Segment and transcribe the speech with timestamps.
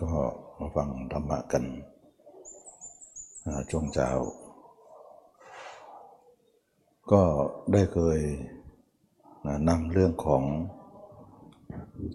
[0.00, 0.06] ก็
[0.58, 1.64] มาฟังธรรมะกัน
[3.70, 4.08] ช่วงเช้า
[7.12, 7.22] ก็
[7.72, 8.18] ได้เคย
[9.68, 10.42] นำเรื่องของ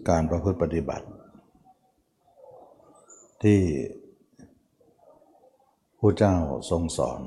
[0.08, 1.06] การประพฤติปฏิบัติ
[3.42, 3.60] ที่
[6.00, 6.36] พระเจ้า
[6.70, 7.20] ทรงสอน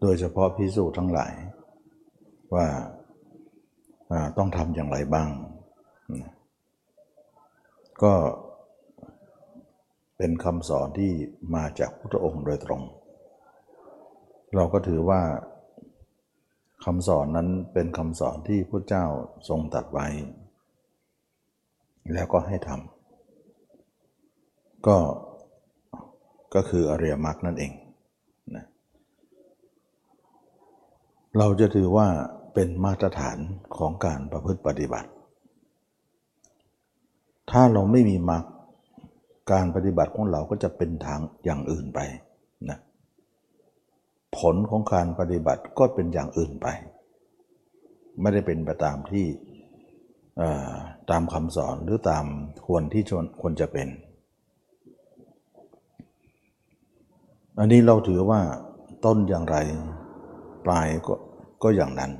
[0.00, 1.34] โดยเฉพาะพิสูจน์ทั้งหลาย
[2.54, 2.66] ว่า
[4.38, 5.28] ต้องทำอย่างไรบ้าง
[8.02, 8.14] ก็
[10.16, 11.12] เป็นคำสอนที่
[11.54, 12.82] มาจากพระองค์โดยตรง
[14.54, 15.22] เราก็ถือว่า
[16.84, 19.04] คำสอนนั้นเป็นคำสอนที่พระเจ้า
[19.48, 20.06] ทรงตัดไว้
[22.12, 24.96] แล้วก็ให้ทำก็
[26.54, 27.72] ก็คืออริยมรรคนั่นเอง
[28.56, 28.64] นะ
[31.38, 32.08] เราจะถือว่า
[32.54, 33.38] เป็นมาตรฐาน
[33.76, 35.08] ของการประพฤติปฏิบัติ
[37.50, 38.44] ถ้าเราไม่มีมรรค
[39.52, 42.00] การปฏิบัติของเราก็จะเป็นทางอย่างอื่นไป
[42.70, 42.78] นะ
[44.38, 46.66] ผลของการปฏิบัติก็เป็นอย่างอื่นไป
[48.20, 49.26] ไม่ได้เป็นไปตามที่
[51.10, 52.24] ตามคำสอนหรือตาม
[52.66, 53.02] ควรที่
[53.40, 53.88] ควรจะเป็น
[57.58, 58.40] อันนี้เราถือว่า
[59.04, 59.56] ต้นอย่างไร
[60.64, 61.14] ปลายก็
[61.62, 62.12] ก็อย่างนั้น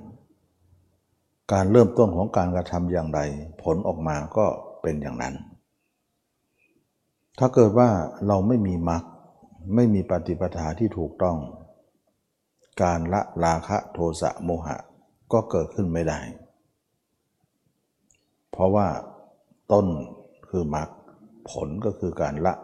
[1.53, 3.21] การเริ่มต้นของการกระทำอย่างไร
[3.63, 4.47] ผลออกมาก็
[4.87, 5.34] เป็นอย่างนั้น
[7.39, 7.91] ถ้าเกิดว่า
[8.27, 9.03] เราไม่มีมรรค
[9.75, 11.39] ไม่มีปฏิปทาที่ถูกต้อง
[12.83, 14.77] การละราคะโทสะโมหะ
[15.33, 16.20] ก็เกิดขึ้นไม่ได้
[18.51, 18.89] เพราะว่า
[19.73, 19.87] ต้น
[20.48, 20.89] คือมรรค
[21.50, 22.55] ผลก็คือการละ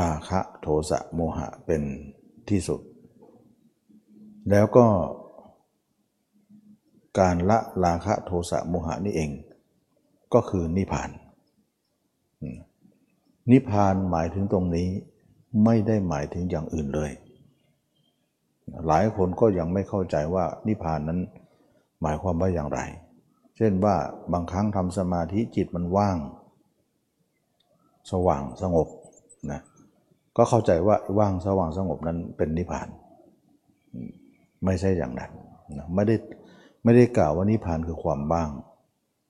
[0.00, 1.82] ราคะโทสะโมหะเป็น
[2.50, 2.80] ที่สุด
[4.50, 4.86] แล้วก็
[7.20, 9.30] การละราคะโทสะโมหะนี่เอง
[10.34, 11.10] ก็คือนิพพาน
[13.50, 14.88] นิพพานหมายถึงตรงนี้
[15.64, 17.10] ไม่ได้หมายถึงอย่างอื่นเลย
[18.86, 21.20] หลายคนก็ยังไม่เข้าใจว่านิพพานนั้น
[22.02, 22.80] หมายความว่าอย่างไร
[23.56, 23.96] เช่นว่า
[24.32, 26.16] บางครั้งทำสมาธิจิตมันว่าง
[28.10, 28.88] สว่างสงบ
[29.50, 29.60] นะ
[30.36, 32.88] ก็เข้าใจว่าว่างสว่างสงบนั้นเป็นนิพพาน
[34.64, 35.30] ไม่ใช่อย่างนั้น
[35.76, 36.16] นะไม่ได้
[36.84, 38.48] ไม่ได้กล่าวว่านิพพานคือความบ้าง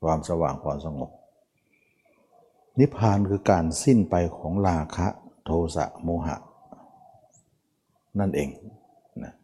[0.02, 1.10] ความสว่างความสงบ
[2.78, 5.06] นิพพานคือการสิ้นไปของราคะ
[5.44, 6.36] โทสะโมหะ
[8.18, 8.50] นั่นเอง
[9.22, 9.34] นะ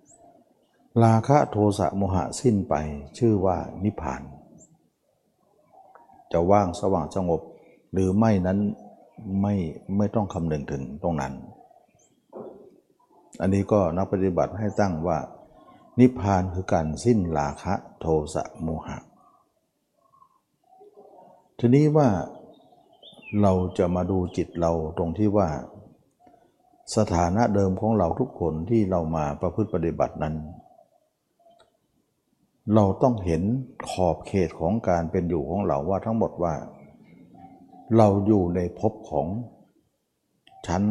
[1.04, 2.74] ราคะโทสะโมหะสิ้นไป
[3.18, 4.22] ชื่อว่านิพพาน
[6.32, 7.40] จะว่างสว่างสงบ
[7.92, 8.58] หรือไม่นั้น
[9.40, 9.54] ไม่
[9.96, 11.32] ไม่ต้องคำนึงถึงตรงนั้น
[13.40, 15.18] อันนี้ก็นักปฏิบัติให้ตั้งว่า
[16.00, 18.98] นิพพานคือการสิ้นราคะโทสะโมหะ
[21.60, 22.08] ทีนี้ว่า
[23.42, 25.48] เราจะมาดูจิตเราตรงที่ว่า
[26.96, 30.34] สถานะเดิมของเราทุกคนที่เรามาประพฤติปฏิบัตินั้น
[32.74, 33.42] เราต้องเห็น
[33.90, 36.54] ขอบเขตของการเป็นอยู่ของเราว่าทั้งหมดว่า
[37.96, 39.26] เราอยู่ในภพของ
[40.66, 40.82] ชั้น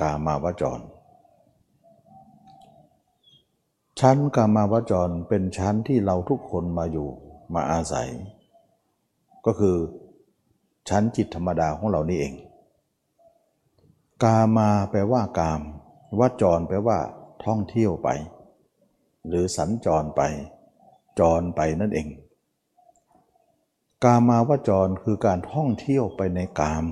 [0.00, 0.80] กามาวจร
[4.00, 7.08] ชั้นกามาวจรเป็นชั้นที่เราทุกคนมาอยู่
[7.54, 8.10] มาอาศัย
[9.48, 9.76] ก็คือ
[10.88, 12.34] ชั้นจิตธรรมดาของเรานี่เอง
[14.22, 15.60] กามาแปลว่ากาม
[16.18, 16.98] วจรแปลว่า
[17.44, 18.08] ท่องเที่ยวไป
[19.28, 20.22] หรือสัญจรไป
[21.18, 22.08] จรไปนั่นเอง
[24.04, 26.84] กามาวจรคือการท่องเที่ยวไปในกาม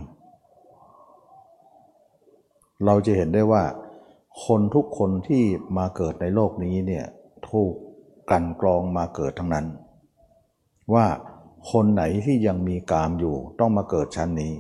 [2.85, 3.65] เราจะเห็นได้ว่า
[4.45, 5.45] คนทุกคนที่
[5.77, 7.05] มาเกิดในโลกนี้เนี่ย
[7.51, 7.75] ถูก
[8.31, 9.67] กันกรองมาเกิดทั้งนั้น
[10.95, 11.07] ว่า
[11.71, 14.53] คนไหนที่ยังมีกามอยู่ต้องมาเกิดชั้นนี้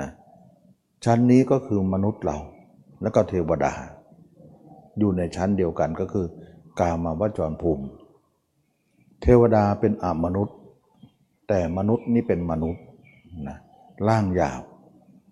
[0.00, 0.10] นะ
[1.04, 2.38] ชั้นนี้ก็คือมนุษย์เรา
[3.02, 3.72] แล้วก็เทวดา
[4.98, 6.26] อยู่ในชั้นเดียวกันก็คือ
[6.80, 7.84] กามาวจรภูมิ
[9.22, 10.56] เทวดาเป็นอมนุษย์
[11.48, 12.82] แต่มนุษย์นี่เป็นมนุษย์
[13.48, 13.58] นะ
[14.08, 14.62] ร่างหยาบ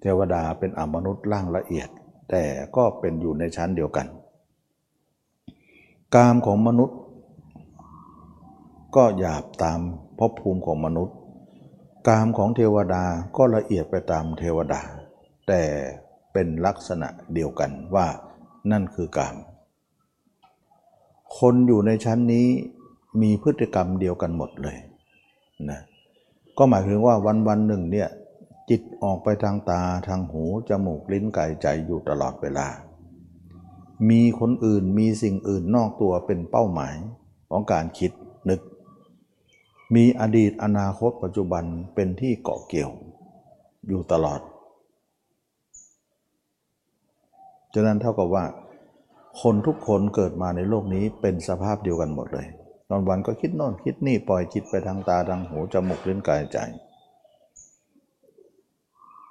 [0.01, 1.89] เทวดาเป็นอมนุษย์ร่างละเอียด
[2.31, 2.45] แต่
[2.77, 4.07] ก็เป็นอยู่ในชั้นเดียวกัน
[6.15, 6.99] กามของมนุษย์
[8.97, 9.81] ก็หยาบตาม
[10.19, 11.17] ภพภูมิของมนุษย์
[12.09, 13.05] กามของเทวดา
[13.37, 14.81] ก็ละเอียดไปตามเทวดา
[15.49, 15.63] แต่
[16.33, 18.07] เป็นลักษณะเดียวกันว่า
[18.71, 19.37] นั่นคือกาม
[21.39, 22.47] คนอยู่ในชั้นนี้
[23.23, 24.77] มีพฤติกรรมเดียวกันหมดเลย
[25.71, 25.81] นะ
[26.59, 28.09] ก็หมายถึงว่าวันวันหนึ่งเนี่ย
[28.71, 32.69] จิตออกไปทางตาทางหูจมูกลิ้นกายใจอยู่ตลอดเวลา
[34.11, 36.95] มีคนอื่นมีสิ่งอื่นนอกตัวเป็นเป้าหมาย
[37.51, 38.13] ของการคิด
[38.49, 38.61] นึก
[39.95, 42.91] มีอดีตอนาคตปัจจุบันเป็นที่เกาะเกี่ยว
[43.89, 44.41] อยู่ตลอด
[47.75, 48.45] ฉะนั้นเท่ากับว่า
[49.43, 52.47] คนทุกคนเกิดมาในโลกนี้เป็นสภาพเดียวกันหมดเลย
[52.89, 56.59] ตอนวันก็คิดโน่นคิดนี่ปล่อยจิตไปทางตาทางหูจมูกลิ้นกายใจ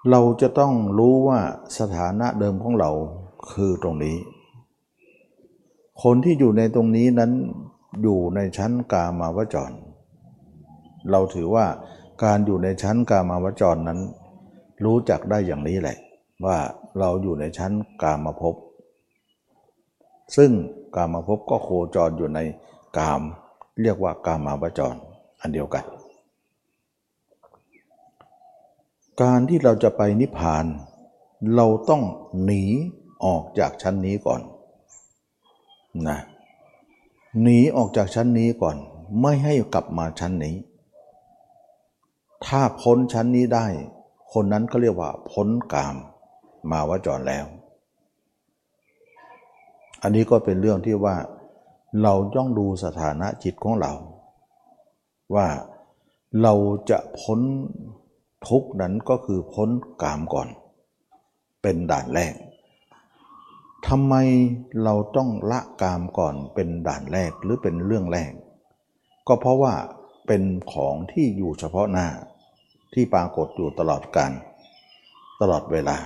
[0.09, 1.39] เราจะต้องรู้ว่า
[1.79, 2.91] สถานะเดิมของเรา
[3.51, 4.17] คือตรงนี้
[6.03, 7.31] คนที่อยู่ในตรงนี้นั้น
[8.01, 9.75] อยู่ในชั้นกามาวจร
[11.09, 11.65] เราถือว่า
[12.23, 13.99] การอยู่ในชั้นกามาวจรนั้น
[14.85, 15.97] รู้จักได้อย่างนี้แหละ
[16.45, 16.57] ว่า
[16.99, 17.71] เราอยู่ในชั้น
[18.01, 18.55] กามาภพ
[20.37, 20.51] ซึ่ง
[20.95, 22.39] กามาภพก็โคจรอยู่ใน
[22.97, 23.21] กาม
[23.81, 24.95] เรียกว่ากามาวจร
[25.41, 25.85] อันเดียวกัน
[29.21, 30.65] การที่เราจะไปนิพพาน
[31.55, 32.03] เราต้อง
[32.43, 32.63] หนี
[33.25, 34.41] ออกจากชั้นนี้ก่อน
[36.07, 36.19] นะ
[37.41, 38.77] หนีออกจากชั้นนี้ก่อน
[39.21, 40.55] ไม่ให้กลับมาชั้นนี้
[42.45, 43.65] ถ้าพ้นชั้นนี้ได้
[44.33, 45.95] คนนั้นก็เรียกว่าพ้นกาม
[46.71, 47.45] มาวจรแล้ว
[50.01, 51.15] อันนี้ก็เป็นเรื่องที่ว่า
[52.03, 53.93] เราต้องดูสถานะจิตของเรา
[55.35, 55.47] ว่า
[56.41, 56.53] เรา
[56.89, 57.39] จะพ้น
[58.47, 59.69] ทุกนั้นก็คือพ้น
[60.01, 60.47] กามก่อน
[61.61, 62.33] เป็นด่านแรก
[63.87, 64.13] ทำไม
[64.83, 68.31] เราต้องละกามก่อนเป็นด่านแรกหรือเป็นเรื่องแรก
[69.27, 69.73] ก็เพราะว่า
[70.27, 70.43] เป็น
[70.73, 72.07] ของที่อยู่เฉพาะหน้า
[72.93, 74.31] ที่ปรากฏอยู่ตลอดการ
[75.41, 75.97] ตลอดเวลา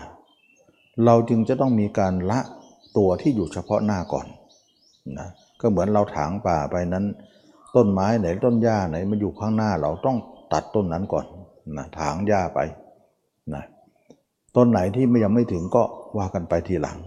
[1.05, 2.39] เราจึงจะต้องมีการละ
[2.97, 4.27] ตัวที่อยู่เฉพาะหน้าก่อน
[5.17, 5.29] นะ
[5.61, 7.05] ก็เหมือนเราถางป่าไปนั้น
[7.75, 10.17] ต้นไม้ไหนต้นหญ้าไหนมันอยู่ข้างหน้าเราต้อง
[10.53, 11.25] ตัดต้นนั้นก่อน
[11.77, 12.59] นะถางหญ้าไป
[13.53, 13.63] นะ
[14.55, 15.83] ต้นไหนที่ยังไม่ถึงก็
[16.17, 16.97] ว่ากันไปทีหลัง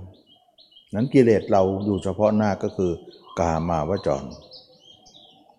[0.94, 2.90] นั้นกิเลสเราอยู่เฉพาะหน้าก็คือ
[3.40, 4.25] กามาวจร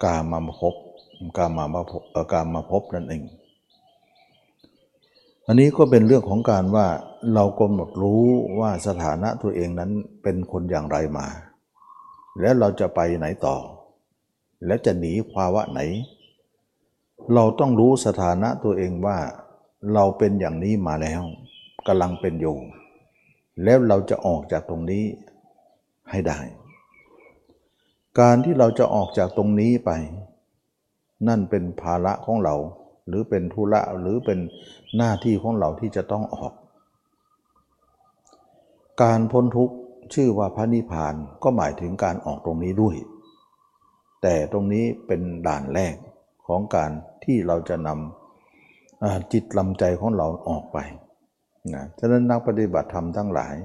[0.03, 0.75] กามาภพ
[1.37, 1.91] กามาพ
[2.31, 3.21] กามาพนั่นเอง
[5.51, 6.87] อันนี้ก็เป็นเรื่องของการว่า
[7.33, 8.23] เรากำหนดรู้
[8.59, 9.91] ว่าสถานะตัวเองนั้น
[10.23, 11.27] เป็นคนอย่างไรมา
[12.39, 13.57] แล้วเราจะไปไหนต่อ
[14.65, 15.79] แล้วจะหนีภาวะไหน
[17.33, 19.17] เราต้องรู้สถานะตัวเองว่า
[19.93, 21.21] เราเป็นอย่างนี้มาแล้ว
[21.87, 22.57] กำลังเป็นอยู่
[23.63, 25.05] แล้วเราจะออกจากตรงนี้
[26.09, 26.39] ให้ได้
[28.19, 29.91] การที่เราจะออกจากตรงนี้ไป
[31.27, 32.55] นั่นเป็นภาระของเรา
[33.09, 34.39] หรือเป็นธุระหรือเป็น
[34.97, 36.53] หน้าที่ของเราที่จะต้องออก
[39.01, 39.75] การพ้นทุกข์
[40.13, 42.95] ชื่อว่าพระนิพพานก็หมายถึงการออกตรงนี้ด้วย
[44.21, 45.95] แต่ตรงนี้เป็นด่านแรก
[46.47, 46.91] ของการ
[47.23, 50.77] ที่เราจะนำจิตลำใจของเราออกไป
[51.73, 53.55] นะฉะนั้นนักปฏิบัติธรรมทั้งหลาย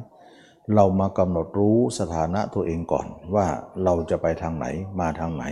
[0.75, 3.47] เรามากำหนดรู้สถานะตัวเองก่อนว่า
[3.85, 4.67] เราจะไปทางไหน
[5.01, 5.45] มาทางไหน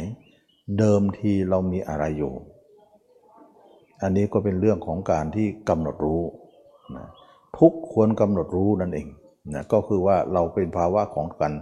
[0.79, 2.33] เดิมทีเรามีอะไรอยู่
[4.03, 6.23] อันนี้ก็เป็นเรื่องของการที่กำหนดรู้
[6.97, 7.07] นะ
[7.59, 9.09] ทุกควรกำหนดรู้นั่นเอง
[9.55, 11.53] นะก็คือว่าเราเป็นภาวะของกัน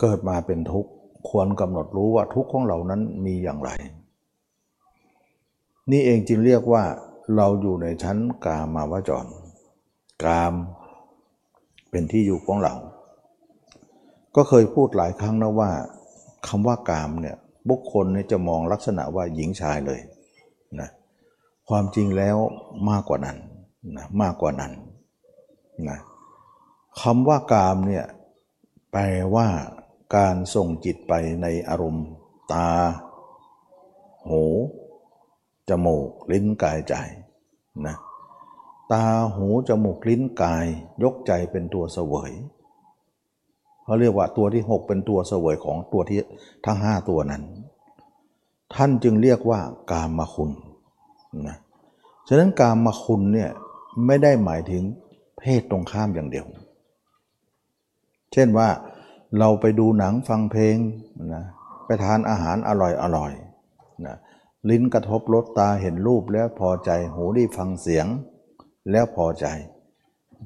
[0.00, 0.90] เกิดมาเป็นทุกข์
[1.28, 3.70] ควรกำหนดรู้ว่าทุกข์ของเรานั้นมีอย่างไร
[5.90, 6.84] นี่เองจึงเรียกว่า
[7.36, 9.26] เราอยู่ในชั้นกามาวจร
[10.24, 10.54] กาม
[11.90, 12.74] เป็นที่อยู่ของเรา
[14.36, 15.70] ก็เคยพูดหลายครั้งนะว่า
[16.48, 17.36] คำว่ากามเนี่ย
[17.68, 20.00] บุคคลเนี่ยจะมองลักษณะว่าหญิงชายเลย
[20.80, 20.88] นะ
[21.68, 22.36] ความจริงแล้ว
[22.90, 23.38] มากกว่านั้น
[23.96, 24.72] นะมากกว่านั้น
[25.88, 25.98] นะ
[27.00, 28.04] คำว่ากามเนี่ย
[28.92, 29.04] แปล
[29.34, 29.48] ว่า
[30.16, 32.06] การส่งจิตไปในอารมณ์
[32.52, 32.68] ตา
[34.28, 34.44] หู
[35.68, 36.94] จมูก ลิ้นกายใจ
[37.86, 37.96] นะ
[38.92, 39.04] ตา
[39.36, 40.66] หูจมูกลิ้นกาย
[41.02, 42.32] ยกใจเป็นตัวเสวย
[43.84, 46.18] เขาเรียกว่าตัวที่ 6 เป็นตัวเสวยของตัวที่
[46.64, 47.42] ทั้ง 5 ตัวนั้น
[48.74, 50.50] ท่านจึงเรียกว่ากามคุณ
[51.48, 51.56] นะ
[52.28, 53.50] ฉะนั้นกามมาคุณเนี่ย
[54.06, 54.82] ไม่ได้หมายถึง
[55.38, 56.46] เพศตรงข้ามอย่างเดียว
[58.32, 58.68] เช่นว่า
[59.38, 60.76] เราไปดูหนังฟังเพลง
[61.34, 61.44] นะ
[61.86, 63.32] ไปทานอาหารอร่อยอร่อย
[64.06, 64.16] นะ
[64.70, 68.06] ลิ้นกระทบรสตาเห็นรูปแล้วพอใจหูได้ฟังเสียง
[68.90, 69.46] แล้วพอใจ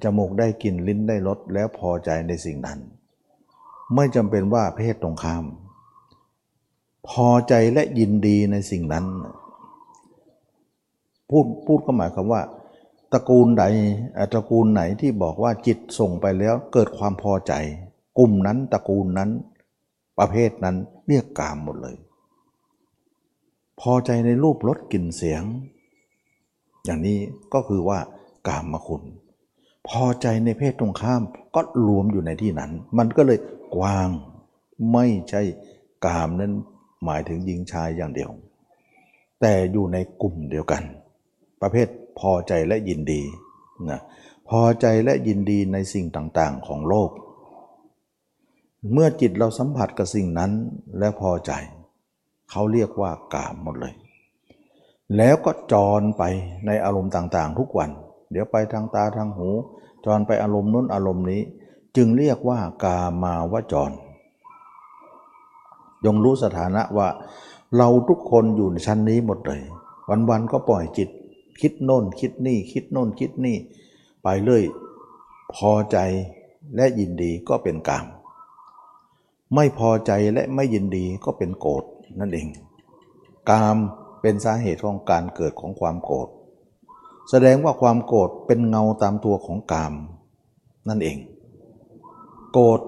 [0.03, 2.79] จมูกได้กลิ่นลิ้นได้รสแล้วพอใจในสิ่งนั้น
[3.95, 5.45] ไม่จำเป็นว่าเพศตรงข้าม
[7.09, 9.05] พอใจและยินดีในสิ่งนั้น
[11.31, 12.43] พูดพูดก็หมายความว่า
[13.13, 13.65] ตระกูลใด
[14.33, 17.53] ตระกูลไหนที่บอกว่าจิตส่งไปแล้วเกิดความพอใจ
[18.19, 19.31] กลุ่มนั้นตระกูลนั้น
[20.19, 21.97] ประเภทนั้นเรียกกามหมดเลย
[23.81, 25.43] พอใจในรูปรสกลิ่นเสียง
[26.85, 27.19] อย่างนี้
[27.55, 27.99] ก็คือว่า
[28.49, 29.03] กามมาคุณ
[29.89, 31.23] พอใจในเพศตรงข้าม
[31.55, 33.39] ก็รวมอยู่ในที่นั้น มันก็เลย
[33.77, 34.09] กว้าง
[34.93, 35.43] ไม่ใช่
[36.07, 36.53] กามนั้น
[37.05, 38.31] หมายถึงหญิงชายอย่างเดียว
[39.41, 40.83] แต่อยู่ในกลุ่มเดียวกัน
[41.61, 41.89] ประเภท
[42.21, 43.23] พอใจและยินดี
[43.91, 44.01] นะ
[44.49, 47.11] พอใจและยินดีในสิ่งต่างๆของโลก
[48.93, 50.53] เมื่อจิตเราสัมผัสกับสิ่งนั้น
[50.99, 51.53] และพอใจ
[52.51, 53.95] เขาเรียกว่ากามหมดเลย
[55.17, 56.23] แล้วก็จรไป
[56.67, 57.91] ในอารมณ์ต่างๆ ทุกวัน
[58.31, 59.49] เดี๋ยวไปทางตาทางหู
[60.05, 61.43] จรไปอารมณ์นู้นอารมณ์นี้
[61.97, 63.91] จึงเรียกว่ากามาวจร
[66.05, 67.09] ยงรู้สถานะว่า
[67.77, 69.61] เราทุกคนอยู่ในชั้นนี้หมดเลย
[70.31, 71.09] วันๆก็ปล่อยจิต
[71.61, 73.57] คิดโน่นคิดนี่คิดโน่นคิดนี่
[74.23, 74.65] ไปเรื่อย
[75.55, 75.99] พอใจ
[76.77, 78.07] และยินดีก็เป็นกาม
[79.55, 81.85] ไม่พอใจและไม่ยินดีก็เป็นโกรธ
[82.21, 82.49] นั่นเอง
[83.51, 83.77] กาม
[84.21, 86.29] เป็นสาเหตุของการเกิดของความโกรธ
[87.31, 89.95] แสดงว่าความโกรธเป็นเงาตามตัวของกาม
[90.89, 91.19] นั่นเอง
[92.53, 92.81] โกรธ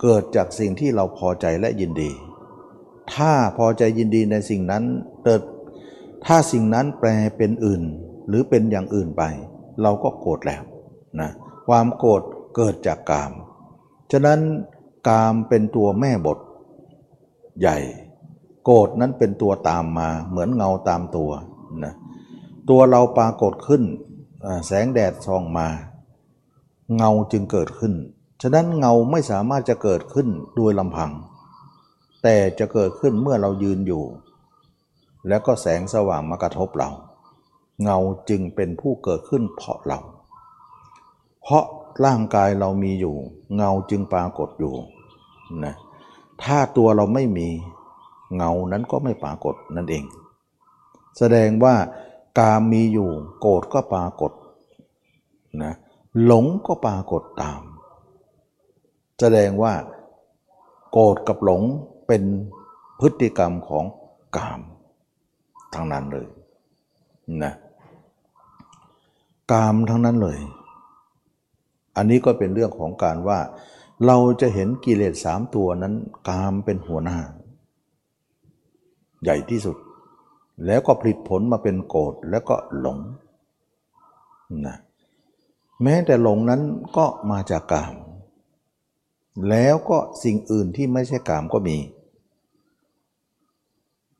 [0.00, 2.10] เกิดจากสิ่งที่เราพอใจและยินดี
[3.14, 4.84] ถ้าพอใจยินดีในสิ่งนั้น
[5.24, 5.42] เกิด
[6.24, 7.82] ถ้าสิ่งนั้นแปลเป็นอื่น
[8.28, 9.22] หรือเป็นอย่างอื่นไป
[9.82, 10.62] เราก็โกรธแล้ว
[11.20, 11.30] นะ
[11.66, 12.22] ความโกรธ
[12.56, 13.32] เกิดจากกาม
[14.12, 14.40] ฉะนั้น
[15.08, 16.38] กามเป็นตัวแม่บท
[17.60, 17.78] ใหญ่
[18.64, 21.30] โกรธนั้นเป็นตัวตามมาเหมือนเงาตามตัว
[21.84, 21.94] นะ
[22.70, 23.82] ตัวเราปรากฏขึ้น
[24.66, 25.68] แสงแดดส่องมา
[26.96, 27.94] เงาจึงเกิดขึ้น
[28.42, 31.10] ฉะนั้นเงาไม่สามารถจะเกิดขึ้นโดยลำพัง
[32.22, 34.02] แต่จะเกิดขึ้นเมื่อเรายืนอยู่
[35.28, 36.90] แล้วก็แสงสว่างมากระทบเรา
[37.82, 37.98] เงา
[38.28, 40.00] จึงเป็นผู้เกิดขึ้นเพราะเรา
[41.42, 41.64] เพราะ
[42.04, 43.16] ร่างกายเรามีอยู่
[43.56, 44.74] เงาจึงปรากฏอยู่
[45.64, 45.74] นะ
[46.42, 47.48] ถ้าตัวเราไม่มี
[48.36, 50.04] เงานั้นก็ไม่ปรากฏนั่นเอง
[51.18, 51.74] แสดงว่า
[52.38, 53.10] กามมีอยู่
[53.40, 54.32] โกรธก็ปรากฏ
[55.62, 55.74] นะ
[56.24, 57.62] หลงก็ปรากฏตาม
[59.20, 59.74] แสดงว่า
[60.92, 61.62] โกรธกับหลง
[62.06, 62.22] เป็น
[63.00, 63.84] พฤติกรรมของ
[64.36, 64.60] กาม
[65.74, 66.26] ทั้งนั้นเลย
[67.42, 67.52] นะ
[69.52, 70.38] กามทั้งนั้นเลย
[71.96, 73.38] อันนี้ก็เป็นเรื่องของการว่า
[74.06, 75.94] เราจะเห็นกิเลสสามตัวนั้น
[76.28, 77.18] กามเป็นหัวหน้า
[79.22, 79.76] ใหญ่ที่สุด
[80.66, 82.98] แล้วก็ผลิตผลมาเป็นโกรธแล้วก็หลง
[84.66, 84.76] นะ
[85.82, 86.62] แม้แต่หลงนั้น
[86.96, 87.94] ก็มาจากกาม
[89.48, 91.78] แล้วก็สิ่งอื่นที่ไม่ใช่กามก็มี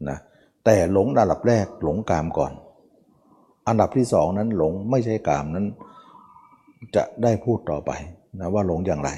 [0.08, 0.18] นะ
[0.64, 2.52] แต่หลงอันดับแรกหลงกามก่อน
[3.66, 5.66] อันดับที่สองนั้นหลงไม่ใช่กามนั้น
[6.94, 7.90] จะได้พูดต่อไป
[8.40, 9.10] นะว่าหลงอย่างไร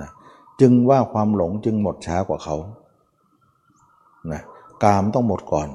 [0.00, 0.10] นะ
[0.60, 2.56] จึงว่าความหลงจึงหมดช้ากว่าเขา
[4.32, 4.42] นะ
[4.84, 5.68] กามต้องหมดก่อน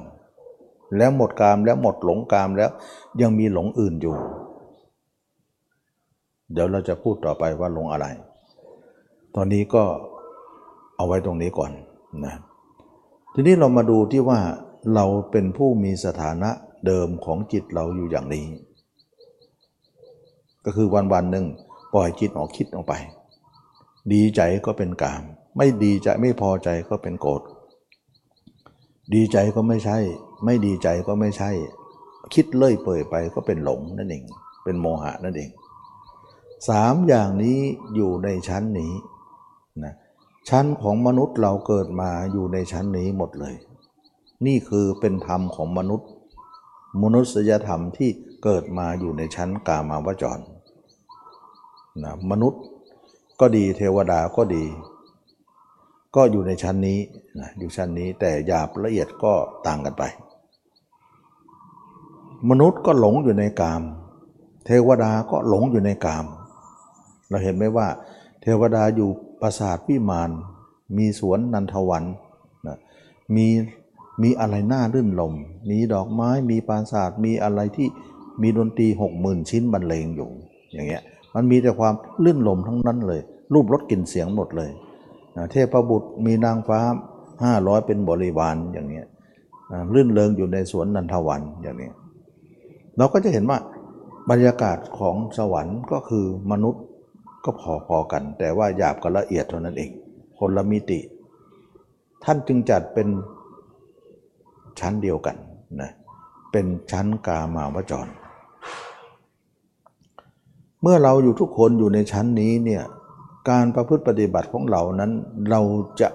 [0.96, 2.70] แล้วหมดกามแล้วหมดหลงกามแล้ว
[3.20, 4.16] ยังมีหลงอื่นอยู่
[6.52, 8.06] เดี๋ยวเราจะพูดต่อไปว่าหลงอะไร
[9.34, 9.82] ตอนนี้ก็
[10.96, 11.70] เอาไว้ตรงนี้ก่อน
[12.24, 12.34] นะ
[13.34, 14.38] ทีนี้เรามาดูที่ว่า
[14.94, 16.50] เราเป็นผู้มีสถานะ
[16.86, 18.46] เดิมของจิตเราอยู่อย่างนี้
[20.64, 21.46] ก็คือวันวันหนึ่ง
[21.94, 22.94] ปล่อยจิตออกคิดออกไป
[24.12, 25.22] ดีใจก็เป็นกาม
[25.56, 27.42] ไม่ดีใจไม่พอใจก็เป็นโกรธ
[29.14, 29.98] ดีใจก็ไม่ใช่
[30.44, 31.50] ไม่ดีใจก็ไม่ใช่
[32.34, 34.24] คิดเลื่อยเปื่อยไปก็เป็นหลงนั่นเอง
[34.64, 35.50] เป็นโมหะนั่นเอง
[36.68, 37.58] สามอย่างนี้
[37.94, 38.92] อยู่ในชั้นนี้
[39.84, 39.94] นะ
[40.48, 43.54] ชั้นของมนุษย์เราเกิดมาอยู่ในชั้นนี้หมดเลย
[44.46, 46.08] นี่คือเป็นธรรมของมนุษย์
[47.02, 48.10] มนุษยธรรมที่
[48.42, 50.42] เกิดมาอยู่ในชั้นกามาวจร
[52.02, 52.62] นะมนุษย์
[53.40, 54.64] ก็ดีเทวดาก็ดี
[56.16, 56.98] ก็อยู่ในชั้นนี้
[57.38, 59.32] นะอยู่ชั้นนี้แต่หยาบละเอียดก็
[59.66, 60.02] ต่างกันไป
[62.50, 63.82] มนุษย์ก็หลงอยู่ในกาม
[64.66, 66.26] เทวดาก็หลงอยู่ในกาม
[67.28, 67.88] เราเห็นไหมว่า
[68.42, 69.08] เทวดาอยู่
[69.40, 70.30] ปราสาทพิมาน
[70.96, 72.04] มีสวนนันทวัน
[72.66, 72.76] นะ
[73.34, 73.46] มี
[74.22, 75.34] มีอะไรน่ารื่นลม
[75.70, 77.88] มีดอกไม้ มีปราสาท มีอะไรที่
[78.42, 80.28] มีดนตรีหกหมื่นชิ้นบรรเลงอยู่
[80.72, 81.02] อย่างเงี้ย
[81.34, 83.20] มันมีแต่ความลื่นลมทั้งนั้นเลย
[83.54, 84.70] รูปรสกลิ่นเสียงหมดเลย
[85.50, 86.80] เทพบุตรมีนางฟ้า
[87.44, 89.06] ห้าร้อยเป็นบริวารอย่างเงี้ย
[89.94, 91.90] ลื่นเริงอยู่ในสวนนันทวันอย่างนี้
[92.96, 93.58] เราก็จะเห็นว่า
[94.30, 96.82] บรรยากาศของสวรรค์ก็คือมนุษย์
[97.44, 97.50] ก็
[97.86, 99.90] พอๆกัน แต่ว่าหยาบกับละเอียดเท่านั้นเอง
[100.38, 101.00] คนละมิติ
[102.24, 103.08] ท่านจึงจัดเป็น
[104.80, 105.36] ชั้นเดียวกัน
[105.80, 105.90] นะ
[106.52, 108.08] เป็นชั้นกามาวจร
[110.82, 112.82] เมื่อเราอยู่ทุกคนอยู่ในชั้นนี้เนี่ย
[113.50, 115.12] การประพฤติปฏิบัติของเรานั้น
[115.50, 115.60] เรา
[116.00, 116.08] จะ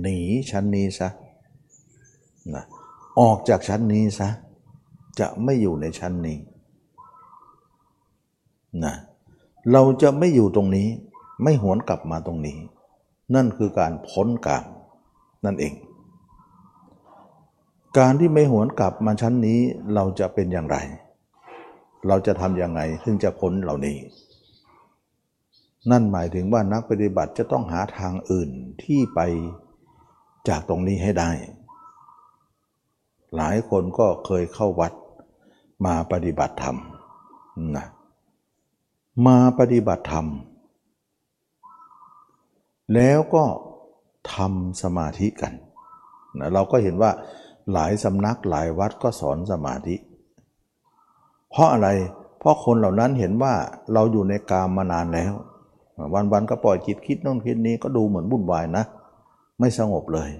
[0.00, 0.18] หนี
[0.50, 1.08] ชั้นนี้ซะ
[2.54, 2.64] นะ
[3.20, 4.28] ออกจากชั้นนี้ซะ
[5.20, 6.38] จะไม่อยู่ในชั้นนี้
[8.84, 8.94] นะ
[9.72, 10.88] เราจะไม่อยู่ตรงนี้
[11.42, 12.58] ไม่หวนกลับมาตรงนี้
[13.34, 14.64] นั่นคือการพ้นกาม
[15.44, 15.72] นั่นเอง
[17.98, 19.60] การที่ไม่หวนกลับมาชั้นนี้
[19.94, 20.76] เราจะเป็นอย่างไร
[22.08, 23.96] เราจะทำยังไงถึงจะพ้นเหล่านี้
[25.90, 28.50] นั่นหมายถึงว่านักปฏิบัติจะต้องหาทางอื่น
[28.82, 29.20] ที่ไป
[30.48, 31.30] จากตรงนี้ให้ได้
[33.36, 34.92] หลายคนก็เคยเข้าวัด
[35.86, 36.76] มาปฏิบัติธรรม
[37.76, 37.86] นะ
[39.26, 40.26] มาปฏิบัติธรรม
[42.94, 43.44] แล้วก็
[44.34, 45.54] ทำสมาธิกัน
[46.38, 47.10] นะเราก็เห็นว่า
[47.72, 49.96] หลายสำนักหลายวัดก็สอนสมาธิ
[51.50, 51.88] เพราะอะไร
[52.38, 53.54] เพราะคนเหล่านั้นเห็นว่า
[53.92, 55.32] เราอยู่ในกามมานานแล้ว
[56.32, 58.84] วันๆก็ปล่อยจิตคิดโน่นคิดนี้ก็ดูเหมือนวุ่นวายนะ
[59.58, 60.30] ไม่สงบเลย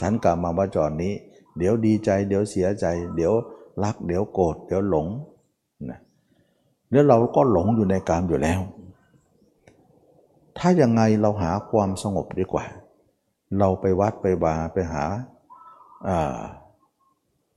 [0.00, 1.12] ฉันกลับมาวาจรนี้
[1.58, 2.86] เดี๋ยวดีใจ เดี๋ยวเสียใจ
[3.16, 3.32] เดี๋ยว
[3.82, 5.06] รัก เดี๋ยวโกรธเดี๋ยวหลง
[5.90, 5.98] นะ
[6.90, 8.60] แล้วเราก็หลงอยู่ในกามอยู่แล้ว
[10.58, 12.64] ถ้ายังไงเราหาความสงบดีกว่า
[13.58, 15.04] เราไปวัดไปบาไปหา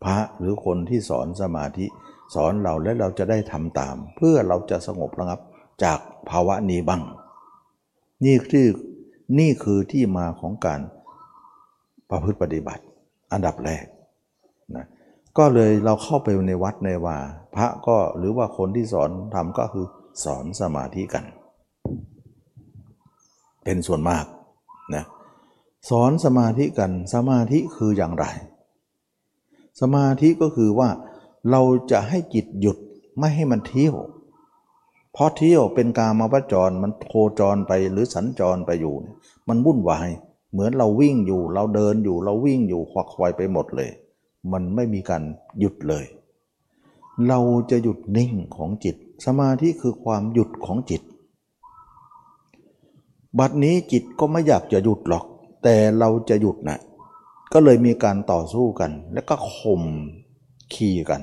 [0.05, 1.85] พระหรือคนที่สอนสมาธิ
[2.35, 5.39] สอนเราและเราจะได้ทำตาม เพื่อเราจะสงบระงับ
[5.83, 7.01] จากภาวะนี้บ้าง
[8.25, 8.67] นี่คือ
[9.39, 10.81] นี่คือที่มาของการ
[12.09, 12.83] ประพฤติปฏิบัติ
[13.31, 13.85] อันดับแรก
[14.75, 14.85] นะ
[15.37, 17.17] ก็เลยเราเข้าไปในวัดในว่า
[17.55, 19.85] พระก็หรือว่าคนที่สอนทำก็คือ
[20.23, 21.25] สอนสมาธิกัน
[23.63, 24.25] เป็นส่วนมาก
[24.95, 25.05] นะ
[25.89, 28.25] สอนสมาธิกันสมาธิคืออย่างไร
[29.81, 30.89] สมาธิก็คือว่า
[31.49, 31.61] เรา
[31.91, 32.77] จะให้จิตหยุด
[33.17, 33.95] ไม่ให้มันเที่ยว
[35.13, 38.95] เพราะเที่ยวเป็นกามาวจรมันโคจรไปหรือสัญจรไปอยู่
[39.47, 40.09] มันวุ่นวาย
[40.51, 43.91] เหมือนเราวิ่งอยู่ เราเดินอยู่ เราวิ่งอยู่ควักควายไปหมดเลย
[44.51, 45.23] มันไม่มีการ
[45.59, 46.05] หยุดเลย
[47.27, 47.39] เรา
[47.71, 51.01] จะหยุดนิ่งของจิต สมาธิคือความหยุดของจิต
[53.39, 55.25] บัดนี้จิตก็ไม่อยากจะหยุดหรอก
[55.63, 56.79] แต่เราจะหยุดนะ
[57.53, 59.83] ก็เลยมีการต่อสู้กัน แล้วก็ข่ม
[60.73, 61.21] ขี่กัน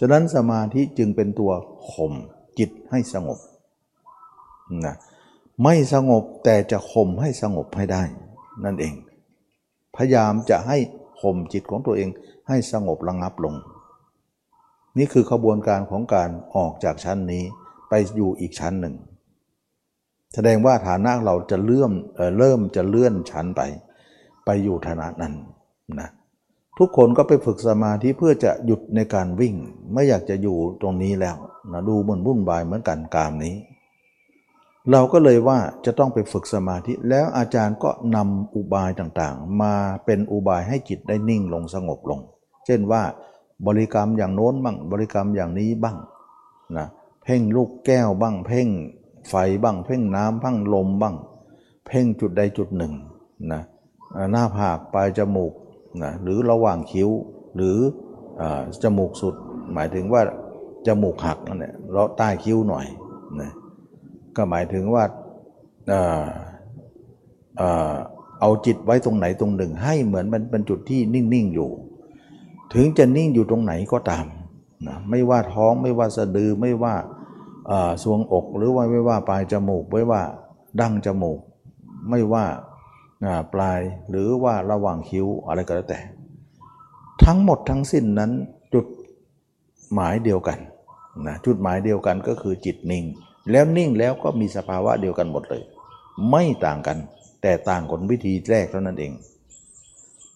[0.00, 1.52] ฉะนั้นสมาธิจึงเป็นตัว
[1.90, 2.12] ข่ม
[2.58, 3.38] จิตให้สงบ
[4.86, 4.96] นะ
[5.62, 8.02] ไม่สงบแต่จะข่มให้สงบให้ได้
[8.64, 8.94] นั่นเอง
[9.96, 10.78] พยายามจะให้
[11.20, 12.08] ข่มจิตของตัวเอง
[12.48, 13.54] ให้สงบระงับลง
[14.98, 17.44] นี่คือขบวนการของการออกจากชั้นนี้
[17.88, 18.94] ไปอยู่อีกชั้นหนึ่ง
[20.34, 23.62] แสดงว่าฐานะเราจะเลื่อมเเริ่มจะเลื่อนชั้นไป
[24.44, 25.34] ไปอยู่ฐานะนั้น
[26.00, 26.08] นะ
[26.78, 29.54] ทุกคนก็ไปฝึกสมาธิเพื่อจะหยุดในการวิ่ง
[29.92, 31.36] ไม่อยากจะอยู่ตรงนี้แล้ว
[31.72, 33.54] นะดูเหมือนวุ่นวายเหมือนกันกามนี้
[34.90, 39.74] เราก็เลยว่าจะต้องไปฝึกสมาธิ แล้วอาจารย์ก็นำอุบายต่างๆ มา
[40.04, 42.20] เป็นอุบายให้จิตได้นิ่งลงสงบลง
[42.66, 43.02] เช่นว่า
[43.66, 45.96] บริกรรมอย่างโน้นบ้างบริกรรมอย่างนี้บ้าง
[46.76, 46.86] นะ
[47.24, 48.68] เพ่งลูกแก้วบ้าง เพ่ง
[49.28, 51.16] ไฟบ้าง เพ่งน้ำบ้างลมบ้าง
[51.86, 52.92] เพ่งจุดใดจุดหนึ่ง
[53.52, 53.62] นะ
[54.30, 55.52] หน้าผากปลายจมูก
[56.02, 57.10] นะหรือระหว่างคิ้ว
[57.56, 57.78] หรือ
[58.40, 58.42] อ
[58.82, 59.34] จมูกสุด
[59.74, 60.22] หมายถึงว่า
[60.86, 62.86] จมูกหักนั่นแหละเราใต้คิ้วหน่อย
[63.40, 63.50] นะ
[64.36, 65.04] ก็หมายถึงว่า
[68.40, 71.70] เอาจิตไว้ตรงไหนตรงหนึ่ง ให้เหมือนมันเป็นจุดที่นิ่งๆอยู่
[72.74, 74.26] ถึงจะนิ่งอยู่ตรงไหนก็ตาม
[74.86, 76.94] นะไม่ว่าท้องไม่ว่าสะดือไม่ว่า
[78.02, 80.22] สวงอกหรือว่าไม่ว่าปลายจมูกไม่ว่า
[80.80, 81.40] ดั้งจมูก
[82.10, 82.44] ไม่ว่า
[83.52, 83.80] ปลาย
[84.10, 86.00] หรือว่าระหว่างคิ้วอะไรก็แล้วแต่
[87.24, 88.30] ทั้งหมดทั้งสิ้นนั้น
[88.74, 88.86] จุด
[89.94, 90.58] หมายเดียวกัน
[91.26, 93.04] นะจุดหมายเดียวกันก็คือจิตนิ่ง
[93.50, 95.62] แล้วนิ่งแล้วก็มีสภาวะเดียวกันหมดเลย
[96.30, 96.98] ไม่ต่างกัน
[97.42, 99.12] แต่ต่างกันวิธีแรกเท่านั้นเอง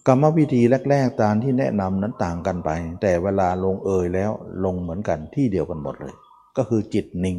[0.07, 2.69] กรรมวิธีแรกๆตามที่แนะนำนั้นต่างกันไป
[3.01, 4.31] แต่เวลาลงเอยแล้ว
[4.65, 6.13] ลงเหมือนกันที่เดียวกันหมดเลย
[6.57, 7.37] ก็คือจิตนิ่ง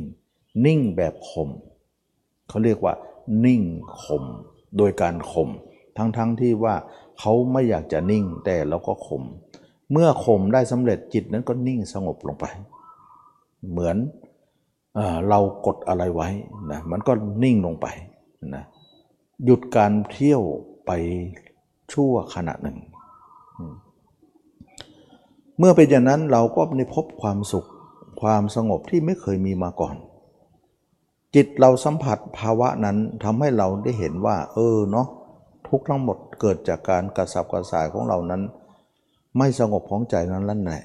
[0.64, 1.50] นิ่งแบบข่ม
[2.48, 2.94] เขาเรียกว่า
[3.44, 3.62] นิ่ง
[4.02, 4.24] ข่ม
[4.76, 5.50] โดยการข่ม
[5.96, 6.74] ทั้งๆทที่ว่า
[7.20, 9.22] เขาไม่อยากจะนิ่งแต่เราก็ข่ม
[9.92, 12.46] เมื่อข่มได้สำเร็จจิตนั้นก็นิ่งสงบลงไป
[13.70, 13.96] เหมือน
[14.94, 16.28] เอเรากดอะไรไว้
[16.70, 17.86] นะมันก็นิ่งลงไป
[18.54, 18.64] นะ
[19.44, 20.42] หยุดการเที่ยว
[20.86, 20.90] ไป
[21.92, 22.78] ชั่วขณะหนึ่ง
[25.58, 27.66] เมื่อเป็นอย่างนั้นเราก็ได้พบความสุข
[28.20, 29.94] ความสงบที่ไม่เคยมีมาก่อน
[31.34, 35.06] จิตเราสัมผัสภาวะนั้นทำให้เราได้เห็นว่า เออเนาะ
[35.68, 38.42] ทุกทั้งหมดเกิดจากการกระสับกระส่ายของเรานั้น
[39.38, 40.82] ไม่สงบของใจนั้นลั่นแหละ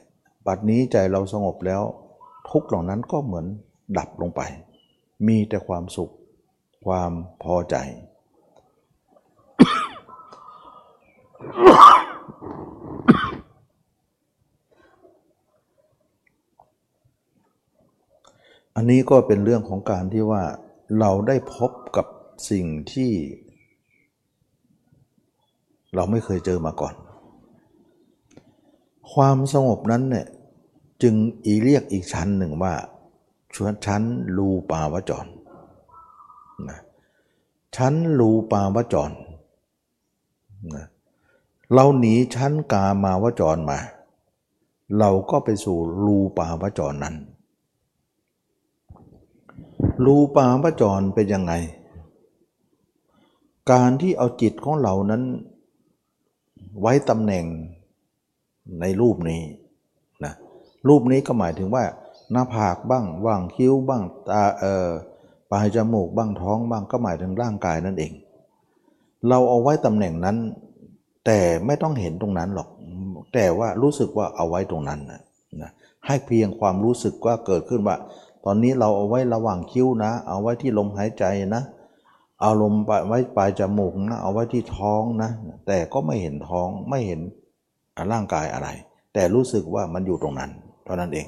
[0.47, 1.81] บัดนี้ใจเราสงบแล้ว
[2.49, 3.45] ทุกเหล่านั้นก็เหมือน
[3.97, 4.41] ดับลงไป
[5.27, 6.13] มีแต่ความสุข
[6.85, 7.11] ความ
[7.43, 7.75] พอใจ
[18.75, 20.43] อันนี้ก็เป็นเรื่องของการที่ว่า
[20.99, 22.05] เราได้พบกับ
[22.49, 23.11] สิ่งที่
[25.95, 26.95] เราไม่เคยเจอมาก่อน
[29.13, 30.27] ความสงบนั้นเนี่ย
[31.03, 32.73] จึงอีเรียกอีกชั้นหนึ่งว่า
[33.55, 34.01] ชวนชั้น
[34.37, 35.25] รูปาวจร
[36.69, 36.79] นะ
[37.75, 39.11] ชั้นรูปาวจร
[40.75, 40.85] นะ
[41.73, 43.79] เราหนีชั้นกามาวจรมา
[44.99, 47.15] เราก็ไปสู่รูปาวจรนั้น
[50.05, 51.53] รูปาวจรเป็นยังไง
[53.71, 55.23] การที่เอาจิตของเรานั้น
[56.81, 57.45] ไว้ตำแหน่ง
[58.81, 59.41] ในรูปนี้
[60.23, 60.33] นะ
[60.87, 61.83] รูปนี้ก็หมายถึงว่า
[62.31, 64.89] หน้าผากบ้างว่างคิ้วบ้างตาเออ
[65.51, 68.11] ปลายจมูกบ้างท้องบ้างก็หมายถึงร่างกายนั่นเอง
[69.29, 70.37] เราเอาไว้ตำแหน่งนั้น
[71.25, 72.69] แต่ไม่ต้องเห็นตรงนั้นหรอก
[73.33, 75.71] แต่ว่ารู้สึกว่าเอาไว้ตรงนั้นนะ
[76.05, 77.97] ให้เพียงความรู้สึกว่าเกิดขึ้นว่า
[78.45, 81.25] ตอนนี้เราเอาไว้ระหว่างคิ้วนะ เอาไว้ที่ลมหายใจ
[81.55, 81.63] นะ
[82.41, 82.73] เอาลม
[83.07, 85.31] ไว้ปลายจมูกนะ เอาไว้ที่ท้องนะ
[85.67, 87.21] แต่ก็ไม่เห็นท้องไม่เห็น
[88.11, 88.67] ร่างกายอะไร
[89.13, 90.51] แต่รู้สึกว่ามันอยู่ตรงนั้น
[90.85, 91.27] เท่านั้นเอง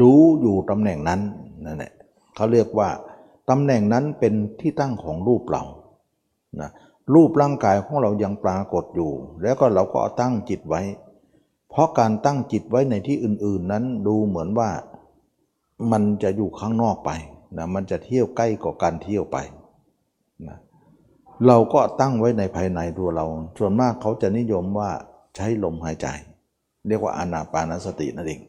[0.00, 1.20] รู้อยู่ตำแหน่งนั้น
[1.64, 1.92] นั่นแหละ
[2.34, 2.88] เขาเรียกว่า
[3.50, 5.62] ตำแหน่งนั้นเป็นที่ตั้งของรูปเรา
[6.60, 6.70] นะ
[7.14, 9.10] รูปร่างกายของเรายังปรากฏอยู่
[9.42, 10.82] แล้วก็เราก็ตั้งจิตไว้
[11.70, 14.70] เพราะการตั้งจิตไว้ในที่อื่น ๆ นั้นดูเหมือนว่า
[15.92, 17.10] มันจะอยู่ข้างนอกไป
[17.58, 19.38] นะมันจะเที่ยวใกล้กว่าการเที่ยวไป
[20.48, 20.58] นะ
[21.46, 23.26] เราก็ตั้งไว้ในภายในตัวเรา
[23.58, 24.90] ส่วนมากเขาจะนิยมว่า
[25.36, 26.06] ใช้ลมหายใจ
[26.88, 28.40] เรียกว่าอานาปานสตินั่นเอง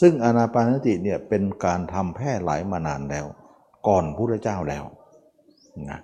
[0.00, 3.26] ซึ่งอานาปานสติเนี่ยเป็นการทำแพร่หลายมานานแล้ว
[3.86, 4.84] ก่อนพระเจ้าแล้ว
[5.90, 6.00] นะ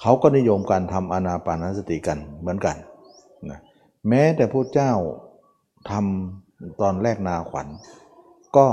[0.00, 2.76] เขาก็นิยมการทำอานาปานสติกันเหมือนกัน
[3.50, 3.60] นะ
[4.08, 4.92] แม้แต่พระเจ้า
[5.90, 7.68] ทำตอนแรกนาขวัญ
[8.56, 8.66] ก็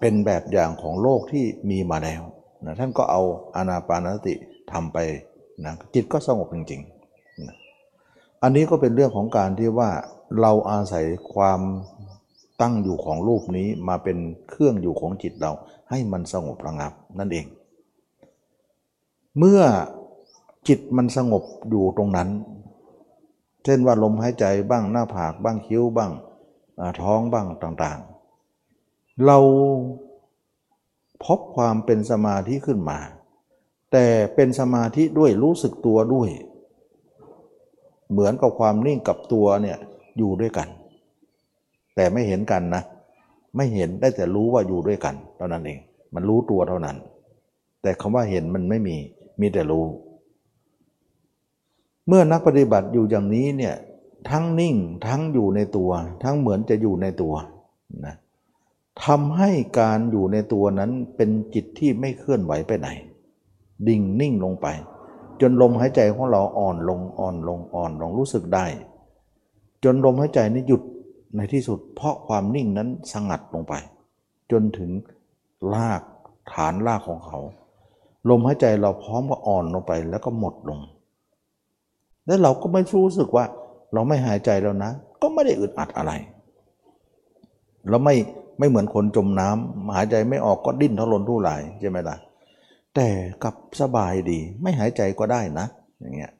[0.00, 2.22] เป็นแบบอย่างของโลกที่มีมาแล้ว
[2.64, 3.22] นะท่านก็เอา
[3.56, 4.34] อานาปานสติ
[4.72, 4.98] ทำไป
[5.64, 7.56] นะจิตก็สงบจริงๆนะ
[8.42, 9.90] อันนี้ก็เป็นเรื่องของการที่ว่า
[10.40, 11.60] เราอาศัยความ
[12.60, 14.18] ตั้งอยู่ของรูปนี้มาเป็น
[14.50, 15.52] เครื่องอยู่ของจิตเรา
[15.90, 17.46] ให้มันสงบระงับนั่นเอง
[19.38, 19.60] เมื่อ
[20.68, 22.28] จิตมันสงบอยู่ตรงนั้น
[23.64, 26.12] เช่นว่าลมหายใจบ้างหน้าผากบ้างคิ้วบ้าง
[27.00, 28.00] ท้องบ้างต่าง
[29.26, 29.38] เรา
[31.24, 32.98] พบความเป็นสมาธิขึ้นมา
[33.92, 36.28] แต่เป็นสมาธิด้วยรู้สึกตัวด้วย
[38.10, 39.78] เหมือนกับความนิ่งกับตัวเนี่ย
[40.18, 40.68] อยู่ด้วยกัน
[41.94, 42.82] แต่ไม่เห็นกันนะ
[43.56, 45.78] ไม่เห็นได้แต่รู้ว่าอยู่ด้วยกันเท่านั้นเอง
[46.14, 46.96] มันรู้ตัวเท่านั้น
[47.82, 48.96] แต่คำว่าเห็นมันไม่มี
[49.40, 49.84] มีแต่รู้
[52.06, 53.74] เมื่อนักปฏิบัติอยู่อย่างนี้เนี่ย
[54.30, 55.90] ทั้งนิ่งทั้งอยู่ในตัว
[56.22, 57.34] ทั้งเหมือนจะอยู่ในตัว
[58.06, 58.14] นะ
[59.04, 59.50] ทำให้
[59.80, 62.88] การอยู่ในตัวนั้นเป็นจิตที่ไม่เคลื่อนไหวไปไหน
[63.88, 64.66] ดิ่งนิ่งลงไป
[65.40, 68.66] จนลมหายใจของเราอ่อนลงอ่อนลงอ่อนลงรู้สึกได้
[69.84, 70.82] จนลมหายใจนี้หยุด
[71.36, 73.74] ในที่สุด เพราะความนิ่งนั้นสงัดลงไป
[74.50, 74.90] จนถึง
[75.74, 76.02] ลาก
[76.52, 77.38] ฐานลากของเขา
[78.28, 80.80] ลมหายใจเราพร้อมก็อ่อนลงไปแล้วก็หมดลง
[82.26, 83.44] แล้วเราก็ไม่รู้สึกว่า
[83.92, 84.90] เราไม่หายใจแล้วนะ
[85.22, 86.12] ก็ไม่ได้อึดอัดอะไร
[87.88, 88.14] เราไม่
[88.60, 92.16] ไม่เหมือนคนจมน้ำหายใจไม่ออกก็ดิ้นทุรนทุรายใช่ไหมล่ะ
[92.94, 93.08] แต่
[93.44, 95.66] กับสบายดีไม่หายใจก็ได้นะ
[96.00, 96.32] อย่างเงี้ย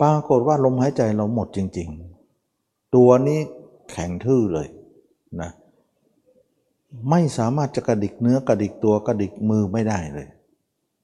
[0.00, 1.88] ปรากฏว่าลมหายใจเราหมดจริง
[2.42, 3.38] ๆ ตัวนี้
[3.90, 4.68] แข็งทื่อเลย
[5.40, 5.50] นะ
[7.10, 10.28] ไม่สามารถจะกระดิกเนื้อกระดิกตัวกระดิกมือไม่ได้เลย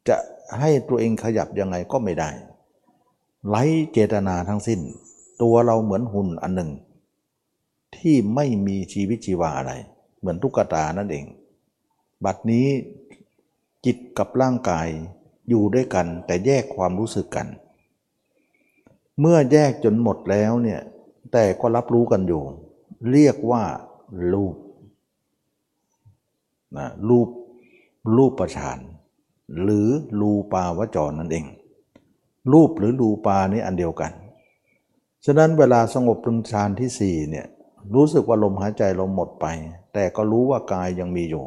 [0.08, 0.16] จะ
[0.58, 2.30] ให้ตัวเองขยับยังไงก็ไม่ได้
[3.48, 4.80] ไร้เจตนาทั้งสิ้น
[5.42, 6.70] ตัวเราเหมือนหุ่นอันหนึ่ง
[7.96, 9.72] ที่ไม่มีชีวิตชีวาอะไร
[10.18, 11.24] เหมือนตุ๊กตานั่นเอง
[12.24, 12.66] บัดนี้
[13.84, 14.88] จิตกับร่างกาย
[15.48, 17.46] อยู่ด้วยกันแต่แยกความรู้สึกกัน
[19.20, 20.80] เมื่อแยกจนหมดแล้วเนี่ย
[21.32, 22.42] แต่ก็รับรู้กันอยู่
[23.10, 23.64] เรียกว่า
[24.32, 24.54] รูป
[26.76, 27.28] นะรูป
[28.16, 28.78] รูปประชาน
[29.62, 29.88] หรือ
[30.20, 31.46] รูปาวจรนั่นเอง
[32.52, 34.12] รูปหรือรูปานี่อันเดียวกัน
[35.24, 37.46] ฉะนั้นเวลาสงบถึงฌานที่สี่เนี่ย
[37.94, 39.46] รู้สึกว่าลมหายใจเราหมดไป
[39.94, 41.44] แต่ก็รู้ว่ากายยังมีอยู่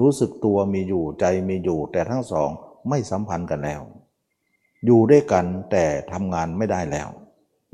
[0.00, 2.50] รู้สึกตัวมีอยู่ใจมีอยู่ แต่ทั้งสอง
[2.88, 3.82] ไม่สัมพันธ์กันแล้ว
[4.86, 7.08] อยู่ด้วยกันแต่ทำงานไม่ได้แล้ว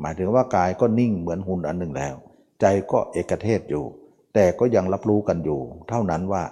[0.00, 2.14] หมายถึงว่ากายก็นิ่งเหมือนหุ่นอันหนึ่งแล้ว
[2.60, 3.84] ใจก็เอกเทศอยู่
[4.34, 6.42] แต่ก็ยังรับรู้กันอยู่ เท่านั้นว่า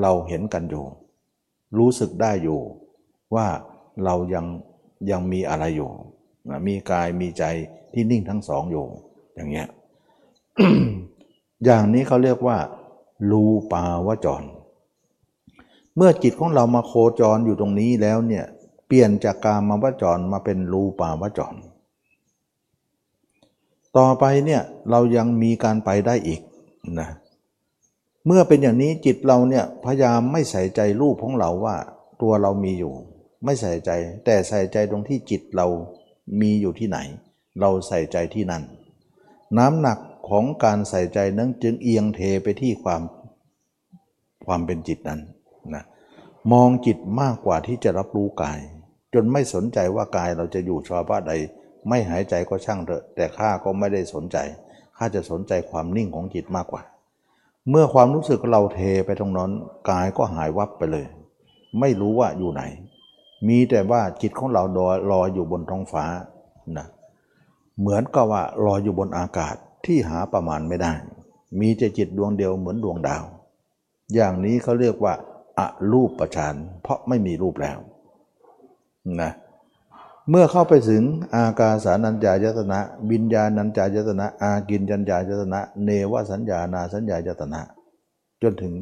[0.00, 0.84] เราเห็นกันอยู่
[1.78, 2.60] รู้สึกได้อยู่
[3.34, 3.46] ว่า
[4.04, 4.46] เรายัง
[5.10, 5.90] ยังมีอะไรอยู่
[6.66, 7.44] มีกายมีใจ
[7.92, 8.86] ที่นิ่งทั้งสองอยู่
[9.34, 9.68] อย่างเงี้ย
[11.64, 12.58] อย่างนี้เขาเรียกว่า
[13.30, 13.42] รู
[13.72, 14.42] ปาวจร
[15.96, 18.44] เมื่อจิตของเรามาโคจรอยู่ตรงนี้แล้วเนี่ย
[18.86, 21.54] เปลี่ยนจากกามาวจรมาเป็นรูปาวจร
[23.96, 26.40] ต่อไปเนี่ยเรายังมีการไปได้อีก
[27.00, 27.08] นะ
[28.26, 31.76] เมื่อเป็นอย่างนี้จิตเราเนี่ยพยายามไม่ใส่ใจรูปของเราว่า
[32.22, 32.94] ตัวเรามีอยู่
[33.44, 33.90] ไม่ใส่ใจ
[34.24, 35.66] แต่ใส่ใจตรงที่จิตเรา
[36.40, 36.98] มีอยู่ที่ไหน
[37.60, 38.62] เราใส่ใจที่นั่น
[39.58, 43.02] น้ำหนัก ของการใส่ใจนั้นจึงเอียงเทไปที่ความ
[44.46, 45.20] ความเป็นจิตนั้น
[45.74, 45.84] นะ
[46.52, 48.58] มองจิตมากกว่าที่จะรับรู้กาย
[49.14, 51.32] จนไม่สนใจว่ากายเราจะอยู่ชาวบ้านใด
[51.88, 54.36] ไม่หายใจก็ช่างเถอะ แต่ข้าก็ไม่ได้สนใจ
[54.96, 56.82] ข้าจะสนใจความนิ่งของจิตมากกว่า
[57.70, 59.50] เมื่อความรู้สึกเราเทไปตรงนั้น
[59.90, 61.06] กายก็หายวับไปเลย
[61.80, 62.62] ไม่รู้ว่าอยู่ไหน
[63.48, 64.62] มีแต่ว่าจิตของเรา
[65.10, 66.04] ลอยอยู่บนท้องฟ้า
[66.76, 66.86] นะ
[67.80, 69.56] เหมือนกับว่าลอยอยู่บนอากาศ
[69.86, 70.92] ที่หาประมาณไม่ได้
[71.60, 73.24] มีแต่จิตดวงเดียวเหมือนดวงดาว
[74.14, 75.14] อย่างนี้เขาเรียกว่า
[75.58, 77.78] อะรูปประชานเพราะไม่มีรูปแล้ว
[79.20, 79.32] นะ
[80.30, 81.02] เมื่อเข้าไปถึง
[81.34, 82.78] อากาสานัญจายตนะ
[83.10, 87.60] บิญญาณัญจายตนะอากินจัญญายตนะ เนวสัญญานาสัญญายตนะ
[88.42, 88.72] จนถึง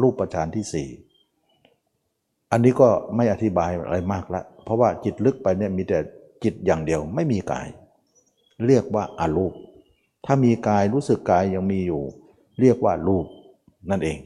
[0.00, 0.88] รูปประชานที่สี่
[2.50, 5.98] อันนี้ก็ไม่อธิบายอะไรมากละเพราะว่าจิตลึกไปเนี่ยมีแต่
[6.44, 7.68] จิตอย่างเดียวไม่มีกาย
[8.66, 9.52] เรียกว่าอารูป
[10.24, 12.02] ถ้ามีกายรู้สึกกายยังมีอยู่
[12.60, 13.26] เรียกว่ารูป
[13.90, 14.18] นั่นเอง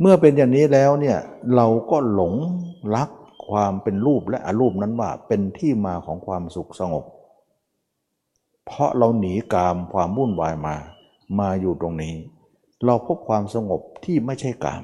[0.00, 1.18] เมื่อเป็นอย่างนี้แล้วเนี่ย
[1.54, 2.34] เราก็หลง
[2.94, 3.10] รัก
[3.48, 7.04] ความเป็นรูปและอรูปนั้นว่าเป็นที่มาของความสุขสงบ
[8.66, 10.76] เพราะเราหนีกามความวุ่นวายมา
[11.38, 12.14] มาอยู่ตรงนี้
[12.84, 14.82] เราพบความสงบที่ไม่ใช่กาม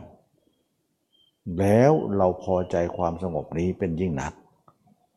[1.58, 4.32] แล้วเราพอใจความสงบนี้เป็นยิ่งนัก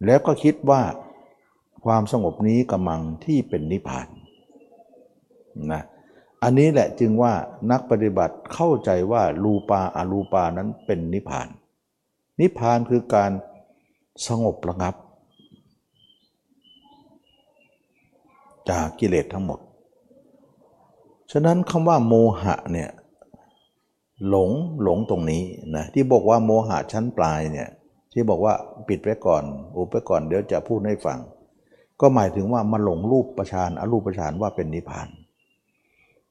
[0.05, 0.81] แล้วก็คิดว่า
[1.85, 4.07] ความสงบนี้กำลังที่เป็นนิพพาน
[5.74, 5.84] นะ
[6.43, 7.34] อันนี้แหละจึงว่า
[7.72, 11.48] นักปฏิบัติเข้าใจว่ารูปาอารูปานั้นเป็นนิพพาน
[12.39, 13.32] นิพพานคือการ
[14.28, 14.95] สงบระงับ
[18.69, 19.60] จากกิเลสทั้งหมด
[21.32, 22.89] ฉะนั้นคำว่าโมหะเนี่ย
[24.30, 25.43] หลงหลงตรงนี้
[25.76, 27.69] นะที่บอกว่าโมหะชั้นปลายเนี่ย
[28.13, 28.54] ที่บอกว่า
[28.88, 29.43] ปิดไว้ก่อน
[29.76, 31.19] อุบไว้ก่อนเดี๋ยวจะพูดให้ฟัง
[32.02, 35.08] ก็หมายถึงว่ามาหลงรูปประชานอรูปประชานว่าเป็นนิพพาน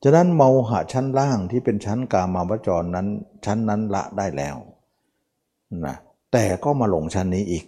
[0.02, 3.06] ฉะนั้นโมหะชั้นล่างที่เป็นชั้นกามาวจรนั้น
[3.44, 4.56] ชั้นนั้นละได้แล้ว
[5.86, 5.96] นะ
[6.32, 7.64] แต่ก็มาหลงชั้นนี้อีก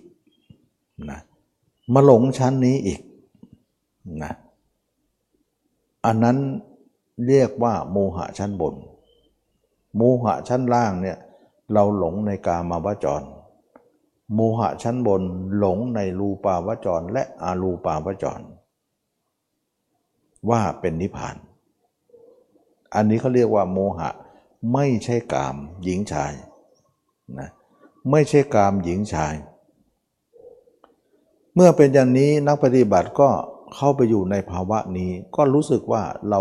[1.11, 1.21] นะ
[1.95, 3.01] มาหลงชั้นนี้อีก
[4.23, 4.33] นะ
[6.07, 6.39] อันนั้น
[7.27, 8.75] เรียกว่าโมหะชั้นบน
[9.97, 11.19] โมหะชั้นล่างเนี่ย
[11.73, 13.23] เราหลงในกามาวจร
[14.35, 15.23] โมหะชั้นบน
[15.59, 18.41] หลงในรูปาวจรและอารูปาวจร
[20.51, 21.37] ว่าเป็นนิพพาน
[22.95, 24.11] อันนี้เขาเรียกว่าโมหะ
[24.73, 26.33] ไม่ใช่กาม หญิงชาย
[27.39, 27.51] นะ
[28.11, 29.35] ไม่ใช่กามหญิงชาย
[31.55, 33.29] เมื่อเป็นอย่างนี้นักปฏิบัติก็
[33.77, 36.41] เข้าไปอยู่ในภาวะนี้ ก็รู้สึกว่าเรา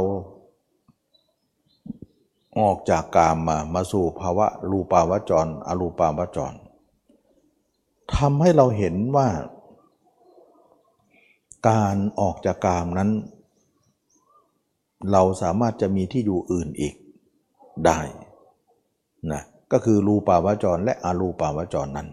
[2.59, 6.53] ออกจากกามมามาสู่ภาวะรูปาวจร อรูปาวจร
[8.15, 9.27] ทำให้เราเห็นว่า
[11.69, 13.09] การออกจากกามนั้น
[15.11, 16.95] เราสามารถจะมีที่อยู่อื่นอีก
[17.85, 17.99] ได้
[19.31, 22.07] นะก็คือรูปาวจรและอารูปาวจรนั้น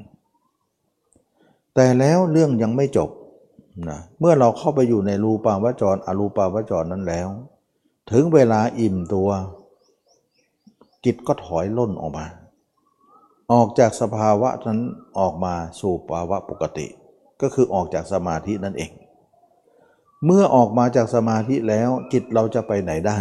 [1.74, 3.10] แต่แล้วเรื่องยังไม่จบ
[3.88, 7.28] นะเมื่อเราเข้าไปอยู่ในรูปาวจรอรูปาวจรนั้นแล้ว
[8.10, 9.28] ถึงเวลาอิ่มตัว
[11.04, 12.26] จิตก็ถอยล่นออกมา
[13.52, 14.80] ออกจากสภาวะนั้น
[15.18, 16.86] ออกมาสู่ภาวะปกติ
[17.40, 18.90] ก็คือออกจากสมาธินั่นเอง
[20.24, 23.18] เมื่อออกมาจากสมาธิแล้วจิตเราจะไปไหนได้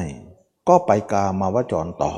[0.70, 2.14] ก็ไปกามาวจรต่อ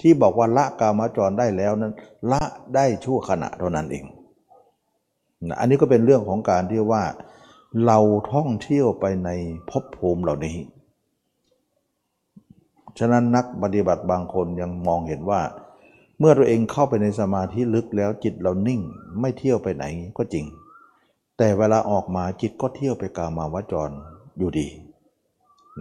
[0.00, 1.92] ที่บอกว่าละกามาจรได้แล้วนั้น
[2.30, 2.42] ละ
[2.74, 4.04] ได้ชั่วขณะเท่านั้นเอง
[5.46, 7.04] นะอันนี้ก็เป็นเรื่องของการที่ว่า
[7.86, 7.98] เรา
[8.32, 9.30] ท่องเที่ยวไปใน
[9.70, 10.56] ภพภูมิเหล่านี้
[12.98, 15.40] ฉะนั้นนักปฏิบัติบางคนยังมองเห็นว่า
[16.18, 18.80] เมื่อตัวเองเข้าไปในสมาธิลึกแล้วจิตเรานิ่ง
[19.20, 19.84] ไม่เที่ยวไปไหน
[20.16, 20.46] ก็จริง
[21.38, 23.90] แต่เวลาออกมาจิตก็เที่ยวไปกามาวจร
[24.38, 24.68] อยู่ดี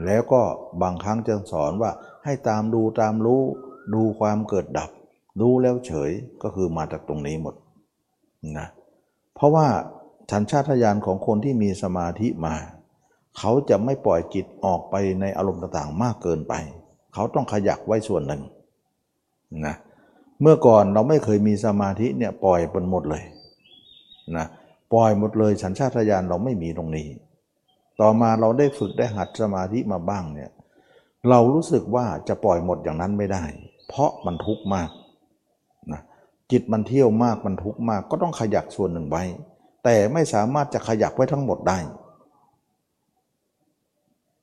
[0.06, 0.41] แล้วก็
[0.82, 1.91] บางครั้งจะสอนว่า
[2.26, 3.41] ให้ตามดูตามรู้
[3.93, 4.89] ดูความเกิดดับ
[5.41, 6.12] ดูแล้วเฉย
[6.43, 7.56] ก็คือมาจากตรงนี้หมด
[8.58, 8.67] นะ
[9.36, 9.67] เพราะว่า
[10.32, 12.56] ฉันชาติญาณของคนที่มีสมาธิมา
[13.38, 16.54] เขาจะไม่ปล่อยจิตออกไปในอารมณ์ต่างๆ มากเกินไป
[17.13, 18.41] เขาต้องขยักไว้ส่วนหนึ่ง
[19.65, 19.76] นะ
[20.41, 23.24] เมื่อก่อนเราไม่เคยมีสมาธิเนี่ยปล่อยบนหมดเลย
[24.38, 24.48] นะ
[24.93, 27.08] ปล่อยหมดเลยฉันชาติญาณเราไม่มีตรงนี้
[28.02, 30.52] ต่อมาเราได้ฝึกได้หัดสมาธิมาบ้างเนี่ย
[31.30, 33.43] เรารู้สึกว่าจะปล่อยหมดอย่างนั้นไม่ได้
[33.88, 34.89] เพราะมันทุกข์มาก
[35.91, 36.02] นะ
[36.52, 39.23] จิตมันเที่ยวมากมันทุกข์มาก ก็ต้องขยักส่วนหนึ่งไว้
[39.84, 41.80] แต่ไม่สามารถจะขยักไว้ทั้งหมดได้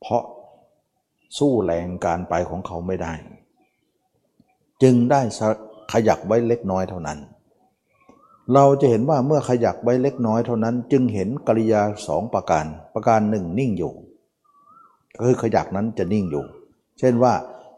[0.01, 0.23] เพราะ
[1.39, 3.13] สู้แรงการไปของเขาไม่ได้
[4.83, 5.21] จึงได้
[5.93, 7.19] ขยักไว้เล็กน้อยเท่านั้น
[8.53, 13.93] เราจะเห็นว่าเมื่อขยักไว้เล็กน้อยเท่านั้นจึงเห็นกริยาสองประการ ประการหนึ่งนิ่งอยู่
[15.23, 16.45] คือขยักนั้นจะนิ่งอยู่
[16.99, 17.35] เช่นว่า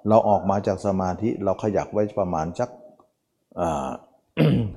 [0.08, 2.70] เราออกมาจากสมาธิเราขยักไว้ประมาณสัก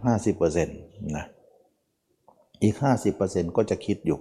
[0.06, 0.78] ห้าสิบเปอร์เซ็นต์
[1.16, 1.26] นะ
[2.62, 4.20] อีกห้าสิบเปอร์เซ็นต์ก็จะคิดอยู่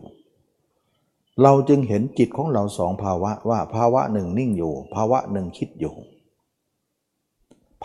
[1.42, 5.94] เราจึงเห็นจิตของเราสองภาวะว่าภาวะหนึ่งนิ่งอยู่ ภาวะหนึ่งคิดอยู่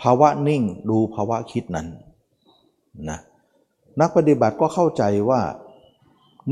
[0.00, 1.88] ภาวะนิ่งดูภาวะคิดนั้น
[3.10, 3.18] นะ
[4.00, 5.40] นักปฏิบัติก็เข้าใจว่า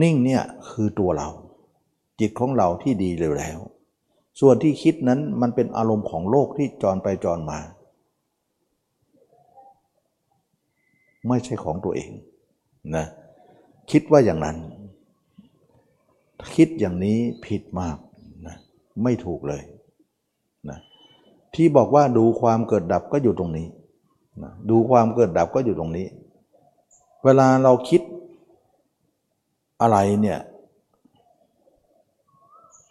[0.02, 1.28] นิ่งเนี่ยคือตัวเรา
[2.20, 3.58] จิตของเราที่ดีเร็วแล้ว
[4.40, 7.60] ส่วนที่คิดนั้นมันเป็นอารมณ์ของโลกที่จรไปจรมา
[11.28, 12.10] ไม่ใช่ของตัวเอง
[12.96, 13.06] นะ
[13.90, 14.56] คิดว่าอย่างนั้น
[16.56, 17.96] คิดอย่างนี้ผิดมาก
[18.46, 18.56] นะ
[19.02, 19.62] ไม่ถูกเลย
[20.68, 20.78] นะ
[21.54, 23.66] ที่บอกว่าดูความเกิดดับก็อยู่ตรงนี้
[24.42, 26.06] นะดูความเกิดดับก็อยู่ตรงนี้
[27.24, 28.02] เวลาเราคิด
[29.80, 30.38] อะไรเนี่ย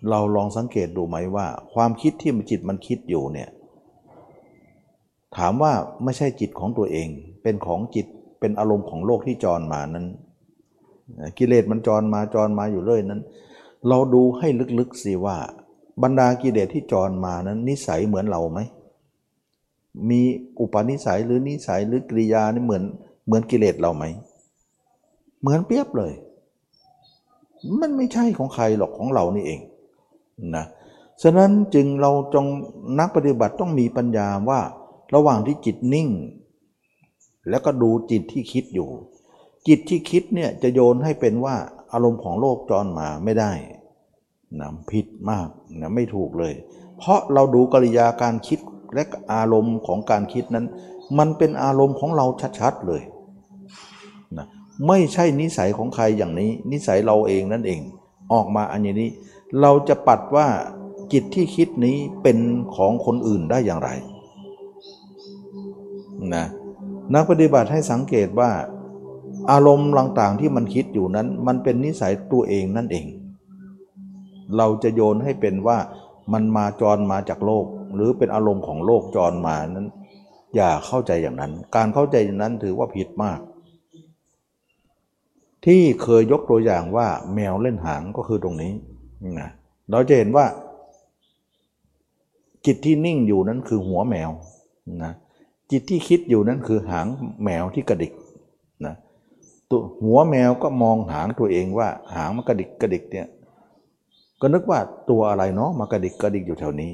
[0.09, 3.49] เราลองสังเกตดูไหมว่า ความคิดที่มันจิตมันคิดอยู่เนี่ย
[5.37, 7.07] ถามว่าไม่ใช่จิตของตัวเอง
[7.43, 8.07] เป็นของจิต
[8.39, 10.05] เป็นอารมณ์ของโลกที่จรมานั้น
[11.37, 13.21] กิเลสมันจรมาจรมาอยู่เรื่อยนั้น
[13.87, 14.47] เราดูให้
[14.79, 15.37] ลึกๆสิว่า
[16.03, 18.59] บรรดากิเลสที่จรมานั้น นิสัยเหมือนเราไหม
[20.09, 20.21] มี
[20.59, 22.83] อุปนิสัยหรือนิสัยหรือกริยานี่เหมือน
[23.25, 24.03] เหมือนกิเลสเราไหม
[25.41, 26.13] เหมือนเปียบเลย
[27.79, 29.61] มันไม่ใช่ของใครหรอกของเรานี่เอง
[30.55, 30.65] นะ
[31.21, 32.45] ฉะนั้นจึงเราจง
[32.99, 34.59] นักปฏิบัติต้องมีปัญญาว่า
[35.15, 36.09] ระหว่างที่จิตนิ่ง
[37.49, 38.89] แล้วก็ดูจิตที่คิดอยู่
[39.67, 41.55] จิตที่คิดเนี่ยจะโยนให้เป็นว่า
[41.91, 43.51] อารมณ์ของโลกจรมาไม่ได้
[44.59, 45.47] นะผิดมาก
[45.79, 46.53] นะไม่ถูกเลย
[46.97, 48.59] เพราะเราดูกริยาการคิด
[48.93, 49.03] และ
[49.33, 50.65] อารมณ์ของการคิดนั้น
[51.17, 52.25] มันเป็นอารมณ์ของเรา
[52.59, 53.01] ชัดๆเลย
[54.37, 54.47] นะ
[54.87, 57.79] ไม่ใช่นิสัยของใครอย่างนี้ นิสัยเราเองนั่นเอง
[58.33, 59.09] ออกมาอันนี้
[59.61, 60.47] เราจะปัดว่า
[61.13, 62.37] จิตที่คิดนี้เป็น
[62.75, 63.89] ของคนอื่นได้อย่างไร
[66.33, 66.45] นะ
[67.13, 68.51] นักปฏิบัติให้สังเกตว่า
[69.51, 73.05] อารมณ์ต่างๆที่มันคิดอยู่นั้น มันเป็นนิสัยตัวเองนั่นเอง
[74.57, 75.77] เราจะโยนให้เป็นว่า
[76.33, 79.87] มันมาจรมาจากโลก หรือเป็นอารมณ์ของโลกจรมานั้น
[80.55, 83.39] อย่าเข้าใจอย่างนั้น การเข้าใจอย่างนั้นถือว่าผิดมาก
[85.65, 88.73] ที่เคยยกตัวอย่างว่าแมวเล่นหางก็คือตรงนี้
[89.39, 89.49] นะ
[89.91, 90.45] เราจะเห็นว่า
[92.65, 94.29] จิตที่นิ่งอยู่นั้นคือหัวแมว
[95.03, 95.13] นะ
[95.71, 97.05] จิตที่คิดอยู่นั้นคือหาง
[97.43, 98.13] แมวที่กระดิก
[98.85, 98.95] นะ
[99.69, 103.27] ตัวหัวแมวก็มองหางตัวเองว่า หางมันกระดิกกระดิกเนี่ย
[104.41, 106.91] ก็นึกว่าตัวอะไรเนาะมากระดิกกระดิกอยู่แถวนี้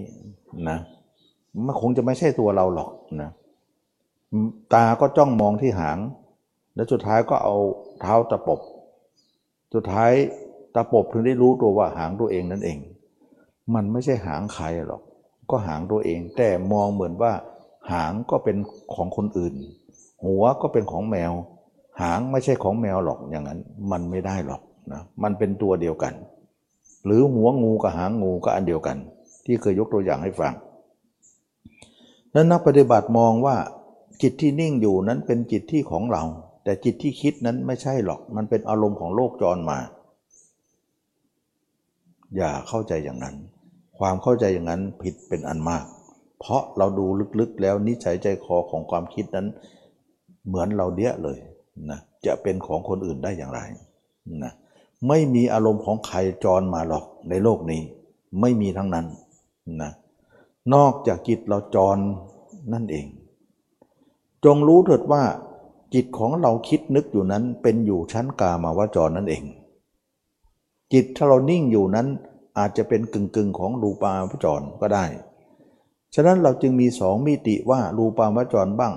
[0.69, 0.77] นะ
[1.65, 2.89] มันคงจะไม่ใช่ตัวเราหรอก
[3.21, 3.29] นะ
[4.73, 5.97] ตาก็จ้องมองที่หาง
[6.75, 7.55] แล้วสุดท้ายก็เอา
[8.01, 8.59] เท้าตะปบ
[9.73, 10.11] สุดท้าย
[10.75, 12.77] ตะปบถึงได้รู้ตัวว่าหางตัวเองนั่นเอง
[13.73, 15.01] มันไม่ใช่หางใครหรอก
[15.49, 17.33] ก็หางตัวเอง แต่มองเหมือนว่า
[17.91, 18.57] หางก็เป็น
[18.93, 19.53] ของคนอื่น
[20.25, 21.31] หัวก็เป็นของแมว
[22.01, 23.59] หางไม่ใช่ของแมวหรอกอย่างนั้น
[23.91, 24.61] มันไม่ได้หรอก
[24.91, 26.13] นะมันเป็นตัวเดียวกัน
[27.05, 28.97] หรือหัวงูกับหางงูก็อันเดียวกัน
[29.45, 30.53] ที่เคยยกตัวอย่างให้ฟัง
[32.33, 33.55] นั้นนักปฏิบัติมองว่า
[34.21, 36.23] จิตที่นิ่งอยู่นั้นเป็นจิตที่ของเรา
[36.63, 39.79] แต่จิตที่คิดนั้นไม่ใช่หรอก มันเป็นอารมณ์ของโลกจรมา
[42.35, 43.35] อย่าเข้าใจอย่างนั้น
[43.99, 45.85] ความเข้าใจอย่างนั้นผิดเป็นอันมาก
[46.39, 47.05] เพราะเราดู
[47.39, 49.47] ลึกๆแล้วนิสัยใจคอของความคิดนั้น
[50.47, 51.37] เหมือนเราเดี้ยเลย
[51.89, 53.59] นะจะเป็นของคนอื่นได้อย่างไร
[54.43, 54.53] นะ
[55.07, 57.81] ไม่มีอารมณ์ของใครจรมาหรอกในโลกนี้
[58.41, 59.05] ไม่มีทั้งนั้น
[59.81, 59.91] นะ
[60.73, 61.97] นอกจากจิตเราจร
[62.73, 63.05] นั่นเอง
[64.45, 65.23] จงรู้เถิดว่า
[65.93, 69.43] จิตของเราคิดนึกอยู่นั้นเป็นอยู่ชั้นกามาวจรนั่นเอง
[70.93, 72.07] จิตถ้าเรานิ่งอยู่นั้น
[72.57, 75.05] อาจจะเป็นกึ่งกึ่งของรูปาวจรก็ได้
[76.15, 78.93] ฉะนั้นเราจึงมีสองมิติว่ารูปาวจรบ้าง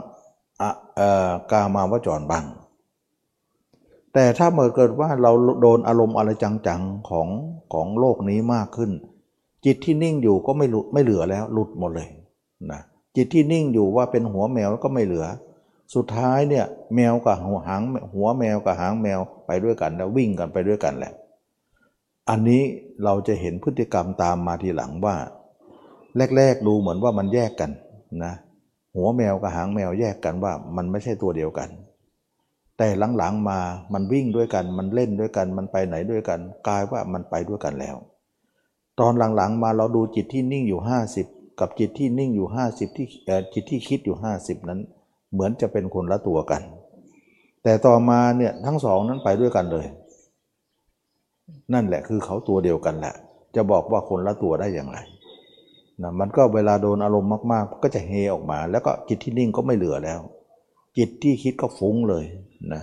[1.53, 2.45] กามาวจรบ้าง
[4.14, 7.28] แต่ถ้าเมื่อเกิดว่าเราโดนอารมณ์อะไรจังๆของ
[7.72, 8.91] ของโลกนี้มากขึ้น
[9.64, 12.09] จิตที่นิ่งอยู่ก็ไม่หลุดไม่เหลือแล้วหลุดหมดเลย
[12.72, 12.80] นะ
[13.16, 15.26] จิตที่นิ่งอยู่ว่าเป็นหัวแมวก็ไม่เหลือ
[15.94, 17.82] สุดท้ายเนี่ยแมวกับหัวหาง
[18.14, 21.12] หัวแมวกับหางแมวไปด้วยกันแล้ววิ่งกันไปด้วยกันแหละ
[22.28, 22.62] อันนี้
[23.04, 25.16] เราจะเห็นพฤติกรรมตามมาทีหลังว่า
[26.36, 27.70] แรกๆดูเหมือนว่ามันแยกกัน
[28.24, 28.34] นะ
[28.96, 31.68] หัวแมวกับหางแมวแยกกันว่ามันไม่ใช่ตัวเดียวกัน
[32.78, 32.88] แต่
[33.18, 33.58] หลังๆมา
[33.92, 37.96] มันวิ่งด้วยกัน มันเล่นด้วยกัน มันไปไหนด้วยกัน กลายว่ามันไปด้วยกันแล้ว
[39.00, 40.80] ตอนหลังๆมาเราดูจิตที่นิ่งอยู่
[41.16, 44.80] 50 กับจิตที่นิ่งอยู่ 50 ที่เอ่จิตที่คิดอยู่ 50 นั้น
[45.32, 46.62] เหมือนจะเป็นคนละตัวกัน
[47.62, 49.86] แต่ต่อมาเนี่ยทั้งสองนั้นไปด้วยกันเลย
[51.72, 53.14] นั่นแหละคือเขาตัวเดียวกันแหละ
[53.56, 54.98] จะบอกว่าคนละตัวได้อย่างไร
[56.02, 60.20] นะมันก็เวลาโดนอารมณ์มากๆ ก็จะเฮออกมา แล้วก็จิตที่นิ่งก็ไม่เหลือแล้ว
[60.98, 62.24] จิตที่คิดก็ฟุ้งเลย
[62.72, 62.82] นะ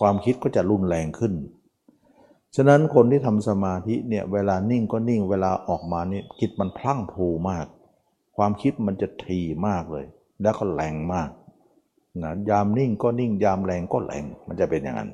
[0.00, 1.32] ความคิดก็จะรุนแรงขึ้น
[2.56, 7.66] ฉะนั้นคนที่ทำสมาธิเนี่ยเวลานิ่งก็นิ่งเวลาออกมานี่จิตมันพลั่งพลูมาก
[8.36, 10.06] ความคิดมันจะถี่มากเลย
[10.42, 11.30] แล้วก็แรงมาก
[12.22, 15.10] นะยามนิ่งก็นิ่งยามแรงก็แรงมันจะเป็นอย่างนั้น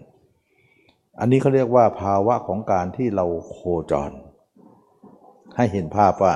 [1.18, 3.58] อันนี้เขาเรียกว่าภาวะของการที่เราโค
[3.90, 4.12] จร
[5.56, 6.34] ให้เห็นภาพว่า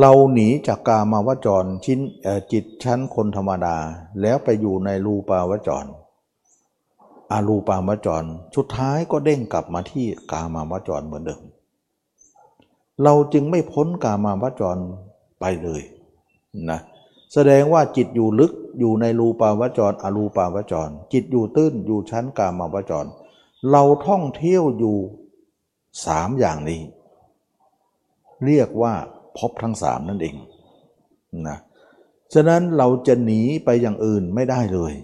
[0.00, 2.00] เราหนีจากกามาวจรชิ้น
[2.52, 3.76] จิตชั้นคนธรรมดา
[4.20, 5.86] แล้วไปอยู่ในรูปาวจร
[7.32, 8.24] อารูปามจร
[8.56, 11.42] สุดท้ายก็เด้งกลับมาที่กามาวจรเหมือนเดิม
[13.02, 14.78] เราจึงไม่พ้นกามาวจร
[15.40, 15.82] ไปเลย
[16.70, 16.80] นะ
[17.32, 23.08] แสดงว่าจิตอยู่ลึกอยู่ในรูปาวจร อรูปาวจร จิตอยู่ตื้นอยู่ชั้นกามาวจร
[23.70, 24.96] เราท่องเที่ยวอยู่
[26.06, 26.80] สามอย่างนี้
[28.46, 28.94] เรียกว่า
[29.38, 30.36] พบทั้งสามนั่นเอง
[31.48, 31.58] นะ
[32.34, 34.94] ฉะนั้นเราจะหนีไปอย่างอื่นไม่ได้เลย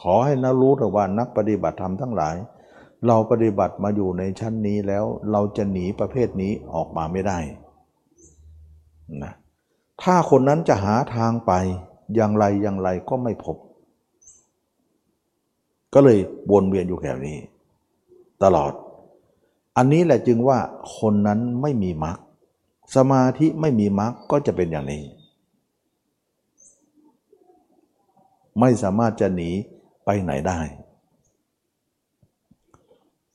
[0.00, 2.36] ขอให้นะรู้แต่ว่านักปฏิบัติธรรมทั้งหลาย
[3.06, 7.38] เราปฏิบัติมาอยู่ในชั้นนี้แล้วเราจะหนีประเภทนี้ออกมาไม่ได้
[9.22, 9.32] นะ
[10.02, 11.52] ถ้าคนนั้นจะหาทางไป
[12.14, 13.56] อย่างไรอย่างไรก็ไม่พบ
[15.94, 16.18] ก็เลย
[16.50, 17.38] วนเวียนอยู่แถวนี้
[18.42, 18.72] ตลอด
[19.76, 20.58] อันนี้แหละจึงว่า
[20.98, 22.18] คนนั้นไม่มีมรรค
[22.96, 25.02] สมาธิไม่มีมรรคก็จะเป็นอย่างนี้
[28.60, 29.50] ไม่สามารถจะหนี
[30.04, 30.58] ไปไหนได้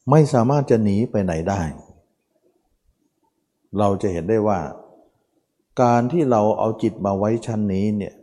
[0.10, 1.62] ไม่สามารถจะหนีไปไหนได้
[3.78, 4.60] เราจะเห็นได้ว่า
[5.82, 8.14] การที่เราเอาจิตมาไว้ชั้นนี้เนี่ย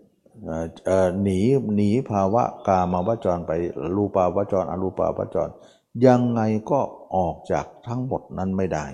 [1.23, 1.41] หนี
[1.75, 3.53] หนีภาวะกามาวจรไป
[3.97, 5.49] รูปาวจรอรูปาวจร
[6.07, 6.41] ยังไง
[6.71, 6.81] ก็
[7.17, 8.87] ออกจากทั้งหมดนั้นไม่ได้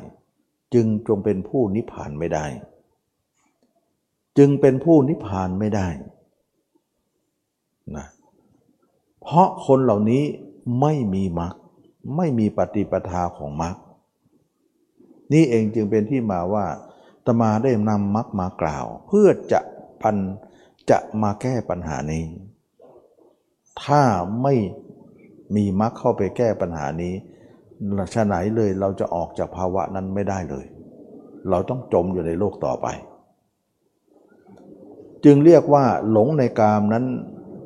[0.75, 2.47] จึงจงเป็นผู้นิพพานไม่ได้
[4.39, 5.87] จึงเป็นผู้นิพพานไม่ได้
[7.97, 8.07] นะ
[9.23, 10.23] เพราะคนเหล่านี้
[10.81, 11.55] ไม่มีมรรค
[12.17, 13.77] ไม่มีปฏิปทาของมรรค
[15.33, 16.67] นี่เองจึงเป็นที่มาว่า
[17.27, 19.61] ตมาได้นำมรรคมากล่าว เพื่อจะ
[20.03, 20.17] พัน
[20.91, 22.25] จะมาแก้ปัญหานี้
[23.85, 24.03] ถ้า
[24.43, 24.55] ไม่
[25.57, 27.15] มีมรรคเข้าไปแก้ปัญหานี้
[28.15, 30.67] ชะไหนเลยเราจะออกจากภาวะนั้นไม่ได้เลย
[31.51, 32.87] เราต้องจมอยู่ในโลกต่อไป
[35.25, 37.05] จึงเรียกว่าหลงในกามนั้น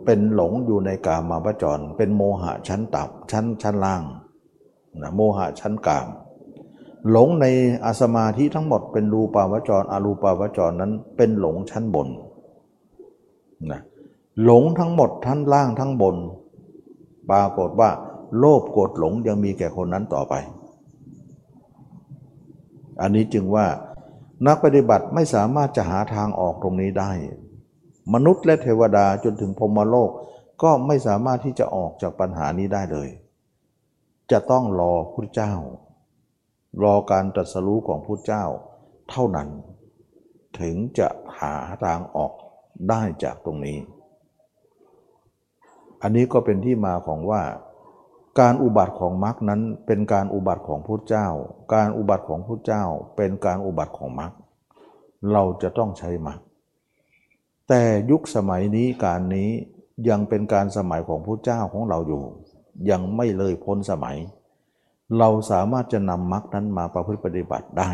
[0.04, 4.02] เป็นหลงอยู่ในกามมาปจร เป็นโมหะชั้นต่ำชั้นชั้นล่าง
[5.02, 6.06] นะโมหะชั้นกาม
[7.10, 7.46] หลงใน
[7.84, 12.08] อาสมาธิทั้งหมดเป็นรูปาวจร อรูปาวจรนั้นเป็นหลงชั้นบน
[13.70, 13.80] นะ
[14.44, 16.16] หลงทั้งหมดทั้งล่างทั้งบน
[17.30, 17.90] ปรากฏว่า
[18.38, 20.34] โลภโกรธหลงยังมีแก่คนนั้นต่อไป
[23.00, 23.66] อันนี้จึงว่า
[24.46, 27.12] นักปฏิบัติไม่สามารถจะหาทางออกตรงนี้ได้
[28.14, 30.10] มนุษย์และเทวดาจนถึงพรมโลก
[30.62, 33.08] ก็ไม่สามารถที่จะออกจากปัญหานี้ได้เลย
[34.30, 35.52] จะต้องรอพระเจ้า
[36.82, 38.44] รอการตรัสรู้ของพระเจ้า
[39.10, 39.48] เท่านั้น
[40.60, 41.08] ถึงจะ
[41.38, 41.52] หา
[41.84, 42.32] ทางออก
[42.88, 43.78] ได้จากตรงนี้
[46.02, 47.42] อันนี้ก็เป็นที่มาของว่า
[48.40, 51.28] การอุบัติของมรรคนั้นเป็นการอุบัติของพุทธเจ้า
[51.74, 52.84] การอุบัติของพุทธเจ้า
[53.16, 54.32] เป็นการอุบัติของมรรค
[55.32, 56.40] เราจะต้องใช้มรรค
[57.68, 59.50] แต่ยุคสมัยนี้การนี้
[60.08, 62.22] ยังเป็นการสมัยของพุทธเจ้าของเราอยู่
[62.90, 64.16] ยังไม่เลยพ้นสมัย
[65.18, 67.90] เราสามารถจะนำมรรคนั้นมาประพฤติปฏิบัติได้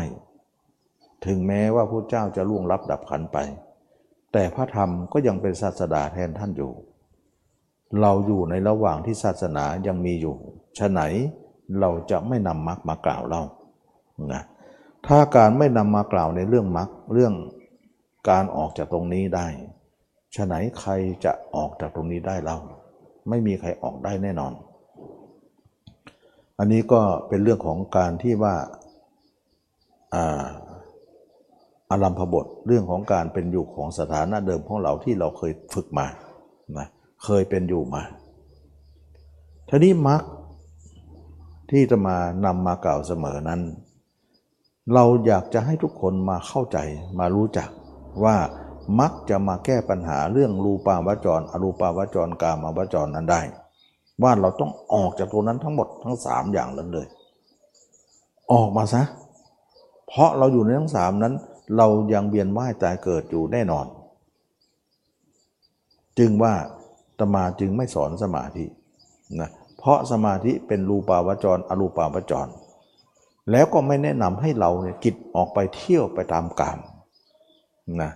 [1.25, 3.37] ถึงแม้ว่าพุทธเจ้าจะล่วงลับดับขันไป
[4.33, 6.71] แต่พระธรรมก็ยังเป็นศาสดาแทนท่านอยู่
[8.01, 10.35] เราอยู่ในระหว่างที่ศาสนายังมีอยู่
[10.77, 11.01] ฉะไหน
[11.79, 13.43] เราจะไม่นำมรรคมากล่าวเล่า
[14.33, 14.43] นะ
[15.07, 17.33] ถ้าการไม่นำมากล่าวในเรื่องมรรคเรื่อง
[18.29, 19.47] การออกจากตรงนี้ได้
[20.35, 20.91] ฉะไหนใคร
[21.25, 22.57] จะออกจากตรงนี้ได้เล่า
[23.29, 24.53] ไม่มีใครออกได้แน่นอน
[26.63, 28.55] อันนี้ก็เป็นเรื่องของการที่ว่า
[30.13, 30.45] อา
[31.91, 36.07] อารัมพบทเรื่องของการเป็นอยู่ของสถานะเดิมของเราที่เราเคยฝึกมา
[36.77, 36.87] นะ
[37.23, 38.03] เคยเป็นอยู่มา
[39.69, 40.21] ทีนี้มรรค
[41.71, 43.61] ที่จะมานำมากล่าวเสมอนั้น
[44.93, 46.77] เราอยากจะให้ทุกคนมาเข้าใจ
[47.19, 47.69] มารู้จัก
[48.23, 48.37] ว่า
[48.99, 53.43] มักจะมาแก้ปัญหาเรื่องรูปาวจร อรูปาวจรกามาวจรนั้นได้
[54.21, 57.07] ว่าเราต้องออกจากตรงนั้นทั้งหมดทั้งสามอย่างนั้นเลย
[58.51, 59.03] ออกมาซะ
[60.07, 61.33] เพราะเราอยู่ในทั้งสามนั้น
[61.77, 63.85] เรายังเบียนว่ายตายเกิดอยู่แน่นอน
[66.19, 66.53] จึงว่า
[67.19, 68.65] ตมาจึงไม่สอนสมาธิ
[69.39, 72.47] นะเพราะสมาธิเป็นรูปาวจร อรูปาวจร
[73.51, 76.79] แล้วก็ไม่แนะนำให้เราเนี่ยจิตออกไปเที่ยวไปตามกาม
[78.01, 78.11] นะ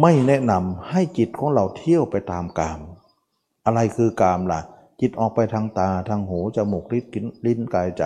[0.00, 2.80] ไม่แนะนำให้จิตของเราเที่ยวไปตามกาม
[3.66, 4.60] อะไรคือกามล่ะ
[5.00, 8.04] จิตออกไปทางตาทางหูจมูกลิ้นลิ้นกายใจ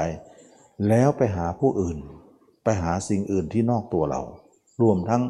[0.88, 1.98] แล้วไปหาผู้อื่น
[2.64, 4.22] ไปหาสิ่งอื่นที่นอกตัวเรา
[4.82, 5.22] รวมทั้ง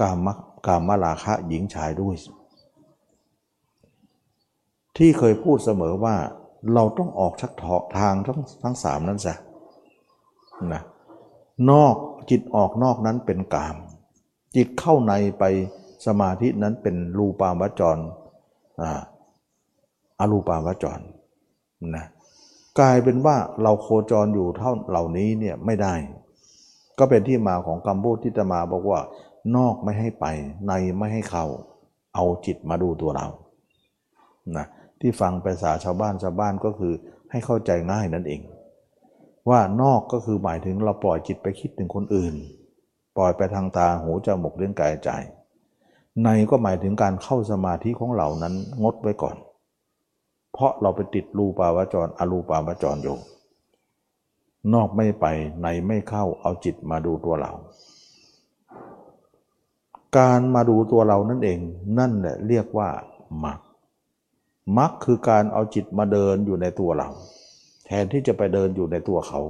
[0.00, 0.28] กาม
[0.66, 2.16] กามมาลาคะหญิงชายด้วย
[4.96, 6.16] ที่เคยพูดเสมอว่า
[6.74, 7.52] เราต้องออกชัก
[7.98, 9.34] ทางทั้งทั้งสามนั้นซะ
[10.72, 10.82] นะ
[11.70, 11.94] นอก
[12.30, 13.76] จิตออกนอกนั้นเป็นกาม
[14.56, 15.44] จิตเข้าในไป
[16.06, 17.98] สมาธินั้นเป็นรูปามวจร
[18.82, 18.90] อา
[20.30, 21.00] รูปาวจร
[21.96, 22.04] นะ
[22.78, 25.94] กลายเป็นว่าเราโคจรอยู่เท่าเหล่านี้เนี่ยไม่ได้
[26.98, 29.00] ก็เป็นที่มาของคำพูดที่จะมาบอกว่า
[29.56, 30.26] นอกไม่ให้ไป
[30.66, 31.46] ในไม่ให้เข้า
[32.14, 33.28] เอาจิตมาดูตัวเรา
[34.56, 34.66] นะ
[35.00, 36.92] ที่ฟังภาษาชาวบ้านชาวบ้านก็คือ
[37.30, 38.40] ให้เข้าใจง่ายนั่นเอง
[39.48, 42.34] ว่านอกก็คือหมายถึงเราปล่อยจิตไปคิดถึงคนอื่น
[43.16, 45.10] ปล่อยไปทางตาหูจมูกเลี้ยงกายใจ
[46.24, 49.36] ในก็หมายถึงการเข้าสมาธิของเรานั้นงดไว้ก่อน
[50.52, 53.18] เพราะเราไปติดรูปาวจร อรูปาวจรอยู่
[54.74, 55.26] นอกไม่ไป
[55.62, 57.52] ในไม่เข้าเอาจิตมาดูตัวเรา
[60.16, 61.58] การมาดูตัวเรานั่นเอง
[61.98, 62.88] นั่นแหละเรียกว่า
[63.44, 63.60] มัก
[64.78, 67.08] มักคือการเอาจิตมาเดินอยู่ในตัวเรา
[67.86, 69.40] แทนที่จะไปเดินอยู่ในตัวเขา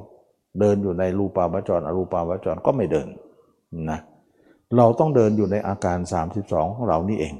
[0.60, 3.08] เดินอยู่ในรูปาวจร อรูปาวจรก็ไม่เดิน
[3.90, 3.98] นะ
[4.76, 5.98] เราต้องเดินอยู่ในอาการ
[6.36, 7.34] 32 ของเรานี่เอง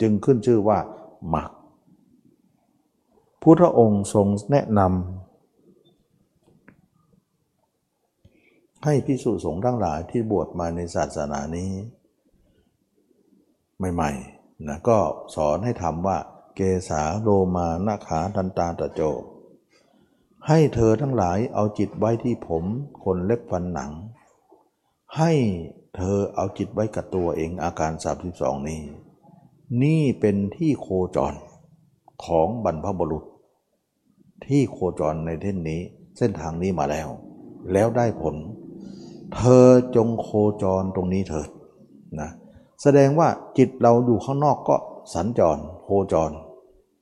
[0.00, 0.78] จึงขึ้นชื่อว่า
[1.34, 1.50] มัก
[3.42, 4.90] พุทธองค์ทรงแนะนำ
[8.84, 11.70] ให้พิสุสงฆ์ทั้งหลายที่บวชมาในศาสนานี้
[13.94, 14.98] ใหม่ๆนะก็
[15.34, 16.18] สอนให้ทำว่า
[16.56, 19.00] เกสาโลมานาขาทันตาตะโจ
[20.48, 22.64] ให้เธอทั้งหลายเอาจิตไว้ที่ผม
[23.04, 23.90] คนเล็บฟันหนัง
[25.16, 25.32] ให้
[25.96, 27.92] เธอเอาจิตไว้กับตัวเองอาการ
[28.30, 28.82] 32 นี้
[29.82, 30.86] นี่เป็นที่โค
[31.16, 31.34] จร
[32.24, 33.24] ของบรรพบุรุษ
[34.46, 35.80] ที่โคจรในเท่นนี้
[36.18, 37.08] เส้นทางนี้มาแล้ว
[37.72, 38.36] แล้วได้ผล
[39.34, 39.66] เธอ
[39.96, 40.28] จงโค
[40.62, 41.48] จรตรงนี้เถิด
[42.20, 42.30] นะ
[42.82, 43.28] แสดงว่า
[43.58, 44.76] จิตเราอยู่ข้างนอกก็
[45.14, 46.30] สัญจรโคจร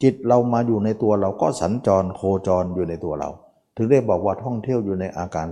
[0.02, 3.30] จิตเรามาอยู่ในตัวเราก็สัญจรโคจรอยู่ในตัวเรา
[3.76, 5.46] ถึงได้บอกว่าท่องเที่ยวอยู่ในอาการ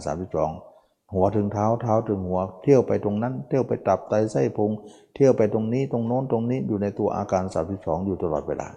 [0.53, 4.71] 32หัวถึงเท้าเท้าถึงหัว เที่ยวไปตรงนั้น เที่ยวไปตับไตไส้พุง
[5.15, 8.69] เที่ยวไปตรงนี้ตรงโน้นตรงนี้อยู่ในตัวอาการ32อยู่ตลอดเวลา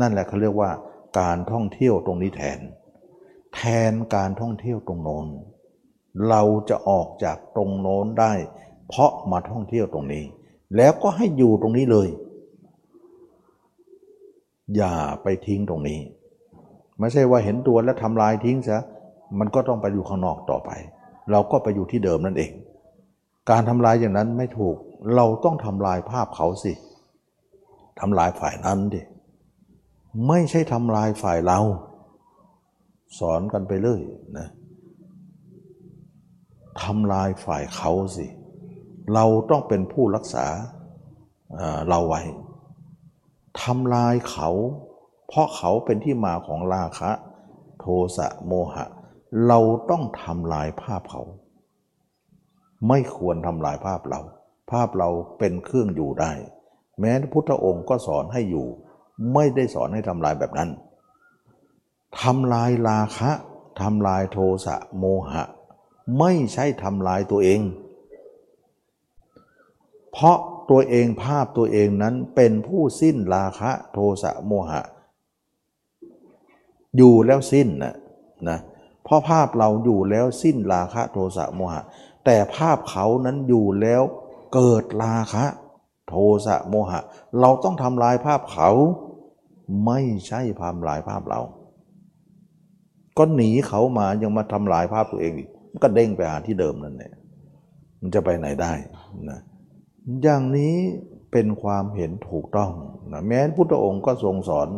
[0.00, 0.70] นั่นแหละเขาเรียกว่า
[1.18, 2.60] การท่องเที่ยวตรงนี้แทน
[3.54, 5.26] แทนการท่องเที่ยวตรงโน้น
[6.28, 8.32] เราจะออกจากตรงโน้นได้
[8.88, 10.24] เพราะมาท่องเที่ยวตรงนี้
[10.76, 12.08] แล้วก็ให้อยู่ตรงนี้เลย
[14.76, 16.00] อย่าไปทิ้งตรงนี้
[16.98, 18.78] ไม่ใช่ว่าเห็นตัวแล้วทำลายทิ้งซะ
[19.38, 20.70] มันก็ต้องไปอยู่ข้างนอกต่อไป
[21.30, 22.52] เราก็ไปอยู่ที่เดิมนั่นเอง
[23.50, 24.76] การทำลายอย่างนั้นไม่ถูก
[25.16, 26.72] เราต้องทำลายภาพเขาสิ
[28.00, 29.00] ทำลายฝ่ายนั้นดิ
[30.26, 31.58] ไม่ใช่ทำลายฝ่ายเรา
[33.18, 34.00] สอนกันไปเลย
[34.38, 34.48] นะ
[36.82, 38.26] ทำลายฝ่ายเขาสิ
[39.14, 40.46] เราต้องเป็นผู้รักษา
[41.88, 42.22] เราไว้
[43.62, 44.50] ทำลายเขา
[45.28, 47.10] เพราะเขาเป็นที่มาของราคะ
[47.80, 47.84] โท
[48.16, 48.84] สะโมหะ
[49.48, 49.58] เรา
[49.90, 51.22] ต้องทำลายภาพเขา
[52.88, 54.20] ไม่ควรทำลายภาพเรา
[54.70, 56.32] ภาพเราเป็นเครื่องอยู่ได้
[57.00, 58.66] แม้พุทธองค์ก็สอนให้อยู่
[59.34, 60.70] ไม่ได้สอนให้ทำลายแบบนั้น
[62.20, 63.30] ทำลายราคะ
[63.80, 65.44] ทำลายโทสะโมหะ
[66.18, 67.60] ไม่ใช่ทำลายตัวเอง
[70.12, 70.38] เพราะ
[70.70, 74.82] ตัวเองภาพตัวเองนั้นเป็นผู้สิ้นราคะโทสะโมหะ
[76.96, 77.94] อยู่แล้วสิ้นนะ
[78.48, 78.58] นะ
[79.04, 81.82] เพราะภาพเราอยู่แล้วสิ้นราคะโทสะโมหะ
[82.24, 84.02] แต่ภาพเขานั้นอยู่แล้ว
[84.54, 85.44] เกิดราคะ
[86.08, 86.14] โท
[86.46, 87.00] สะโมหะ
[87.40, 88.70] เราต้องทำลายภาพเขา
[89.84, 91.40] ไม่ใช่ทำลายภาพเรา
[93.18, 95.50] ก็หนีเขามายังมาทำลายภาพตัวเองอีก
[95.82, 97.12] ก็เด้งไปหาที่เดิมนั่นแหละ
[98.00, 98.72] มันจะไปไหนได้
[99.30, 99.40] นะ
[100.22, 100.76] อย่างนี้
[101.32, 102.70] เป็นความเห็นถูกต้อง
[103.12, 104.68] นะแม้พุทธองค์ก็ทรงสอน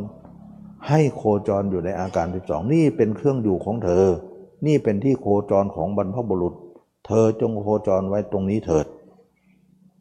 [0.88, 4.04] ให้โคจรอยู่ในอาการ 12 นี่เป็นเครื่องอยู่ของเธอ
[4.66, 6.54] นี่เป็นที่โคจรของบรรพบุรุษ
[7.06, 8.86] เธอจงโคจรไว้ตรงนี้เถิด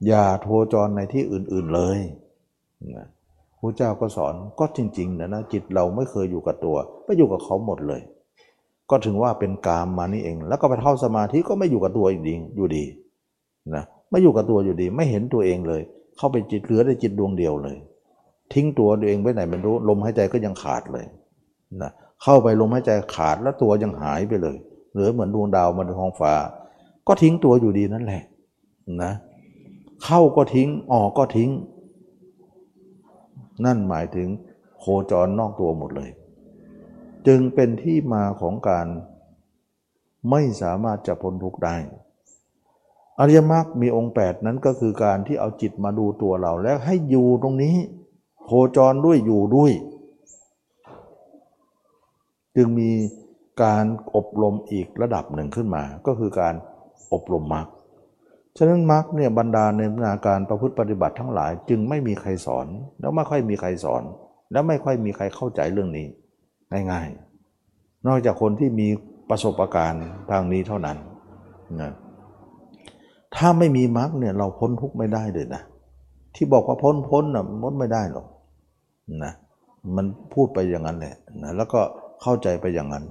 [0.07, 1.99] อย่าโคจรในที่อื่นๆเลย
[2.95, 3.07] นะ
[3.61, 8.01] พระเจ้าก็สอนก็จริงๆนะนะจิตเราไม่เคยอยู่กับตัว ไปอยู่กับเขาหมดเลย
[8.89, 12.83] ก็ถึงว่าเป็นกามมานี่เอง แล้วก็ไปเข้าสมาธิก็ไม่อยู่กับตัวอีกดีอยู่ดี
[13.75, 15.81] นะไม่อยู่กับตัวอยู่ดี ไม่เห็นตัวเองเลย
[16.17, 17.77] เข้าไปจิตเหลือได้จิตดวงเดียวเลย
[18.53, 21.05] ทิ้งตัวตัวเองไว้ไหนไม่รู้ลมหายใจก็ยังขาดเลย
[21.81, 21.91] นะ
[22.23, 24.57] เข้าไปลมหายใจขาดแล้วตัวยังหายไปเลย
[24.93, 26.33] เหลือเหมือนดวงดาวบนท้องฟ้า
[27.07, 28.23] ก็ทิ้งตัวอยู่ดีนั่นแหละ
[29.03, 29.11] นะ
[30.03, 31.49] เข้าก็ทิ้งออกก็ทิ้ง
[33.65, 34.29] นั่นหมายถึง
[34.79, 36.09] โคจรนอกตัวหมดเลย
[37.27, 38.87] จึงเป็นที่มาของการ
[40.29, 41.75] ไม่สามารถจะพ้นทุกข์ได้
[43.19, 47.75] อริยมรรคมีองค์ 8 นั้นก็คือการที่เอาจิตมาดูตัวเราแล้วให้อยู่ตรงนี้
[48.45, 49.71] โคจรด้วยอยู่ด้วย
[52.55, 52.91] จึงมี
[53.63, 53.85] การ
[54.15, 56.55] อบรมอีกระดับหนึ่งขึ้นมา ก็คือการ
[57.13, 57.67] อบรมมรรค
[58.61, 62.67] ฉะนั้นมรรคเนี่ยบรรดาในนาการประพฤติปฏิบัติทั้งหลาย จึงไม่มีใครสอน
[62.99, 64.03] แล้วไม่ค่อยมีใครสอน
[64.51, 66.07] แล้วไม่ค่อยมีใครเข้าใจเรื่องนี้
[66.91, 68.87] ง่ายๆ นอกจากคนที่มี
[69.29, 70.97] ประสบการณ์ทางนี้เท่านั้น
[71.81, 71.91] นะ
[73.35, 75.63] ถ้าไม่มีมรรคเนี่ยเราพ้นทุกข์ไม่ได้เลยนะ
[76.35, 78.27] ที่บอกว่าพ้นพ้นนะพ้นไม่ได้หรอก
[79.23, 79.33] นะ
[79.95, 81.81] มันพูดไปอย่างนั้นแหละนะแล้วก็
[82.21, 83.03] เข้าใจไปอย่างนั้น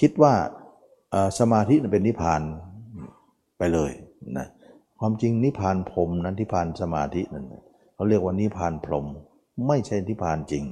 [0.00, 0.32] คิดว่า
[1.38, 2.40] สมาธิเป็นนิพพาน
[3.58, 3.92] ไปเลย
[4.38, 4.46] นะ
[5.00, 7.46] ความจริงนิพานพรมนั้นนิพพานสมาธินั่น
[7.94, 9.06] เขาเรียกว่านิพานพรม
[9.66, 10.64] ไม่ใช่นิพพานจริง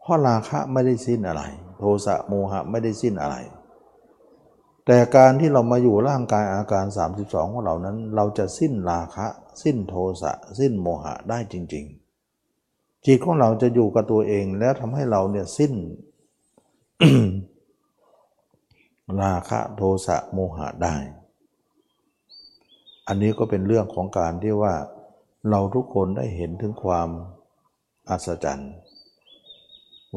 [0.00, 1.42] เพราะราคะไม่ได้สิ้นอะไร
[1.78, 3.36] โทสะโมหะไม่ได้สิ้นอะไร
[4.86, 6.84] แต่การที่เรามาอยู่ร่างกายอาการ
[7.18, 9.26] 32 ของเรานั้น เราจะสิ้นราคะ
[9.62, 11.84] สิ้นโทสะสิ้นโมหะได้จริง
[12.44, 15.72] ๆ จิตของเราจะอยู่กับตัวเองแล้วทำให้เราเนี่ยสิ้น
[19.22, 20.96] ราคะโทสะโมหะได้
[23.08, 24.74] อันนี้ก็เป็นเรื่องของการที่ว่า
[25.50, 27.08] เราทุกคนได้เห็นถึงความ
[28.10, 28.72] อัศจรรย์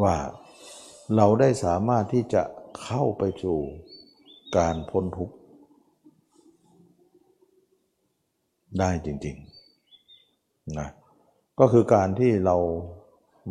[0.01, 0.15] ว่า
[1.15, 2.43] เราได้สามารถที่จะ
[2.83, 3.59] เข้าไปสู่
[4.57, 5.35] การพ้นทุกข์
[8.79, 10.89] ได้จริงๆนะ
[11.59, 12.57] ก็คือการที่เรา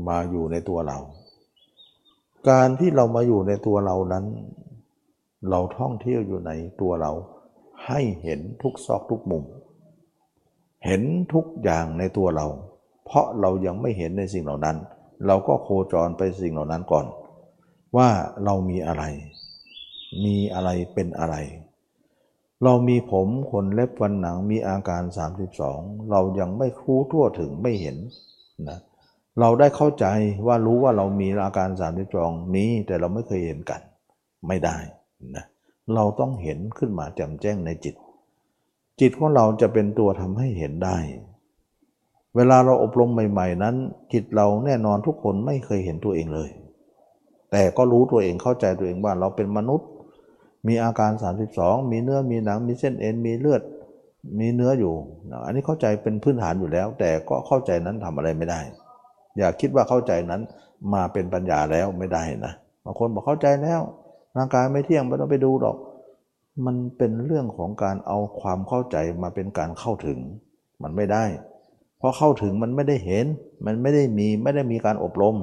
[0.09, 0.99] มาอยู่ในตัวเรา
[2.51, 4.24] การที่เรามาอยู่ในตัวเรานั้น
[5.51, 7.12] เราท่องเที่ยวอยู่ในตัวเรา
[7.87, 9.45] ให้เห็นทุกซอกทุกมุม
[10.85, 11.03] เห็น
[11.33, 12.47] ทุกอย่างในตัวเรา
[13.05, 14.76] เพราะเรายังไม่เห็นในสิ่งเหล่านั้น
[15.26, 17.07] เราก็โคจรไปสิ่งเหล่านั้นก่อน
[17.97, 18.09] ว่า
[18.45, 19.05] เรามีอะไร
[20.24, 21.37] มีอะไรเป็นอะไร
[22.64, 25.03] เรามีผมขนเล็บฟันหนังมีอาการ
[25.57, 27.97] 32 เรายังไม่รู้ทั่วถึงไม่เห็น
[28.68, 28.79] นะ
[29.41, 30.07] เราได้เข้าใจ
[30.47, 31.68] ว่ารู้ว่าเรามีอาการ
[32.12, 33.81] 32 นี้แต่เราไม่เคยเห็นกัน
[34.49, 34.76] ไม่ได้
[35.37, 37.95] นะเเราต้องเห็นขึ้นมาแจ่มแจ้งในจิต
[39.01, 40.97] จิตของเราจะเป็นตัวทำให้เห็นได้
[42.36, 43.74] เวลาเราอบรมใหม่ ๆ นั้น
[44.12, 46.51] จิตเราแน่นอนทุกคนไม่เคยเห็นตัวเองเลย
[47.53, 49.89] แต่ก็รู้ตัวเองเข้าใจตัวเองว่าเราเป็นมนุษย์
[50.66, 51.11] มีอาการ
[51.53, 53.62] 32 มีเนื้อมีหนังมีเส้นเอ็นมีเลือด
[54.41, 54.95] มีเนื้ออยู่
[55.45, 58.61] อันนี้เข้าใจเป็นพื้นฐานอยู่แล้ว แต่ก็เข้าใจนั้นทำอะไรไม่ได้
[59.39, 60.41] อย่าคิดว่าเข้าใจนั้น
[60.95, 62.53] มาเป็นปัญญาแล้วไม่ได้นะ
[62.84, 63.80] บางคนบอกเข้าใจแล้ว
[64.37, 65.76] ร่างกายไม่เที่ยงไม่ต้องไปดูหรอก
[66.66, 70.18] มันเป็นเรื่องของการเอาความเข้าใจมาเป็นการเข้าถึง
[70.83, 71.24] มันไม่ได้
[71.99, 73.26] เพราะเข้าถึงมันไม่ได้เห็น
[73.66, 75.37] มันไม่ได้มีไม่ได้มีการอบรม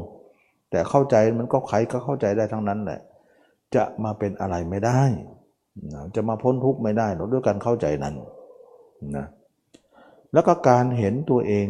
[0.72, 3.00] แต่เข้าใจมันก็ใครก็เข้าใจได้ทั้งนั้นแหละ
[3.76, 5.02] จะมาเป็นอะไรไม่ได้
[6.16, 8.16] จะมาพ้นทุกข์ไม่ได้หรอกด้วยการเข้าใจนั้น
[9.18, 9.26] นะ
[10.34, 11.68] แล้วก็การเห็นตัวเอง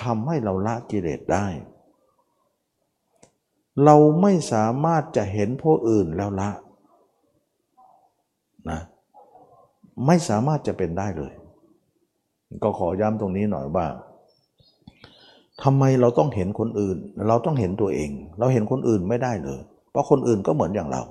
[0.00, 1.46] ทำให้เราละกิเลสได้
[3.84, 6.50] เราไม่สามารถจะเห็นผู้อื่นแล้วละ
[8.70, 8.80] นะ
[10.06, 11.32] ไม่สามารถจะเป็นได้เลย
[12.62, 13.86] ก็ขอย้ำตรงนี้หน่อยว่า
[15.62, 16.98] ทำไมเราต้องเห็นคนอื่น
[17.28, 19.60] เราต้องเห็นตัวเอง เราเห็นคนอื่นไม่ได้เลย
[19.90, 21.02] เพราะคนอื่นก็เหมือนอย่างเรา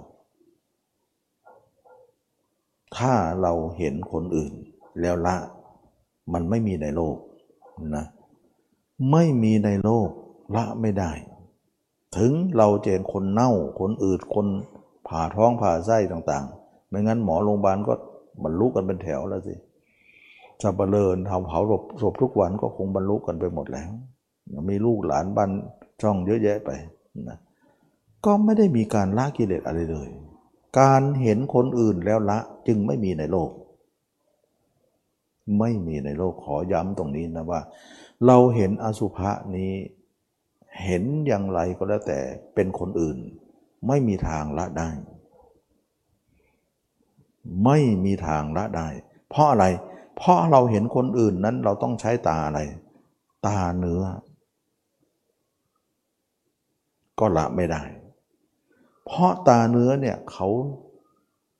[2.97, 4.53] ถ้าเราเห็นคนอื่น
[5.01, 5.37] แล้วละ
[6.33, 7.17] มันไม่มีในโลก
[7.95, 8.05] นะ
[9.11, 10.09] ไม่มีในโลก
[10.55, 11.11] ละไม่ได้
[12.17, 14.47] ถึงเราเจนคนเน่า คนอืด คน
[15.07, 17.93] ผ่าท้องผ่าไส้ต่างๆ ไม่งั้นหมอโรงพยาบาลก็
[18.43, 19.55] บรรลุกันเป็นแถวแล้วสิ
[20.61, 21.59] จะบเลินทำเผา
[22.01, 23.89] ศพทุกวันก็คงบรรลุกันไปหมดแล้ว
[24.69, 25.51] มีลูกหลานบ้าน
[26.01, 26.69] ช่องเยอะแยะไป
[27.29, 27.37] นะ
[28.25, 30.09] ก็ไม่ได้มีการละกิเลสอะไรเลย
[30.79, 33.49] การเห็นคนอื่นแล้วละจึงไม่มีในโลก
[35.59, 37.61] ไม่มีในโลกขอย้ำตรงนี้นะว่า
[38.25, 39.71] เราเห็นอสุภะนี้
[40.83, 42.19] เห็นอย่างไรก็แล้วแต่
[42.55, 43.17] เป็นคนอื่น
[43.87, 44.89] ไม่มีทางละได้
[47.65, 48.87] ไม่มีทางละได้
[49.29, 49.65] เพราะอะไร
[50.17, 52.59] เพราะเราเห็นคนอื่นนั้นเราต้องใช้ตาอะไร
[53.47, 54.03] ตาเนื้อ
[57.19, 57.83] ก็ละไม่ได้
[59.05, 60.47] เพราะตาเนื้อเนี่ยเขา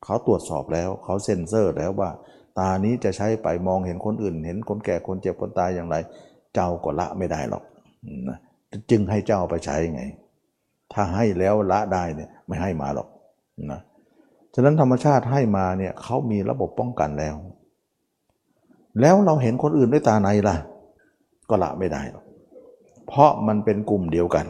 [0.03, 2.09] เขาตรวจสอบแล้วเขาเซ็นเซอร์แล้วว่า
[2.59, 5.95] ตานี้จะใช้ไปมองเห็นคนอื่น เห็นคนแก่คนเจ็บคนตายอย่างไร
[6.53, 7.63] เจ้าก็ละไม่ได้หรอก
[8.29, 8.39] นะ
[8.89, 10.03] จึงให้เจ้าไปใช้ไง
[10.93, 13.07] ถ้าให้แล้วละได้เนี่ยไม่ให้มาหรอก
[13.71, 13.81] นะ
[14.53, 17.35] ฉะนั้นธรรมชาติให้มาเนี่ยเขามีระบบป้องกันแล้ว
[19.01, 20.55] แล้วเราเห็นคนอื่นด้วยตาในล่ะ
[21.49, 22.25] ก็ละไม่ได้หรอก
[23.07, 24.45] เพราะมันเป็นกลุ่มเดียวกัน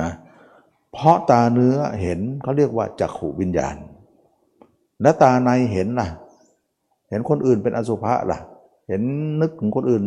[0.00, 0.10] นะ
[0.92, 3.76] เพราะตาเนื้อเห็นเขาเรียกว่าจักขุวิญญาณ
[5.02, 6.08] และตาในเห็นล่ะ
[7.10, 8.38] เห็นคนอื่นเป็นอสุภะล่ะ
[8.88, 9.02] เห็น
[9.40, 10.04] นึกถึงคนอื่น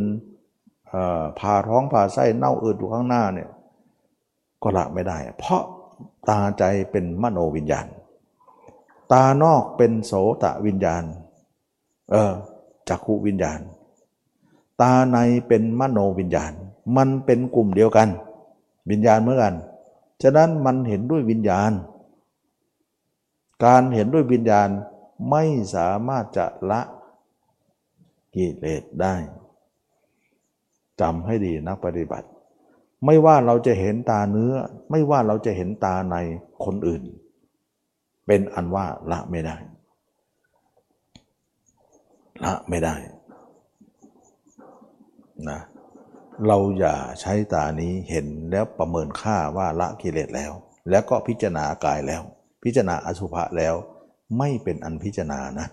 [1.39, 3.49] ผ่าท้องผ่าไส้เน่าอืดอยู่ข้างหน้าเนี่ย
[4.61, 5.63] ก็ละไม่ได้ เพราะ
[6.29, 7.87] ตาใจเป็นมโนวิญญาณ
[9.11, 10.11] ตานอกเป็นโส
[10.43, 11.03] ตวิญญาณ
[12.11, 12.31] เออ
[12.87, 13.59] จักขุวิญญาณ
[14.81, 15.17] ตาใน
[15.47, 16.51] เป็นมโนวิญญาณ
[16.97, 18.09] มันเป็นกลุ่มเดียวกัน
[18.91, 19.55] วิญญาณเหมือนกัน
[20.21, 21.71] ฉะนั้นมันเห็นด้วยวิญญาณ
[23.65, 24.69] การเห็นด้วยวิญญาณ
[25.29, 25.43] ไม่
[25.75, 26.81] สามารถจะละ
[28.35, 29.15] กิเลสได้
[31.01, 32.27] จำให้ดีนักปฏิบัติ
[33.05, 34.53] ไม่ว่าเราจะเห็นตาเนื้อ
[34.91, 36.17] ไม่ว่าเราจะเห็นตาใน
[36.65, 37.03] คนอื่น
[38.27, 39.55] เป็นอันว่าละไม่ได้
[42.43, 42.95] ละไม่ได้
[45.49, 45.59] นะ
[46.47, 50.51] เราอย่าใช้ตานี้เห็นแล้วประเมินค่าว่าละกิเลสแล้ว
[50.89, 52.21] แล้วก็พิจารณากายแล้ว
[52.63, 53.75] พิจารณาอสุภะแล้ว
[54.37, 55.67] ไม่เป็นอันพิจารณานะ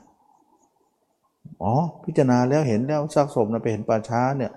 [1.62, 1.74] อ๋อ
[2.04, 4.52] พิจารณาแล้วเห็นแล้วซากศพนะไปเห็นป่าช้าเนี่ย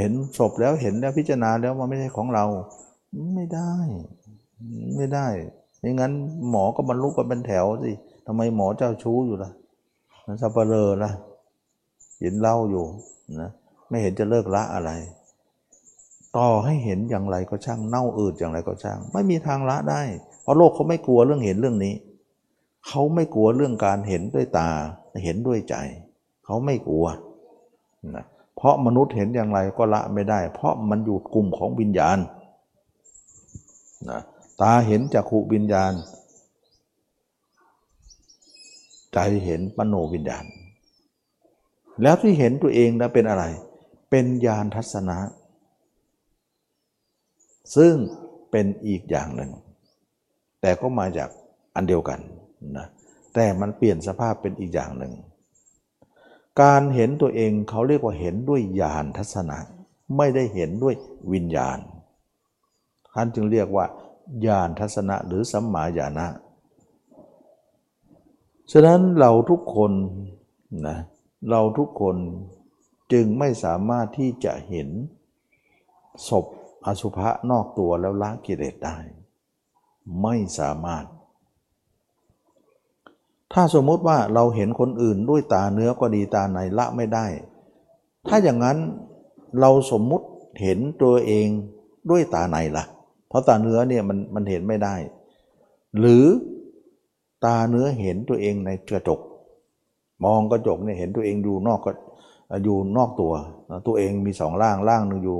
[0.00, 2.44] เห็นศพแล้วเห็นแล้วพิจารณาแล้วมันไม่ใช่ของเรา
[3.34, 3.72] ไม่ได้
[4.96, 5.26] ไม่ได้
[5.80, 6.12] ไม่งั้น
[6.50, 7.92] หมอก็บรรลุกันเป็นแถวสิ
[8.26, 9.50] ทำไมหมอเจ้าชู้อยู่ล่ะ
[10.40, 11.10] สับเปลือล่ะ
[12.20, 12.84] เห็นเล่าอยู่
[13.40, 13.50] นะ
[13.88, 14.90] ไม่เห็นจะเลิกละอะไร
[16.36, 20.02] ต่อให้เห็นอย่างไรก็ช่างเน่าอืดอย่างไรก็ช่าง ไม่มีทางละได้
[20.42, 21.94] เพราะโลกเขาไม่กลัวเรื่องเห็นเรื่องนี้
[22.88, 24.70] เขาไม่กลัวเรื่องการเห็นด้วยตา
[25.24, 25.76] เห็นด้วยใจ
[26.44, 27.06] เขาไม่กลัว
[28.16, 28.24] นะ
[28.56, 32.18] เพราะมนุษย์เห็นอย่างไรก็ละไม่ได้ เพราะมันอยู่กลุ่มของวิญญาณ
[34.10, 34.20] นะ
[34.60, 35.92] ตาเห็นจากขูวิญญาณ
[39.12, 40.44] ใจเห็นปโนวิญญาณ
[42.02, 43.44] แล้วที่เห็นตัวเองนะเป็นอะไร
[44.10, 45.18] เป็นญาณทัศนะ
[47.76, 47.94] ซึ่ง
[48.50, 49.50] เป็นอีกอย่างหนึ่ง
[50.60, 51.28] แต่ก็มาจาก
[51.74, 52.20] อันเดียวกัน
[52.78, 52.86] นะ
[53.34, 55.12] แต่มันเปลี่ยนสภาพเป็นอีกอย่างหนึ่ง
[56.60, 59.58] การเห็นตัวเองเขาเรียกว่าเห็นด้วยญาณทัศนะ
[60.16, 60.94] ไม่ได้เห็นด้วย
[61.32, 61.78] วิญญาณ
[63.14, 63.86] ท่านจึงเรียกว่า
[64.46, 66.26] ญาณทัศนะหรือสัมมาญาณะ
[68.72, 69.92] ฉะนั้นเราทุกคน
[70.86, 70.98] นะ
[71.50, 72.16] เราทุกคน
[73.12, 74.88] จึงไม่สามารถที่จะเห็น
[76.28, 76.46] ศพ
[76.86, 78.98] อสุภะนอกตัวแล้วละกิเลสได้
[80.22, 81.04] ไม่สามารถ
[83.52, 87.26] ถ้าสมมติว่าเราเห็นคนอื่นด้วยตาเนื้อก็ดีตาในละไม่ได้
[88.28, 88.78] ถ้าอย่างนั้น
[89.60, 90.26] เราสมมุติ
[90.62, 91.46] เห็นตัวเอง
[92.10, 92.84] ด้วยตาในละ่ะ
[93.28, 94.94] เพราะตาเนื้อเนี่ยมันมันเห็นไม่ได้
[95.98, 96.24] หรือ
[97.44, 99.20] ตาเนื้อเห็นตัวเองในกระจก
[100.24, 101.92] มองกระจกเนี่ยเห็นตัวเองอยู่นอกก็
[102.64, 103.32] อยู่นอกตัว
[103.86, 105.38] ตัวเองมีสองร่างร่างหนึ่งอยู่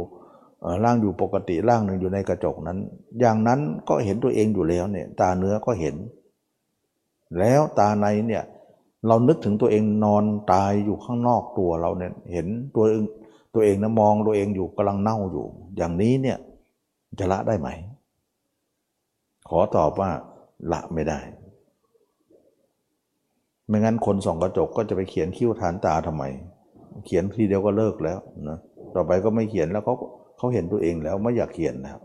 [0.84, 2.78] ร่างอยู่ปกติร่างหนึ่งอยู่ในกระจกนั้น
[3.20, 5.94] อย่างนั้นก็เห็นตัวเองอยู่แล้วเนี่ยตาเนื้อก็เห็น
[7.38, 8.44] แล้วตาในเนี่ย
[9.06, 12.84] เรานึกถึงตัวเองนอนตายอยู่ข้างนอกตัวเราเนี่ยเห็นตัว
[13.54, 16.38] ตัวเองนะมองตัวเองอยู่กำลังเน่าอยู่ อย่างนี้เนี่ย
[17.18, 17.68] จะละได้ไหม
[19.48, 20.10] ขอตอบว่า
[20.72, 21.20] ละไม่ได้
[23.68, 26.24] ไม่งั้นคนส่องกระจกก็จะไปเขียนคิ้วฐานตาทำไม
[27.06, 28.18] เขียนทีเดียวก็เลิกแล้ว
[28.48, 28.58] นะ
[28.94, 29.94] ต่อไปก็ไม่เขียนแล้วเขา
[30.36, 32.02] เขาเห็นตัวเองแล้วไม่อยากเขียนนะครับ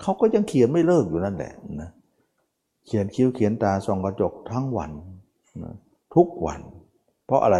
[0.00, 4.90] เขาก็ยังเขียนไม่เลิกอยู่นั่นแหละนะเขียนคิ้วเขียนตาส่องกระจกทั้งวัน
[5.62, 5.74] นะ
[6.14, 6.60] ทุกวัน
[7.26, 7.58] เพราะอะไร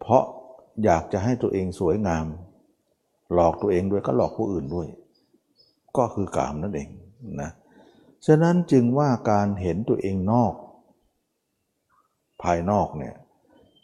[0.00, 0.24] เพราะ
[0.84, 2.26] อยากจะให้ตัวเองสวยงาม
[3.34, 4.88] หลอกตัวเองด้วยก็หลอกผู้อื่นด้วย
[5.96, 6.88] ก็คือกามนั่นเอง
[7.40, 7.50] นะ
[8.26, 10.54] ฉะนั้นจึงว่าการเห็นตัวเองนอก
[12.42, 13.14] ภายนอกเนี่ย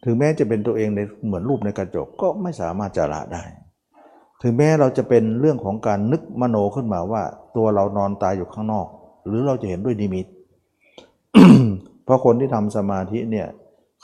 [0.04, 3.42] ถึงแม้จะเป็นตัวเองในเหมือนรูปในกระจกก็ไม่สามารถจะละได้
[4.42, 7.22] ถึงแม้เราจะเป็นเรื่องของการนึกมโนขึ้นมาว่า
[7.56, 8.86] ตัวเรานอนตายอยู่ข้างนอก
[9.26, 10.26] หรือเราจะเห็นด้วยนิมิต
[12.04, 13.46] เพราะคนที่ทำสมาธิเนี่ย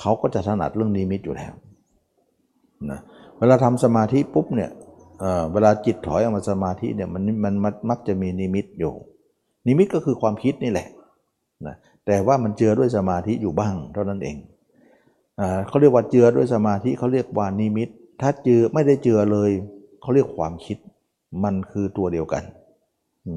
[0.01, 1.53] เขาก็จะถนัดเรื่องนิมิตอยู่แล้ว
[2.91, 3.01] นะ
[3.39, 4.70] เวลาทำสมาธิปุ๊บเนี่ย
[5.20, 7.55] เเวลาจิตถอยออกมาสมาธิเนี่ยมันมัน
[7.91, 8.93] มักจะมีนิมิตอยู่
[9.66, 10.89] นิมิตก็คือความคิดนี่แหละ
[11.66, 11.76] นะ
[12.07, 14.37] แต่ว่ามันเจือด้วยสมาธิอยู่บ้างเท่านั้นเอง
[15.68, 17.89] เขาเรียกว่าเจือด้วยสมาธิเขาเรียกว่านิมิต
[18.20, 19.51] ถ้าเจือไม่ได้เจือเลย
[20.01, 20.79] เขาเรียกความคิด
[21.45, 22.43] มันคือตัวเดียวกัน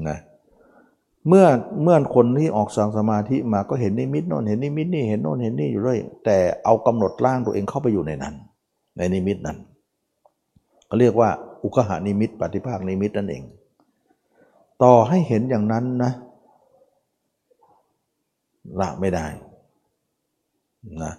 [0.08, 1.46] นะเมื่อ
[1.82, 8.34] เมื่อคนที่ออกจากสมาธิมาก็เห็นนิมิตโน่นเห็นนิมิตนี่เห็นโน่นเห็นนี่อยู่เรื่อยแต่เอากำหนดร่างตัวเองเข้าไปอยู่ในนั้น
[8.96, 9.58] ในนิมิตนั้น
[10.86, 11.30] เขาเรียกว่า
[11.62, 13.42] อุคหานิมิต ปฏิภาคนิมิตนั่นเอง
[14.82, 16.12] ต่อให้เห็นอย่างนั้นนะ
[18.80, 19.26] ละไม่ได้
[21.02, 21.12] นะ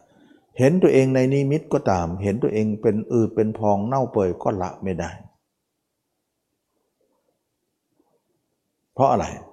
[0.59, 5.11] เห็นตัวเองในนิมิตก็ตาม เห็นตัวเองเป็นอืดเป็นพองเน่าเปื่อยก็ละไม่ได้
[8.93, 9.52] เพราะอะไรเ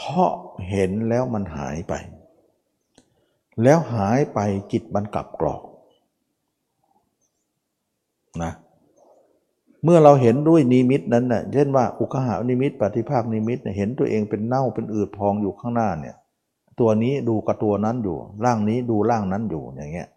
[0.00, 0.30] พราะ
[0.68, 1.94] เห็นแล้วมันหายไป
[3.62, 4.38] แล้วหายไป
[4.72, 5.62] จิตมันกลับกรอก
[8.42, 8.52] นะ
[9.84, 16.16] เมื่อเราเห็นด้วยนิมิตนั้นน่ะเช่นว่าอุคหานิมิต ปฏิภาคนิมิตเห็นตัวเองเป็นเน่าเป็นอืดพองอยู่ข้างหน้าเนี่ย
[16.80, 20.08] ตัวนี้ดูกับตัวนั้นอยู่ ร่างนี้ดูร่างนั้นอยู่อย่างเงี้ย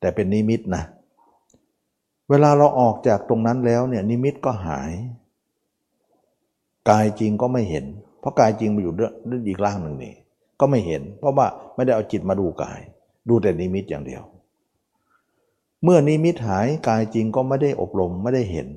[0.00, 0.84] แต่เป็นนิมิตนะ
[2.30, 4.92] เวลาเราออกจากตรงนั้นแล้วเนี่ยนิมิตก็หาย
[6.90, 7.84] กายจริงก็ไม่เห็น
[8.20, 10.14] เพราะกายจริงมาอยู่เรื่องอีกร่างหนึ่งนี่
[10.60, 12.80] ก็ไม่เห็น เพราะว่าไม่ได้เอาจิตมาดูกาย
[13.28, 14.22] ดูแต่นิมิตอย่างเดียว
[15.82, 18.68] เมื่อนิมิตหายกายจริงก็ไม่ได้อบรมไม่ได้เห็น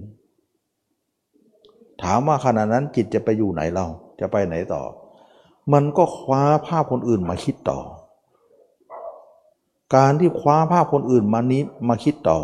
[2.02, 3.86] ถามว่าขณะนั้นจิตจะไปอยู่ไหนเรา
[4.20, 4.82] จะไปไหนต่อ
[5.74, 7.80] มันก็คว้าภาพคนอื่นมาคิดต่อ
[9.96, 12.40] การที่คว้าภาพคนอื่นมานี้มาคิดต่อ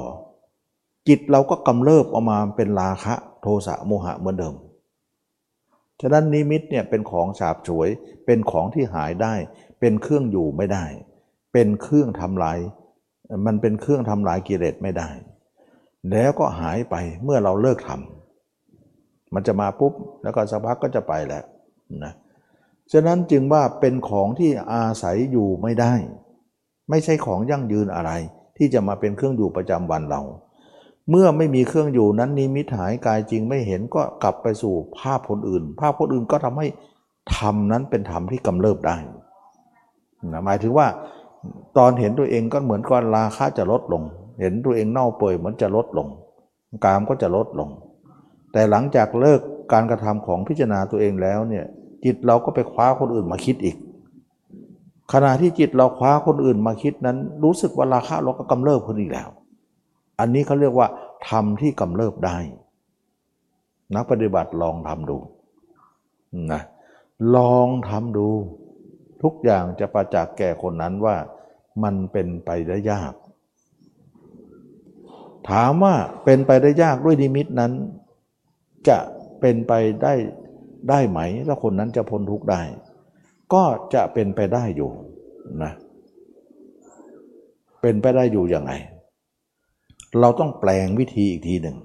[1.07, 4.53] จิตเราก็กำเริบออกมาเป็นราคะโทสะโมหะเหมือนเดิม
[6.01, 7.89] ฉะนั้นนิมิตเนี่ยเป็นของฉาบฉวย
[8.25, 9.33] เป็นของที่หายได้
[9.79, 10.85] เป็นเครื่องอยู่ไม่ได้
[11.53, 12.57] เป็นเครื่องทำลาย
[13.45, 15.09] มันเป็นเครื่องทำลายกิเลสไม่ได้
[16.11, 19.93] แล้วก็หายไปเมื่อเราเลิกทำมันจะมาปุ๊บ
[20.23, 21.43] แล้วก็สักพักก็จะไปแล้ว
[22.03, 22.13] นะ
[22.91, 25.93] ฉะนั้นจึงว่าเป็นของที่อาศัยอยู่ไม่ได้
[26.89, 28.11] ไม่ใช่ของยั่งยืนอะไร
[28.57, 30.21] ที่จะมาเป็นเครื่องอยู่ประจำวันเรา
[31.09, 36.67] เมื่อไม่มีเครื่องอยู่นั้นนิมิตหายกายจริงไม่เห็นก็กลับไปสู่ภาพคนอื่น ภาพคนอื่นก็ทำให้
[37.35, 38.95] ธรรมนั้นเป็นธรรมที่กำเริบได้
[40.33, 40.87] นะหมายถึงว่า
[41.77, 44.03] ตอนเห็นตัวเองก็เหมือนกับราคาจะลดลง
[44.41, 46.07] เห็นตัวเองเน่าเปื่อยเหมือนจะลดลง
[46.85, 47.69] กามก็จะลดลง
[48.53, 49.41] แต่หลังจากเลิก
[49.73, 51.65] การกระทำของพิจารณาตัวเองแล้วเนี่ย
[52.05, 53.75] จิตเราก็ไปคว้าคนอื่นมาคิดอีก
[55.13, 59.29] ขณะที่จิตเราคว้าคนอื่นมาคิดนั้น รู้สึกว่าราคาเราก็กำเริบขึ้นอีกแล้ว
[60.19, 60.87] อันนี้เขาเรียกว่า
[61.29, 62.37] ทำที่กำเริบได้
[63.95, 65.17] นักปฏิบัติลองทำดู
[66.51, 66.61] นะ
[67.35, 68.27] ลองทำดู
[69.23, 71.15] ทุกอย่างจะประจักษ์แก่คนนั้นว่า
[71.83, 73.13] มันเป็นไปได้ยาก
[75.49, 77.71] ถามว่าเป็นไปได้ยากด้วยนิมิตนั้น
[78.89, 78.97] จะ
[79.39, 80.13] เป็นไปได้
[80.89, 82.61] ได้ไหมแล้วคนนั้นจะพ้นทุกข์ได้
[83.53, 83.63] ก็
[83.93, 84.91] จะเป็นไปได้อยู่
[85.63, 85.71] นะ
[87.81, 88.71] เป็นไปได้อยู่ยังไง
[90.19, 91.77] เราต้องแปลงวิธีอีกทีหนึ่ง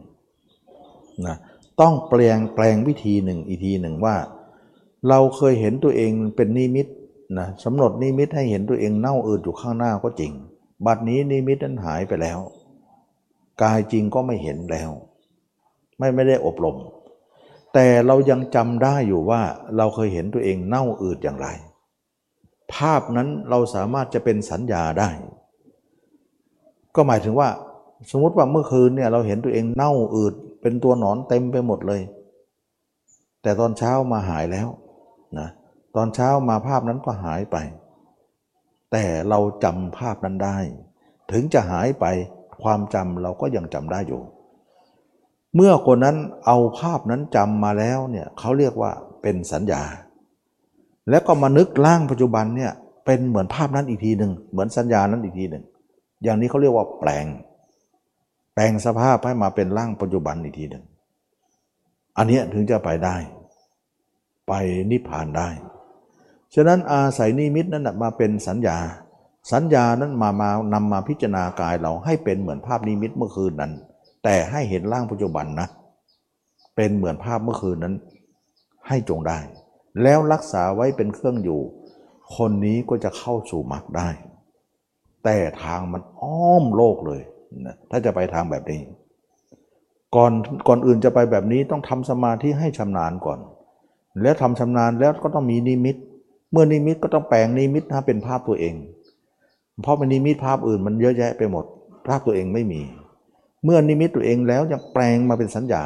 [1.27, 1.37] นะ
[1.81, 4.17] ต้องแปลงแปลงวิธีหนึ่งอีกทีหนึ่งว่า
[5.09, 6.87] เราเคยเห็นตัวเองเป็นนิมิต
[7.39, 10.33] นะสำหนดนิมิตให้เห็นตัวเองเน่าอืดอยู่ข้างหน้าก็จริง
[10.87, 12.39] บัดนี้นิมิตนั้นหายไปแล้ว
[13.63, 14.91] กายจริงก็ไม่เห็นแล้ว
[15.99, 16.77] ไม่ไม่ได้อบรม
[17.75, 19.43] แต่เรายังจำได้อยู่ว่า
[19.77, 21.49] เราเคยเห็นตัวเองเน่าอืดอย่างไร
[22.75, 25.11] ภาพนั้นเราสามารถจะเป็นสัญญาได้
[26.95, 27.49] ก็หมายถึงว่า
[28.11, 32.01] สมมติว่าเมื่อคืนเนี่ยเราเห็นตัวเองเน่าอืดเป็นตัวหนอนเต็มไปหมดเลย
[33.43, 34.69] แต่ตอนเช้ามาหายแล้ว
[35.39, 35.49] นะ
[35.97, 37.57] ตอนเช้ามาภาพนั้นก็หายไป
[38.93, 40.59] แต่เราจำภาพนั้นได้
[41.33, 42.05] ถึงจะหายไป
[42.63, 44.21] ความจำเราก็ยังจำได้อยู่
[45.55, 48.91] เมื่อคนนั้นเอาภาพนั้นจำมาแล้วเนี่ยเขาเรียกว่า
[49.23, 49.83] เป็นสัญญา
[51.11, 52.73] แล้วก็มานึกร่างปัจจุบันเนี่ย
[53.07, 55.65] เป็นเหมือนภาพนั้นอีกทีหนึ่งเหมือนสัญญานั้นอีกทีหนึ่ง
[56.23, 57.27] อย่างนี้เขาเรียกว่าแปลง
[58.55, 60.85] แปลงสภาพให้มาเป็นร่างปัจจุบันอีกทีหนึ่ง
[62.17, 63.17] อันนี้ถึงจะไปได้
[64.49, 64.53] ไป
[64.91, 65.49] นิพพานได้
[66.55, 68.79] ฉะนั้นอาศัยนิมิตนั้นมาเป็นสัญญา
[69.53, 73.73] สัญญานั้นมามานำมาพิจารณากายเราให้เป็นเหมือนภาพนิมิตเมื่อคืนนั้น
[74.25, 75.69] แต่ให้เห็นร่างปัจจุบันนะ
[76.77, 77.95] เป็นเหมือนภาพเมื่อคืนนั้น
[78.89, 79.39] ให้จงได้
[80.03, 81.61] แล้วรักษาไว้เป็นเครื่องอยู่
[82.37, 84.09] คนนี้ก็จะเข้าสู่มรรคได้
[85.25, 87.23] แต่ทางมันอ้อมโลกเลย
[87.67, 88.81] นะถ้าจะไปทางแบบนี้
[90.15, 90.33] ก่อน
[90.69, 93.39] ก่อนอื่นจะไปแบบนี้ต้องทำสมาธิให้ชำนาญก่อน
[94.23, 95.97] แล้วทำชำนาญแล้วก็ต้องมีนิมิต
[96.53, 98.75] เมื่อนิมิตก็ต้องแปลงนิมิตให้เป็นภาพตัวเอง
[99.83, 101.65] เพราะมันนิมิตภาพอื่นมันเยอะแยะไปหมด
[102.07, 102.83] ภาพตัวเองไม่มี
[103.65, 105.85] เมื่อนิมิตตัวเองแล้วยังแปลงมาเป็นสัญญา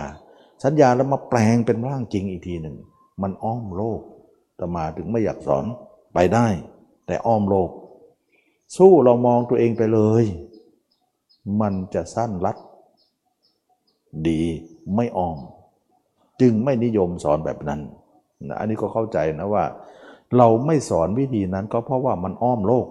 [0.65, 2.77] สัญญาแล้วมาแปลงเป็นร่างจริงอีกทีหนึ่ง
[3.23, 4.01] มันอ้อมโลก
[4.59, 5.65] ต่มาถึงไม่อยากสอน
[6.15, 6.47] ไปได้
[7.07, 7.71] แต่อ้อมโลก
[8.77, 10.25] สู้เรามองตัวเองไปเลย
[11.61, 12.57] มันจะสั้นรัด
[14.29, 14.43] ดี
[14.95, 15.39] ไม่อ้อม
[16.41, 17.81] จึงไม่นิยมสอนแบบนั้น
[18.49, 19.65] นะอันนี้ก็เข้าใจนะว่า
[20.37, 22.87] เราไม่สอนวิธีนั้นก็เพราะว่ามันอ้อมโลก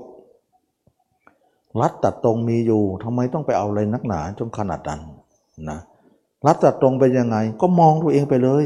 [1.82, 5.02] รัดตัดตรงมีอยู่ทำไมต้องไปเอาอะไรนักหนาจนขนาดนั้น
[5.70, 5.80] นะ
[6.46, 8.66] รัดตัดตรงไปยังไง ก็มองตัวเองไปเลย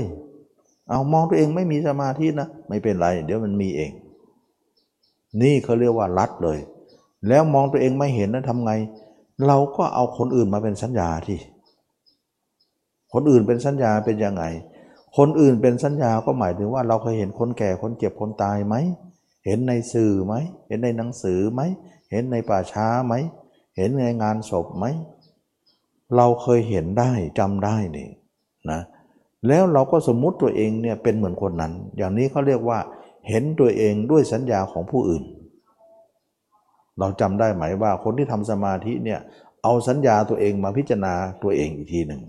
[0.90, 3.92] เอามองตัวเองไม่มีสมาธินะ ไม่เป็นไร เดี๋ยวมันมีเอง
[5.42, 6.60] นี่เขาเรียกว่ารัดเลย
[7.28, 8.72] แล้วมองตัวเองไม่เห็นนะทำไง
[9.48, 11.40] เราก็เอาคนอื่นมาเป็นสัญญาที่
[13.14, 14.44] คนอื่นเป็นสัญญาเป็นยังไง
[15.18, 18.76] คนอื่นเป็นสัญญาก็หมายถึงว่าเราเคยเห็นคนแก่คนเจ็บคนตายไหม
[19.46, 20.34] เห็นในสื่อไหม
[20.68, 21.62] เห็นในหนังสือไหม
[22.12, 23.14] เห็นในป่าช้าไหม
[23.78, 24.86] เห็นในงานศพไหม
[26.16, 28.10] เราเคยเห็นได้จำได้นี่
[28.72, 28.82] นะ
[29.48, 32.80] แล้วเราก็สมมุติตัวเองเนี่ยเป็นเหมือนคนนั้น อย่างนี้เขาเรียกว่า
[33.30, 35.24] เห็นตัวเองด้วยสัญญาของผู้อื่น
[37.00, 39.20] เราจำได้ไหมว่าคนที่ทำสมาธิเนี่ย
[39.64, 42.22] เอาสัญญาตัวเองมาพิจารณาตัวเองอีกทีหนึ่ง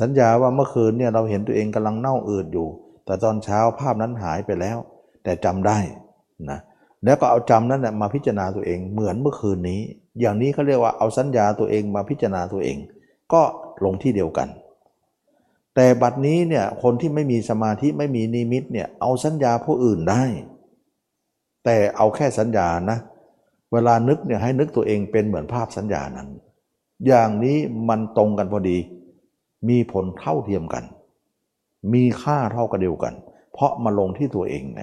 [0.00, 2.68] สัญญาว่าเมื่อคืนเนี่ยเราเห็นตัวเองกำลังเน่าอืดอยู่
[3.04, 4.78] แต่ตอนเช้าภาพนั้นหายไปแล้ว
[5.24, 5.78] แต่จำได้
[6.50, 6.58] นะ
[7.04, 9.80] แล้วก็เอาจำนั้นมาพิจารณาตัวเองเหมือนเมื่อคืนนี้
[10.20, 12.76] อย่างนี้เขาเรียกว่าเอาสัญญาตัวเองมาพิจารณาตัวเอง
[13.32, 13.42] ก็
[13.84, 14.48] ลงที่เดียวกัน
[15.74, 20.24] แต่บัดนี้เนี่ยคนที่ไม่มีสมาธิไม่มีนิมิตเนี่ยเอาสัญญาผู้อื่นได้
[21.64, 26.28] แต่เอาแค่สัญญานะเเวลานึกเนี่ยให้นึกตัวเองเป็นเหมือนภาพสัญญานั้น
[27.06, 27.58] อย่างนี้
[27.88, 28.78] มันตรงกันพอดี
[29.68, 30.84] มีผลเท่าเทียมกัน
[31.92, 33.14] มีค่าเท่ากันเดียวกัน
[33.52, 34.82] เพราะมาลงที่ตัวเองไง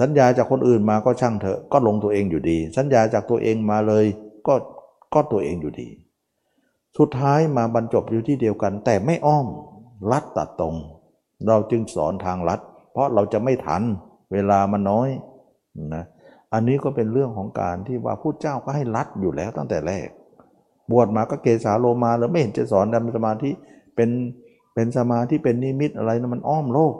[0.00, 4.04] สัญญาจากคนอื่นมาก็ช่างเถอะก็ลงตัวเองอยู่ดี สัญญาจากตัวเองมาเลย
[4.46, 4.54] ก็
[5.14, 5.88] ก็ตัวเองอยู่ดี
[6.98, 9.46] สุดท้ายมาบรรจบอยู่ที่เดียวกัน แต่ไม่อ้อม
[10.10, 10.74] ลัดตัดตรง
[11.48, 12.60] เราจึงสอนทางลัด
[12.92, 13.82] เพราะเราจะไม่ทัน
[14.32, 15.08] เวลามันน้อย
[15.94, 16.04] นะ
[16.52, 20.08] อันนี้ก็เป็นเรื่องของการที่ว่าผู้เจ้าก็ให้ลัดอยู่แล้วตั้งแต่แรก
[20.90, 23.50] บวชมาก็เกสาโลมาแล้วไม่เห็นจะสอนดำสมาธิ
[23.96, 24.10] เป็น
[24.74, 26.94] เป็นสมาธิเป็นนิมิตอะไรนะมันอ้อมโลก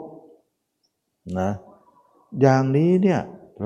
[1.39, 1.51] นะ
[2.41, 3.19] อย่างนี้เนี่ย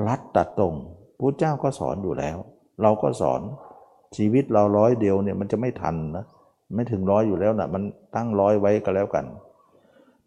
[0.06, 0.74] รัดตัดตรง
[1.20, 2.36] พระเจ้าก็สอนอยู่แล้ว
[2.82, 3.40] เราก็สอน
[4.16, 6.24] ชีวิตเราร้อยเดียวเนี่ยมันจะไม่ทันนะ
[6.74, 7.82] ไม่ถึงร้อยอยู่แล้วนะมัน
[8.14, 9.24] ตั้งร้อยไว้ก็แล้วกัน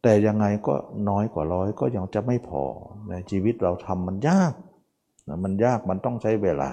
[0.01, 0.74] แต่ยังไงก็
[1.09, 2.64] น้อยกว่าร้อยก็ยังจะไม่พอ
[3.09, 4.53] ในชีวิตเราทำมันยาก
[5.32, 6.69] นะมันยากมันต้องใช้เวลา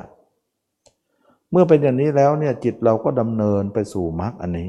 [1.50, 4.68] เมื่อเป็นอย่างนี้แล้วเนี่ยจิตเราก็ดำเนินไปสู่มรรคอันนี้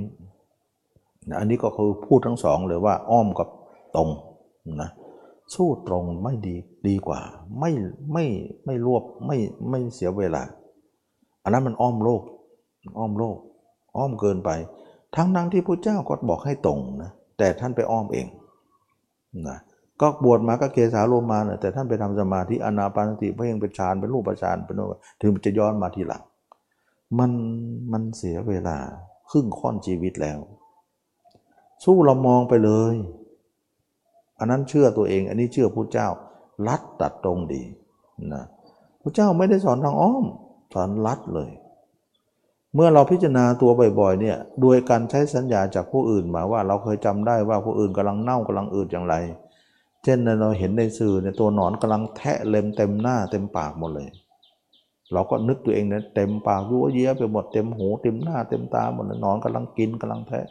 [1.39, 3.47] อันนี้ก็คือพูดทั้งสองเลยว่าอ้อมกับ
[3.95, 4.09] ตรง
[4.81, 4.89] นะ
[5.53, 6.55] สู้ตรงไม่ดี
[6.87, 7.21] ดีกว่า
[7.59, 7.71] ไม่
[8.13, 8.25] ไม่
[8.65, 9.37] ไม่รวบไม่
[9.69, 10.43] ไม่เสียเวลา
[11.43, 12.21] อันนั้นมันอ้อมโลก
[12.99, 13.37] อ้อมโลก
[13.97, 14.49] อ้อมเกินไป
[15.15, 18.27] ทั้งนั้นที่พระเจ้าก็บอกให้ตรงนะแต่ท่านไปอ้อมเอง
[19.47, 19.57] นะ
[20.01, 24.85] ก็บวชมาก็เกสาโลมาเนะแต่ท่านไปทำสมาธิอนาปานสติเพื่อยังเป็นฌานเป็นรูปฌานเป็นโน้
[25.21, 26.23] ถึงจะย้อนมาทีหลัง
[27.19, 27.31] มัน
[27.91, 28.77] มันเสียเวลา
[29.29, 30.39] ครึ่งค่อนชีวิตแล้ว
[31.83, 32.95] สู้เรามองไปเลย
[34.39, 36.07] อันนั้นเชื่อตัวเอง อันนี้เชื่อพระเจ้า
[36.67, 37.63] ลัดตัดตรงดี
[38.33, 38.43] นะ
[39.01, 40.25] พระเจ้าไม่ได้สอนทางอ้อม
[40.73, 41.51] สอนลัดเลย
[42.75, 49.15] เมื่อเราพิจารณาตัวบ่อยๆเนี่ยโดยการใช้สัญญาจากผู้อื่นมาว่าเราเคยจำได้ว่าผู้อื่นกำลังเน่ากำลังอืดอย่างไร
[50.03, 54.07] เช่นเราเห็นในสื่อเนี่ยตัวหนอนกำลังแทะเล็มเต็มหน้าเต็มปากหมดเลย
[55.13, 60.45] เราก็นึกตัวเองเนี่ยเต็มปากยั่วเยี้ยไปหมดเต็มหูเต็มหน้าเต็มตาหมดนอนกำลังกินกำลังแทะ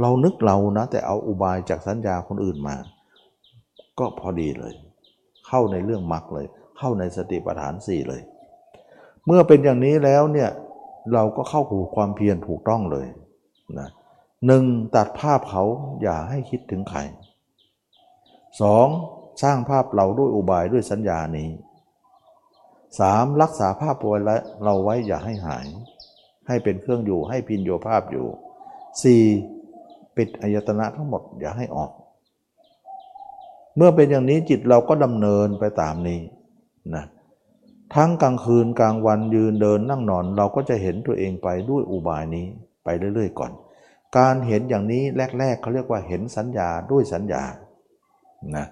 [0.00, 2.76] เรานึกเรานะ แต่เอาอุบายจากสัญญาคนอื่นมา
[3.98, 4.74] ก็พอดีเลย
[5.46, 6.46] เข้าในเรื่องมรรคเลย
[6.78, 8.22] เข้าในสติปัฏฐานสี่เลย
[9.26, 10.50] เมื่อเป็นอย่างนี้แล้วเนี่ย
[11.14, 13.06] เราก็เข้าหูความเพียรถูกต้องเลย
[13.78, 13.88] นะ
[14.46, 14.64] หนึ่ง
[14.94, 15.62] ตัดภาพเขา
[16.02, 17.00] อย่าให้คิดถึงใคร
[18.60, 18.88] สอง
[19.42, 21.48] สร้างภาพเราด้วยอุบายด้วยสัญญานี้
[23.00, 25.66] สามรักษาภาพป่วยและเราไว้อย่าให้หาย
[26.48, 28.26] ให้เป็นเครื่องอยู่ให้พินโยภาพอยู่
[29.02, 29.22] สี่
[30.16, 31.90] ปิดอายตนะทั้งหมดอย่าให้ออก
[33.76, 36.20] เมื่อเป็นอย่างนี้จิตเราก็ดำเนินไปตามนี้
[36.94, 37.04] นะ
[37.94, 42.46] ทั้งกลางคืนกลางวันยืนเดินนั่งนอนเราก็จะเห็นตัวเองไปด้วยอุบายนี้
[42.84, 43.52] ไปเรื่อย ๆ ก่อน
[44.16, 45.02] การเห็นอย่างนี้
[45.38, 47.42] แรก ๆเขาเรียกว่าเห็นสัญญาด้วยสัญญา
[48.56, 48.66] นะ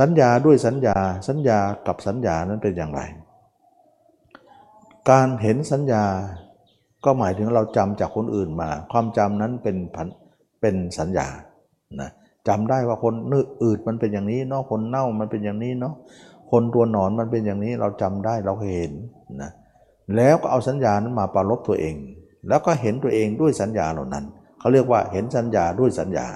[0.00, 0.96] สัญญาด้วยสัญญา
[1.28, 3.00] สัญญากับสัญญานั้นเป็นอย่างไร
[5.10, 6.04] การเห็นสัญญา
[7.04, 10.08] ก็หมายถึงเราจำจากคนอื่นมา ความจำนั้นเป็นผัน
[10.60, 11.28] เป็นสัญญา
[12.00, 12.10] นะ
[12.48, 15.94] จำได้ว่าคนนึอืดมันเป็นอย่างนี้เนาะคนเน่ามันเป็นอย่างนี้เนาะ
[16.50, 18.92] คนตัวหนอนมันเป็นอย่างนี้เราจำได้เราเห็น
[19.42, 19.50] นะ
[20.16, 21.94] แล้วก็เอาสัญญานั้นมาปรารบตัวเอง
[22.48, 24.24] แล้วก็เห็นตัวเองด้วยสัญญาเหล่านั้น
[24.58, 26.26] เขาเรียกว่าเห็นสัญญาด้วยสัญญา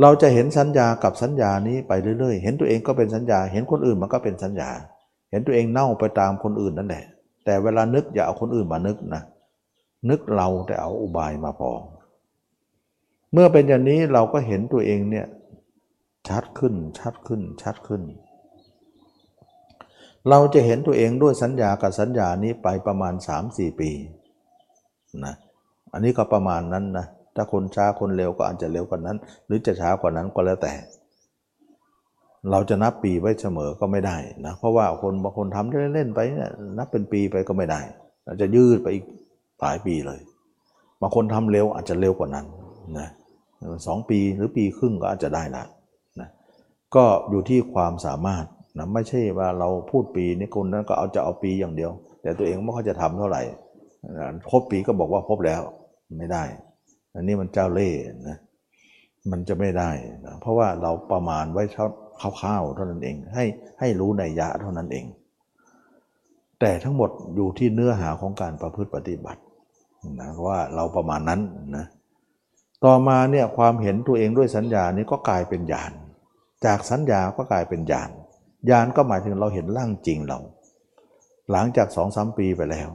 [0.00, 4.70] เราจะเห็นสัญญากับสัญญานี้ไปเรื่อยๆ เห็นตัวเองก็เป็นสัญญา เห็นคนอื่นมันก็เป็นสัญญา
[5.30, 7.04] เห็นตัวเองเน่าไปตามคนอื่นนั่นแหละ
[7.44, 9.22] แต่เวลานึกอย่าเอาคนอื่นมานึกนะ
[10.10, 11.70] นึกเราแต่เอาอุบายมาพอ
[13.32, 15.26] เมื่อเป็นอย่างนี้เราก็เห็นตัวเองเนี่ย
[16.28, 18.02] ชัดขึ้นชัดขึ้นชัดขึ้น
[20.30, 23.14] เราจะเห็นตัวเองด้วยสัญญากับสัญญานี้ไปประมาณ
[23.46, 23.90] 3-4 ปี
[25.24, 25.34] นะ
[25.92, 29.16] อันนี้ก็ประมาณนั้นนะ ถ้าคนช้าคนเร็วก็อาจจะเร็วกว่านั้น
[29.46, 30.72] หรือจะช้ากว่านั้นก็แล้วแต่
[32.50, 34.16] เราจะนับปีไว้เสมอก็ไม่ได้
[34.46, 37.80] นะเพราะว่าคนบางคนทำเล่นๆไปเนี่ยนับเป็นปีไปก็ไม่ได้
[38.24, 39.04] เราจะยืดไปอีก
[39.60, 40.20] หลายปีเลย
[41.00, 42.46] บางคนทำเร็วอาจจะเร็วกว่านั้น
[42.98, 43.08] นะ
[43.86, 45.64] สองปีหรือปีครึ่งก็อาจจะได้ละ
[46.20, 46.28] นะ
[46.94, 48.44] ก็อยู่ที่ความสามารถ
[48.78, 51.90] นะไม่ใช่ว่าเราพูดปีนี้คนนั้นก็เอาจะเอาปีอย่างเดียว
[52.22, 53.42] แต่ตัวเองไม่ค่อยจะทำเท่าไหร่
[54.50, 55.62] ครบปีก็บอกว่าครบแล้ว
[56.18, 56.44] ไม่ได้
[57.16, 58.38] อันนี้มันเจ้าเล่ห์นะ
[59.30, 59.90] มันจะไม่ได้
[60.26, 61.86] นะเพราะว่าเราประมาณไว้เท่า
[62.40, 63.44] คร่าวๆเท่านั้นเอง ให้
[63.80, 65.06] ให้รู้ในยะเท่านั้นเอง
[66.60, 69.40] แต่ทั้งหมดอยู่ที่เนื้อหาของการประพฤติปฏิบัติ
[70.20, 71.40] นะว่าเราประมาณนั้น
[71.76, 71.86] นะ
[72.84, 75.92] ต่อมาเนี่ยความเห็นตัวเองด้วยสัญญานี้ก็กลายเป็นญาณ
[76.66, 78.10] จากสัญญาก็กลายเป็นญาณ
[78.70, 80.38] ญาณก็หมายถึงเราเห็นร่างจริงเรา
[81.50, 82.88] หลังจากสองสามปีไปแล้ว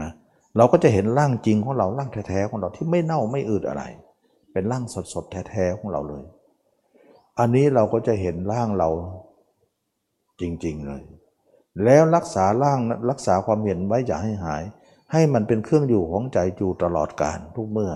[0.00, 3.82] นะเเราก็จะเห็นร่างจริงของเราร่างแท้ๆของเราที่ไม่เน่าไม่อืดอะไร
[4.52, 4.84] เป็นร่าง
[5.14, 6.24] สดๆแท้ๆของเราเลย
[7.38, 8.88] อันนี้เราก็จะเห็นร่างเรา
[10.40, 11.02] จริงๆเลย
[11.84, 12.78] แล้วรักษาร่าง
[13.10, 14.62] รักษาความเห็นไว้อย่าให้หาย
[15.12, 17.92] ให้มันเป็นเครื่องอยู่ของใจอยู่ตลอดกาลทุกเมื่อ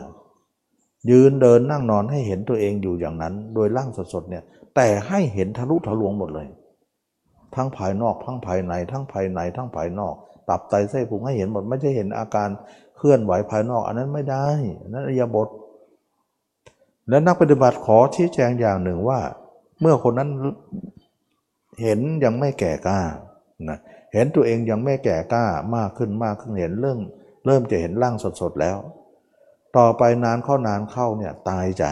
[1.11, 4.44] ยืนเดินนั่งนอนให้เห็นตัวเองอยู่อย่างนั้น โดยร่างสดๆเนี่ย
[4.76, 6.48] แต่ให้เห็นทะลุทะลวงหมดเลย
[7.54, 10.14] ทั้งภายนอก ทั้งภายในทั้งภายในทั้งภายนอก
[10.51, 12.48] ตับไตไส้พุงให้เห็นหมด ไม่ใช่เห็นอาการ
[12.96, 14.46] เคลื่อนไหวภายนอก อันนั้นไม่ได้
[14.92, 15.48] นั่นอริยบท
[17.09, 19.20] และนักปฏิบัติขอชี้แจงอย่างหนึ่งว่า
[19.80, 20.30] เมื่อคนนั้น
[21.82, 23.01] เห็นยังไม่แก่กล้า
[23.68, 23.78] นะ
[24.14, 25.44] เห็นตัวเองยังไม่แก่กล้า
[25.76, 26.98] มากขึ้นมากขึ้นเห็นเริ่ม
[27.46, 28.76] เริ่มจะเห็นร่างสดๆแล้ว
[29.76, 31.84] ต่อไปนานเข้านานเข้าเนี่ยตายใจ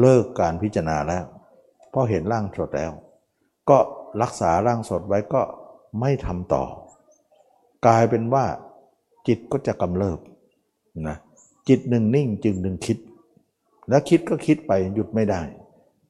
[0.00, 1.24] เลิกการพิจารณาแล้ว
[1.90, 2.92] เพราะเห็นร่างสดแล้ว
[3.70, 3.78] ก็
[4.22, 5.42] รักษาร่างสดไว้ก็
[6.00, 6.64] ไม่ทำต่อ
[7.86, 8.44] กลายเป็นว่า
[9.28, 10.18] จิตก็จะกำเริบ
[11.08, 11.16] นะ
[11.68, 12.98] จิตหนึ่งนิ่งจึงหนึ่งคิด
[13.88, 15.40] แล้วคิดก็คิดไปหยุดไม่ได้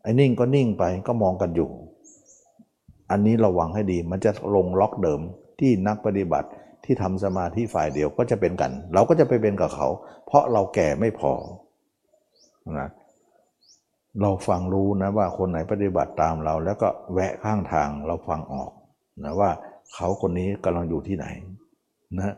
[0.02, 1.70] ไอ้นิ่งก็นิ่งไปก็มองกันอยู่
[3.10, 5.20] อันนี้ระวังให้ดีมันจะลงล็อกเดิม
[5.58, 6.48] ที่นักปฏิบัติ
[6.84, 9.88] ที่ทำสมาธิฝ่ายเดียวก็จะเป็นกัน เราก็จะไปเป็นกับเขา
[10.26, 11.32] เพราะเราแก่ไม่พอ
[12.78, 12.88] นะ
[14.20, 18.70] เราฟังรู้นะว่าคนไหนปฏิบัติตามเรา แล้วก็แวะข้างทางเราฟังออก
[19.24, 19.50] นะว่า
[19.94, 21.26] เขาคนนี้กำลังอยู่ที่ไหน
[22.18, 22.34] นะ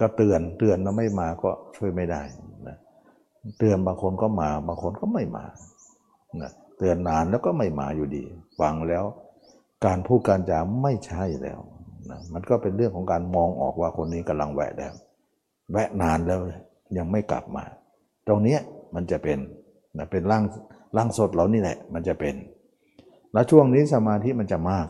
[0.00, 2.22] ก็เตือนเตือนแล้วไม่มาก็ช่วยไม่ได้
[2.68, 2.76] นะ
[3.58, 5.44] เตือนบางคนก็มาบางคนก็ไม่มา
[6.40, 8.24] นะเตือนนานแล้วก็ไม่มาอยู่ดี
[8.60, 9.04] ฟังแล้ว
[9.86, 11.60] การพูดการจาไม่ใช่แล้ว
[12.10, 14.92] นะมันก็เป็นเรื่องของการมองออกว่าคนนี้กำลังแวะแล้ว
[15.72, 16.40] แวะนานแล้ว
[16.98, 17.64] ยังไม่กลับมา
[18.26, 18.58] ตรงนี้
[18.94, 19.38] มันจะเป็น
[19.98, 20.44] นะเป็นร่าง
[20.96, 22.34] ร่างสดเรานี่แหละมันจะเป็น
[23.32, 24.86] แล้วช่วงนี้สมาธิมันจะมาก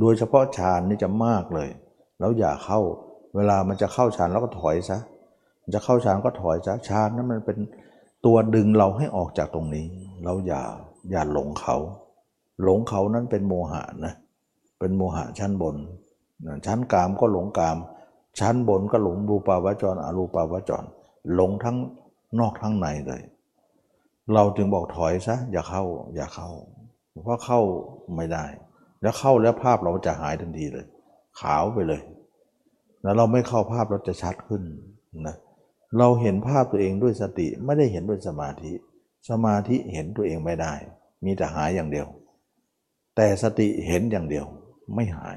[0.00, 1.68] โดยเฉพาะฌานนี่จะมากเลย
[2.18, 2.80] แล้วอย่าเข้า
[3.36, 4.98] เวลามันจะเข้าฌานแล้วก็ถอยซะ
[5.74, 7.58] จะเข้าฌานก็ถอยซะฌานนั้นมันเป็น
[8.24, 9.86] ตัวดึงเราให้ออกจากตรงนี้
[10.24, 10.62] เราอย่า
[11.10, 11.76] อย่าหลงเขา
[12.62, 14.14] หลงเขานั้นเป็นโมหะนะ
[14.78, 15.76] เป็นโมหะชั้นบน
[16.66, 17.78] ชั้นกามก็หลงกาม
[18.40, 20.84] ชั้นบนก็หลงรูปาวจรอรูปาวจร
[21.34, 21.76] หลงทั้ง
[22.40, 23.22] นอกทั้งในเลย
[24.34, 25.84] เราจึงบอกถอยซะอย่าเข้า
[26.14, 26.48] อย่าเข้า
[27.24, 27.60] เพราะเข้า
[28.16, 28.44] ไม่ได้
[29.02, 30.86] แล้วเข้าแล้วภาพเราจะหายทันทีเลย
[31.40, 32.00] ขาวไปเลย
[33.02, 34.62] แล้วเราไม่เข้าภาพเราจะชัดขึ้น
[35.26, 35.36] นะ
[35.98, 38.72] เราเห็นภาพตัวเองด้วยสติไม่ได้เห็นด้วยสมาธิ
[39.30, 40.74] สมาธิเห็นตัวเองไม่ได้
[41.24, 42.06] มีแต่หายอย่างเดียว
[43.16, 44.46] แต่สติเห็นอย่างเดียว
[44.94, 45.36] ไม่หาย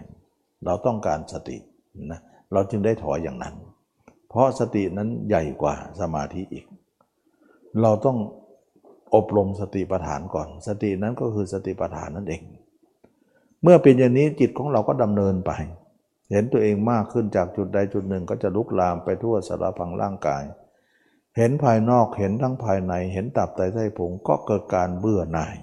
[0.66, 1.58] เราต้องการสติ
[2.12, 2.20] นะ
[2.54, 3.56] เราจึงได้ถอยอย่างนั้น
[4.30, 6.66] เพราะสตินั้นใหญ่กว่าสมาธิอีก
[7.82, 8.18] เราต้อง
[9.16, 12.42] อบรมสติปัฏฐานก่อน สตินั้นก็คือสติปัฏฐานนั่นเอง
[13.64, 15.52] เมื่อเป็นอย่างนี้จิตของเราก็ดำเนินไป
[16.32, 20.44] เห็นตัวเองมากขึ้นจากจุดใดจุดหนึ่งก็จะลุกลามไปทั่วสารพังร่างกาย
[21.38, 25.56] เห็นภายนอกเห็นทั้งภายในเห็นตับไตไส้พุงก็เกิดการเบื่อหน่าย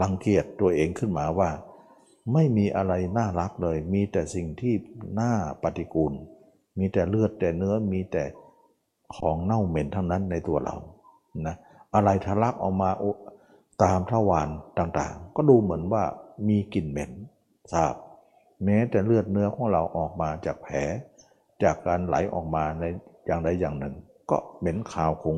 [0.00, 1.50] รังเกียจตัวเองขึ้นมาว่า
[2.32, 4.74] ไม่มีอะไรน่ารักเลย มีแต่สิ่งที่
[5.20, 6.12] น่าปฏิกูล
[6.78, 8.24] มีแต่เลือดแต่เนื้อมีแต่
[9.16, 10.76] ของเน่าเหม็นทั้งนั้นในตัวเรา
[11.46, 11.56] นะ
[11.94, 12.90] อะไรทะลักออกมา
[13.82, 14.48] ตามทวาร
[14.78, 16.04] ต่าง ก็ดูเหมือนว่า
[16.48, 17.12] มีกลิ่นเหม็น
[17.72, 17.94] ทราบ
[18.64, 20.76] แม้แต่เลือดเนื้อของเราออกมาจากแผล
[21.62, 22.84] จากการไหลออกมาใน
[23.26, 23.94] อย่างใดอย่างหนึ่ง
[24.30, 25.36] ก็เหม็นขาวคง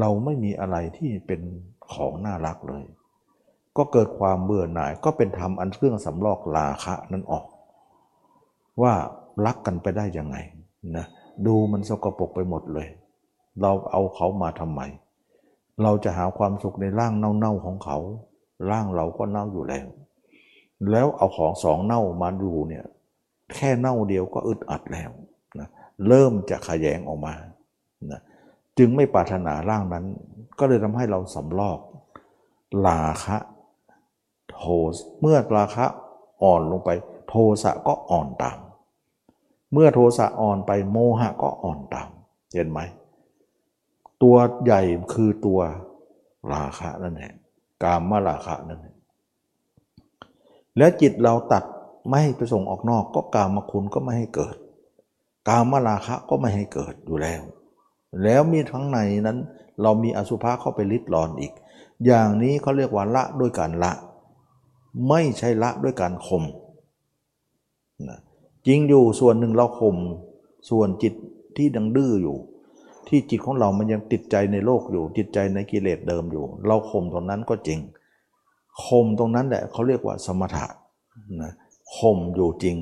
[0.00, 1.40] เราไม่มีอะไรที่เป็น
[1.92, 2.84] ของน่ารักเลย
[3.76, 7.46] ก็เกิดความเบื่อหน่ายก็เป็นธรรมอันเครื่องสำลอกลาคะนั้นออก
[8.82, 8.94] ว่า
[9.46, 10.36] รักกันไปได้ยังไง
[10.96, 11.06] นะ
[11.46, 12.88] ดูมันสกปรกไปหมดเลย
[13.62, 14.80] เราเอาเขามาทำไม
[15.82, 17.98] เราจะหาความสุขในร่างเน่าๆของเขา
[18.70, 19.86] ร่างเราก็เน่าอยู่แล้ว
[20.90, 22.84] แล้วเอาของสองเน่ามาดูเนี่ย
[23.54, 25.10] แค่เน่าเดียวก็อึดอัดแล้ว
[25.58, 25.68] นะ
[26.08, 27.34] เริ่มจะขยงออกมา
[28.12, 28.20] นะ
[28.78, 30.04] จึงไม่ปรารถนาร่างนั้น
[30.58, 31.78] ก็เลยทำให้เราสำลอก
[32.86, 33.36] ลาคะ
[34.50, 34.60] โท
[34.92, 35.84] สเมื่อราคะ
[36.42, 36.90] อ่อนลงไป
[37.28, 38.58] โทสะก็อ่อนตาม
[39.72, 42.08] เมื่อโทสะอ่อนไปโมหะก็อ่อนตาม
[42.52, 42.80] เห็นไหม
[44.22, 44.82] ตัวใหญ่
[45.12, 45.60] คือตัว
[46.52, 47.32] ราคะนั่นแหละ
[47.82, 48.94] กามมาราคะนั่นและ
[50.76, 51.64] และจิตเราตัด
[52.06, 54.56] ไม่ให้ไปส่งออกนอก ก็กามคุณก็ไม่ให้เกิด
[55.48, 57.42] กามมาราคะก็ไม่ให้เกิดอยู่แล้ว
[58.22, 59.38] แล้วมีทั้งในนั้น
[59.82, 61.52] เรามีอสุภะเข้าไปลิดรอนอีก
[62.06, 63.92] อย่างนี้เขาเรียกว่าละด้วยการละ
[65.08, 66.44] ไม่ใช่ละด้วยการข่ม
[68.08, 68.18] นะ
[68.66, 69.96] จริงอยู่ส่วนหนึ่งเราข่ม
[70.70, 71.14] ส่วนจิต
[71.56, 72.36] ที่ดังดื้ออยู่
[73.08, 77.80] ที่จิตของเรามันยังติดใจในโลกอยู่ ติดใจในกิเลสเดิมอยู่ เราข่มตรงนั้นก็จริง
[78.84, 80.66] ข่มตรงนั้นแหละเขาเรียกว่าสมถะ
[81.42, 81.52] นะ
[81.96, 82.76] ข่มอยู่จริง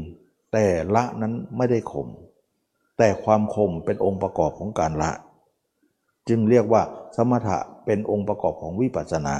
[0.53, 2.09] แต่ละนั้นไม่ได้ข่ม
[2.98, 5.11] แต่ความข่มเป็นองค์ประกอบของการละ
[6.28, 6.82] จึงเรียกว่า
[7.16, 9.36] สมถะเป็นองค์ประกอบของวิปัสสนา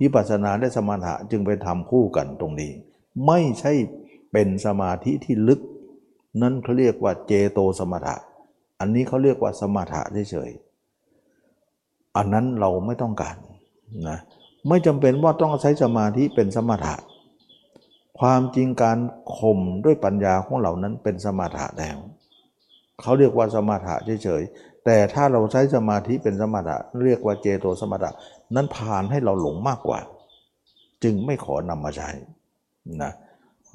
[0.00, 2.70] วิปัสสนาและสมถะจึงไปทำคู่กันตรงนี้
[3.26, 3.72] ไม่ใช่
[4.32, 5.60] เป็นสมาธิที่ลึก
[6.42, 8.16] นั่นเขาเรียกว่าเจโตสมถะ
[8.80, 13.36] อันนี้เขาเรียกว่าสมถะเฉยๆอันนั้นเราไม่ต้องการ
[14.08, 14.18] นะ
[14.68, 16.94] ไม่จำเป็นว่าต้องใช้สมาธิเป็นสมถะ
[18.20, 18.98] ความจริงการ
[19.36, 21.98] ข่มด้วยปัญญาของเหล่านั้นเป็นสมถะแล้ว
[23.00, 23.94] เขาเรียกว่าสมถะ
[24.24, 28.10] เฉยๆแต่ถ้าเราใช้สมาธิเป็นสมถะเรียกว่าเจโตสมถะ
[28.54, 30.00] นั้นผ่านให้เราหลงมากกว่า
[31.04, 32.10] จึงไม่ขอนำมาใช้
[33.02, 33.12] นะ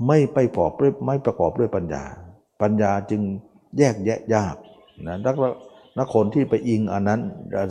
[0.07, 2.03] ไม่ไปประกอบด้วยไม่ประกอบด้วยปัญญา
[2.61, 3.21] ปัญญาจึง
[3.77, 4.55] แยกแยะยาก
[5.07, 5.35] นะนัก
[5.97, 7.19] นักคนที่ไปอิงอันนั้น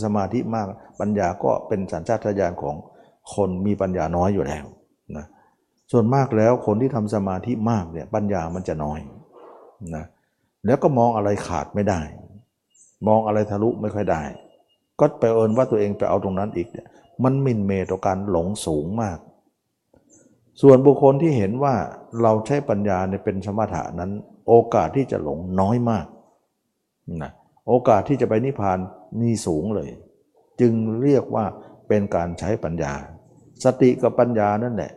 [0.04, 0.66] สมาธิมาก
[1.00, 2.74] ปัญญาก็เป็นสัญชาตญาณของ
[3.34, 4.64] คนมีปัญญาน้อยอยู่แล้ว
[5.16, 5.26] นะ
[5.92, 9.00] ส่วนมากแล้วคนที่ทำสมาธิมากเนี่ยปัญญามันจะน้อย
[9.96, 10.04] นะ
[10.66, 12.00] แล้วก็มองอะไรขาดไม่ได้
[13.08, 14.22] มองอะไรทะลุไม่ค่อยได้
[15.00, 16.86] ก็ไปเอินว่าตัวเองไปเอาตรงนั้นอีกเนี่ย
[17.24, 19.18] มันมินเมต่อการหลงสูงมาก
[20.62, 21.74] ส่วนบุคคลที่เห็นว่า
[22.22, 24.10] เราใช้ปัญญาในเป็นสมถะนั้น
[24.48, 26.06] โอกาสที่จะหลงน้อยมาก
[27.22, 27.32] นะ
[27.68, 28.78] โอกาสที่จะไปนิพพาน
[29.20, 29.90] มีสูงเลย
[30.60, 30.72] จึง
[31.02, 31.44] เรียกว่า
[31.88, 32.92] เป็นการใช้ปัญญา
[33.64, 34.92] สติกับปัญญานั่นแหละ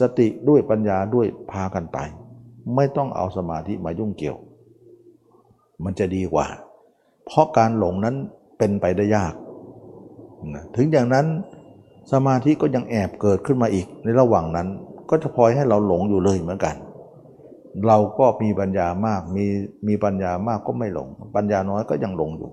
[0.00, 1.98] สติด้วยปัญญาด้วยพากันไป
[2.74, 4.38] ไม่ต้องเอาสมาธิมายุ่งเกี่ยว
[5.84, 6.46] มันจะดีกว่า
[7.26, 8.16] เพราะการหลงนั้น
[8.58, 9.34] เป็นไปได้ยาก
[10.54, 11.26] นะถึงอย่างนั้น
[12.12, 14.68] สมาธิก็ยังแอบเกิดขึ้นมาอีกในระหว่างนั้น
[15.10, 16.74] ก็จะพลอยให้เราหลงอยู่เลยเหมือนกัน
[17.86, 19.44] เราก็มีปัญญามาก มี
[19.88, 22.50] มีปัญญามากก็ไม่หลง ปัญญาน้อยก็ยังหลงอยู่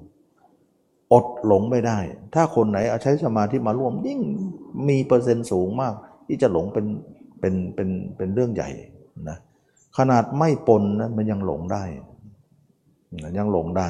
[1.14, 2.00] อดหลงไม่ได้
[2.34, 4.20] ถ้าคนไหนเอาใช้สมาธิมาร่วมยิ่ง
[4.90, 5.94] มีเปอร์เซ็นต์สูงมาก
[6.28, 6.86] ที่จะหลงเป็น
[7.40, 8.70] เป็นเป็นเป็นเรื่องใหญ่
[9.30, 9.38] นะ
[9.98, 11.84] ขนาดไม่ปนนะมันยังหลงได้
[13.38, 13.90] ยังหลงได้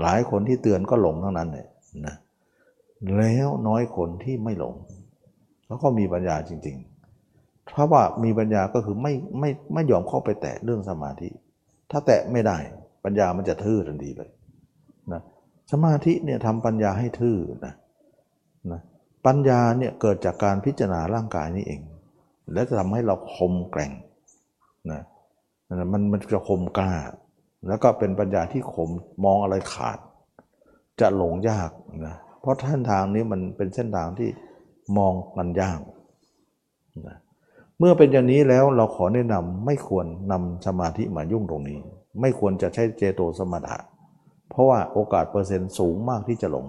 [0.00, 1.66] หลายคนที่เตือนก็หลงทั้งนั้นเลย
[2.06, 2.14] นะ
[3.16, 4.74] แล้วน้อยคนที่ไม่หลง
[5.66, 6.76] แล้วก็มีปัญญาจริง
[7.72, 11.28] เพราะว่ามีปัญญาก็คือไม่ไม่ไม่ยอมเข้าไปแตะเรื่องสมาธิ
[11.90, 12.58] ถ้าแตะไม่ได้
[13.04, 14.30] ปัญญามันจะทื่อทันทีเลย
[15.12, 15.22] นะ
[15.72, 17.36] สมาธิเนี่ยทำปัญญาให้ทื่อ
[17.66, 17.74] นะ
[18.72, 18.80] นะ
[19.26, 21.80] ปัญญาเนี่ยเกิดจากการพิจารณาร่างกายนี่เอง
[22.52, 23.92] และจะทำให้เราคมแกร่ง
[24.92, 25.02] นะ
[25.92, 26.92] มันมันจะคมกล้า
[27.68, 28.90] แล้วก็เป็นปัญญาที่คม
[29.24, 29.98] มองอะไรขาด
[31.00, 31.70] จะหลงยาก
[32.06, 34.28] นะเพราะเส้นทางนี้มันเป็นเส้นทางที่
[34.96, 35.80] มองมันยาก
[37.08, 37.16] นะ
[37.78, 41.78] เมื่อเป็นอย่างนี้แล้วเราขอแนะนำไม่ควรนำสมาธิมายุ่งตรงนี้
[42.20, 43.78] ไม่ควรจะใช้เจโตสมถะ
[44.50, 46.66] เพราะว่าโอกาสเปอร์เซ็นต์สูงมากที่จะหลง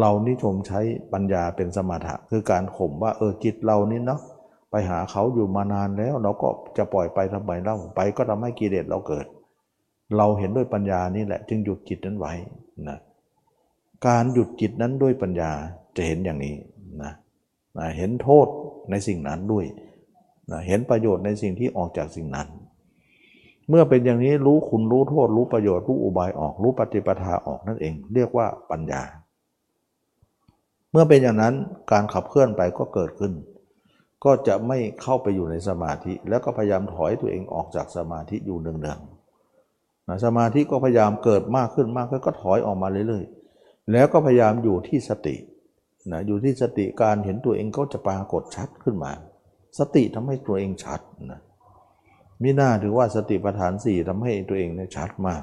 [0.00, 0.80] เรานิชมใช้
[1.12, 4.20] ปัญญาเป็นสมถะ คือการข่มว่าเออจิตเรานี่เนาะ
[4.70, 9.26] ไปหาเขาอยู่มานานแล้วเราก็จะปล่อยไปทำไมเล่าไปก็ทำให้กิเลสเราเกิด
[10.16, 12.32] เราเห็นด้วยปัญญานี่แหละ จึงหยุดจิตนั้นไว้
[12.88, 12.98] นะ
[14.06, 15.50] การหยุดจิตนั้นด้วยปัญญา
[15.96, 16.54] จะเห็นอย่างนี้
[17.02, 17.12] นะ
[17.78, 18.46] นะเห็นโทษ
[18.90, 19.64] ในสิ่งนั้นด้วย
[20.50, 22.48] นะเห็นประโยชน์ในสิ่งที่ออกจากสิ่งนั้น
[23.68, 29.02] เมื่อเป็นอย่างนี้รู้คุณรู้โทษ รู้ประโยชน์รู้อุบายออก รู้ปฏิปทาออกนั่นเอง เรียกว่าปัญญา
[30.90, 31.54] เมื่อเป็นอย่างนั้น
[31.92, 33.32] การขับเคลื่อนไปก็เกิดขึ้น
[34.24, 45.36] ก็จะไม่เข้าไปอยู่ในสมาธิ แล้วก็พยายามถอยตัวเองออกจากสมาธิอยู่เนืองๆนะสมาธิก็พยายามเกิดมากขึ้นมากขึ้นก็ถอยออกมาเรื่อยๆ แล้วก็พยายามอยู่ที่สติ
[46.12, 49.12] นะอยู่ที่สติการเห็นตัวเองก็จะปรากฏชัดขึ้นมา
[49.78, 51.00] สติทำให้ตัวเองชัด
[51.32, 51.40] นะ
[52.42, 55.42] มิน่าถือว่าสติปัฏฐานสี่ทำให้ตัวเองเนี่ยชัดมาก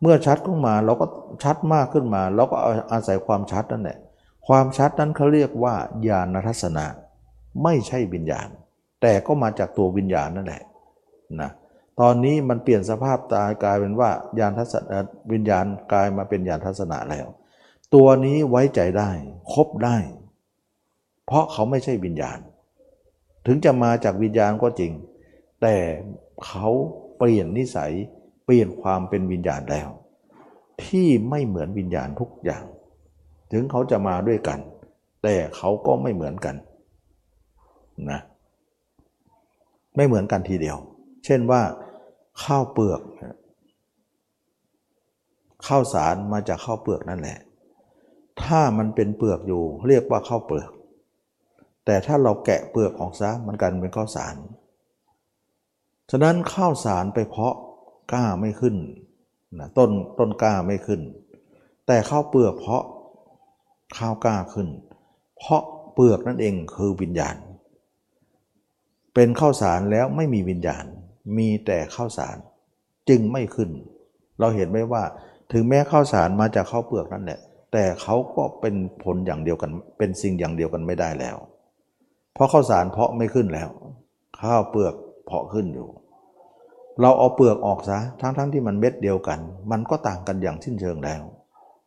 [0.00, 1.06] เมื่อชัดขึ้นมาเราก็
[1.44, 2.56] ชัดมากขึ้นมา เราก็
[2.92, 3.98] อาศัยความชัดนั่นแหละ
[4.46, 5.74] ความชัดนั้นเขาเรียกว่า
[6.08, 6.86] ญาณทัศนะ
[7.62, 8.48] ไม่ใช่วิญญาณ
[9.02, 10.62] แต่ก็มาจากตัววิญญาณนั่นแหละ
[11.40, 11.50] นะ
[12.00, 14.98] ตอนนี้มันเปลี่ยนสภาพตายกลายเป็นว่าญาณทัศนะ
[15.32, 17.26] วิญญาณกลายมาเป็นญาณทัศนะแล้ว
[17.94, 19.10] ตัวนี้ไว้ใจได้
[19.52, 19.96] คบได้
[21.26, 22.38] เพราะเขาไม่ใช่วิญญาณ
[23.46, 24.92] ถึงจะมาจากวิญญาณก็จริง
[25.62, 25.76] แต่
[26.46, 26.68] เขา
[27.18, 27.92] เปลี่ยนนิสัย
[28.44, 29.88] เปลี่ยนความเป็นวิญญาณแล้ว
[30.84, 32.64] ที่ไม่เหมือนวิญญาณทุกอย่าง
[33.52, 34.58] ถึงเขาจะมาด้วยกัน
[35.22, 36.56] แต่เขาก็ไม่เหมือนกัน
[38.10, 38.20] นะ
[39.96, 40.78] ไม่เหมือนกันทีเดียว
[41.24, 41.62] เช่นว่า
[42.44, 43.00] ข้าวเปลือก
[45.66, 47.38] ข้าวสารมาจากข้าวเปลือกนั่นแหละ
[48.44, 50.70] ถ้ามันเป็นเปลือกอยู่ เรียกว่าข้าวเปลือก
[51.84, 54.36] แต่ถ้าเราแกะเปลือกออกซะมันกันเป็นข้าวสาร
[56.10, 57.54] ฉะนั้นข้าวสารไปเพาะ
[58.12, 58.76] กล้าไม่ขึ้น
[59.58, 61.00] นะต้นต้นกล้าไม่ขึ้น
[61.86, 62.84] แต่ข้าวเปลือกเพาะ
[63.96, 64.68] ข้าวกล้าขึ้น
[65.38, 65.62] เพราะ
[65.94, 67.36] เปลือกนั่นเองคือวิญญาณ
[69.14, 70.84] เป็นข้าวสารแล้วไม่มีวิญญาณ
[71.38, 72.36] มีแต่ข้าวสาร
[73.08, 73.70] จึงไม่ขึ้น
[74.40, 75.02] เราเห็นไหมว่า
[75.52, 77.40] ถึงแม้ข้าวสารมาจากข้าวเปลือกนั่นแหละ
[77.72, 78.74] แต่เขาก็เป็น
[79.04, 81.36] ผลอย่างเดียวกัน เป็นสิ่งอย่างเดียวกันไม่ได้แล้ว
[82.34, 83.68] เพราะข้าวสารเพาะไม่ขึ้นแล้ว
[84.40, 84.94] ข้าวเปลือก
[85.26, 85.88] เพาะขึ้นอยู่
[87.00, 89.40] เราเอาเปลือกออกซะทั้งๆทที่มันเม็ดเดียวกัน
[89.70, 91.22] มันก็ต่างกันอย่างสิ้นเชิงแล้ว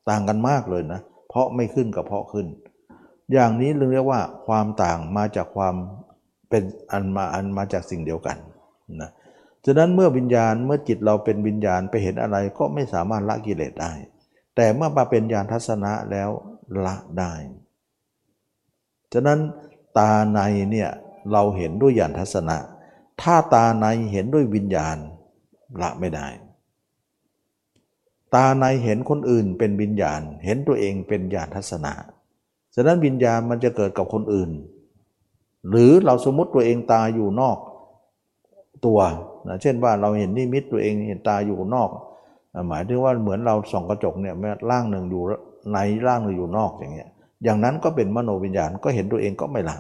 [0.10, 2.48] ต่างกันมากเลยนะ เพาะไม่ขึ้นกับเพาะขึ้น
[3.34, 5.76] อย่างนี้เรียกว่าความต่างมาจากความ
[6.50, 8.38] เป็นอันมาอันมาจากสิ่งเดียวกัน
[9.02, 9.10] นะ
[9.66, 13.92] ฉะนั้นเมื่อวิญญาณเมื่อจิตเราเป็นวิญญาณไปเห็นอะไรก็ไม่สามารถละกิเลสได้
[14.62, 16.30] แต่เมื่อมาเป็นญาณทัศนะแล้ว
[16.86, 17.34] ละได้
[19.14, 19.40] ฉะนั้น
[19.98, 20.40] ตาใน
[20.72, 20.90] เนี่ย
[21.32, 22.58] เราเห็นด้วยญาณทัศนะ
[23.22, 24.98] ถ้าตาในเห็นด้วยวิญญาณ
[25.82, 26.28] ละไม่ได้
[28.36, 31.94] ตาในเห็นคนอื่นเป็นวิญญาณ เห็นตัวเองเป็นญาณทัศนะ
[32.76, 34.52] ฉะนั้นวิญญาณมันจะเกิดกับคนอื่น
[35.70, 37.58] หรือเราสมมติตัวเองตาอยู่นอก
[38.86, 39.00] ตัว
[39.48, 41.92] นะเช่นว่าเราเห็นนิมิตตัวเองเห็นตาอยู่นอก
[42.70, 44.36] หมายถึงว่าเหมือนเราส่องกระจกเนี่ย
[44.72, 45.24] ร่างหนึ่งอยู่
[45.74, 47.10] ในร่างหนึ่งอยู่นอกอย่างเงี้ย
[47.44, 49.78] อย่างนั้นก็เป็นมโนวิญญาณก็เห็นตัวเองก็ไม่ละ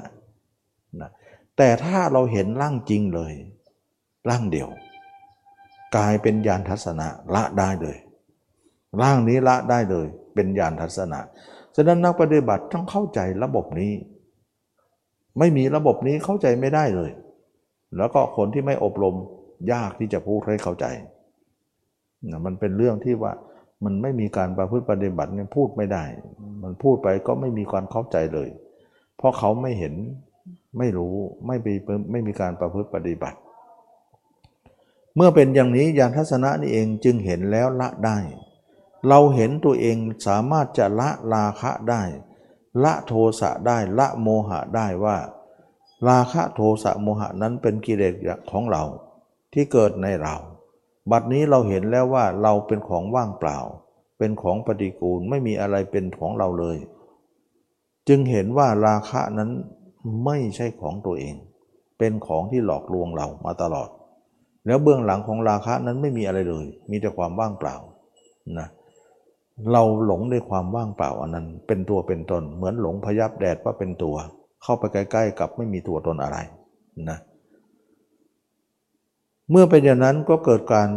[1.01, 1.11] นะ
[1.57, 3.33] แต่ถ้าเราเห็นร่างจริงเลย
[4.29, 4.69] ร่างเดียว
[5.95, 7.97] กลายเป็นญาณทัศนะละได้เลย
[9.01, 11.19] ร่างนี้ละได้เลย เป็นญาณทัศนะ
[11.75, 13.91] ฉะนั้นนักปฏิบัติต้องเข้าใจระบบนี้
[15.39, 17.11] ไม่มีระบบนี้เข้าใจไม่ได้เลย
[17.97, 19.15] แล้วก็คนที่ไม่อบรม
[19.71, 20.85] ยากที่จะพูดให้เข้าใจ
[22.29, 23.33] นะมันเป็นเรื่องที่ว่า
[23.83, 26.03] มันไม่มีการประพฤติปฏิบัติเนี่ยพูดไม่ได้
[26.63, 28.49] มันพูดไปก็ไม่มีความเข้าใจเลย
[29.17, 29.93] เพราะเขาไม่เห็น
[30.77, 31.13] ไม่รู้
[31.47, 31.67] ไม่ไป
[32.11, 33.37] ไม่มีการประพฤติปฏิบัติ
[35.15, 38.17] เมื่อเป็นอย่างนี้ยานทัศนะนี่เองจึงเห็นแล้วละได้
[39.07, 42.03] เราเห็นตัวเองสามารถจะละราคะได้
[42.83, 45.17] ละโทสะได้ละโมหะได้ว่า
[46.07, 48.13] ราคะโทสะโมหะนั้นเป็นกิเลส
[48.51, 48.83] ของเรา
[49.53, 50.35] ที่เกิดในเรา
[51.11, 53.57] บัดนี้เราเห็นแล้วว่าเราเป็นของว่างเปล่า
[54.17, 56.77] เป็นของปฏิกูลไม่มีอะไรเป็นของเราเลย
[58.07, 59.49] จึงเห็นว่าราคะนั้น
[60.25, 61.35] ไม่ใช่ของตัวเอง
[61.97, 63.89] เป็นของที่หลอกลวงเรามาตลอด
[64.65, 67.75] แล้วเบื้องหลังของราคะนั้นไม่มีอะไรเลย มีแต่ความว่างเปล่า
[68.59, 68.67] นะ
[69.71, 74.15] เราหลงในความว่างเปล่าอันนั้น เป็นตัวเป็นตนเหมือนหลงพยับแดดว่าเป็นตัว
[74.63, 76.37] เข้าไปใกล้ ๆ กับไม่มีตัวตนอะไร
[77.09, 80.89] นะเเมื่อเป็นอย่างนั้นก็เกิดการ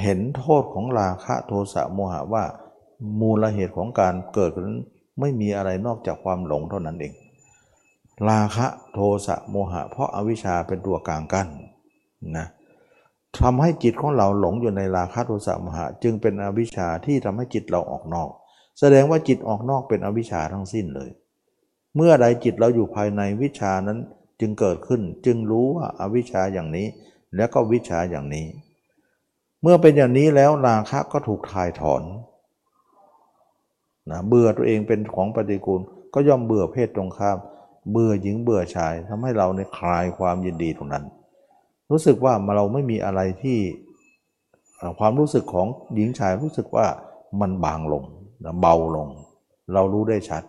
[0.00, 2.44] เห็นโทษของราคะโทสะโมหะว่า
[3.20, 4.80] มูลเหตุของการเกิดนั้น
[5.20, 7.14] ไม่มีอะไรนอกจากความหลงเท่านั้นเอง
[8.30, 11.48] ราคะโทสะโมหะ เพราะอาวิชชาเป็นตัวกลางกั้น
[12.36, 12.46] นะ
[13.38, 18.30] ทำให้จิตของเราหลงอยู่ในราคะโทสะโมหะ จึงเป็นอวิชชาที่ทำให้จิตเราออกนอก
[18.78, 21.10] แสดงว่าจิตออกนอกเป็นอวิชชาทั้งสิ้นเลย
[21.96, 23.98] เมื่อใดจิตเราอยู่ภายในวิชานั้น
[24.40, 26.86] จึงเกิดขึ้นจึงรู้ว่าอาวิชชาอย่างนี้
[27.36, 28.46] แล้วก็วิชาอย่างนี้
[29.62, 32.02] เมื่อเป็นอย่างนี้แล้วราคะก็ถูกถ่ายถอน
[34.10, 35.80] นะเบื่อตัวเองเป็นของปฏิกูล
[36.14, 37.38] ก็ย่อมเบื่อเพศตรงข้าม
[37.90, 41.04] เบื่อหญิงเบื่อชายทำให้เราในคลายความยินดีตรงนั้น
[41.90, 43.58] รู้สึกว่าเราไม่มีอะไรที่
[44.98, 46.86] ความรู้สึกของหญิงชายรู้สึกว่า
[47.40, 48.04] มันบางลง
[48.60, 49.08] เบาลง
[49.74, 50.42] เรารู้ได้ชัด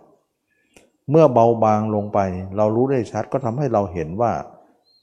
[1.09, 2.19] เมื่อเบาบางลงไป
[2.57, 4.31] เรารู้ได้ชัดก็ทำให้เราเห็นว่า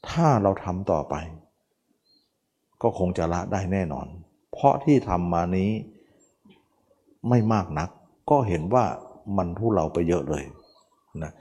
[0.09, 1.15] ถ้าเราทำต่อไป
[2.81, 4.07] ก็คงจะละได้แน่นอน
[4.51, 5.71] เพราะที่ทำมานี้
[7.29, 7.89] ไม่มากนัก
[8.29, 8.85] ก็เห็นว่า
[9.37, 10.45] มันทุเราไปเยอะเลย
[11.23, 11.31] นะ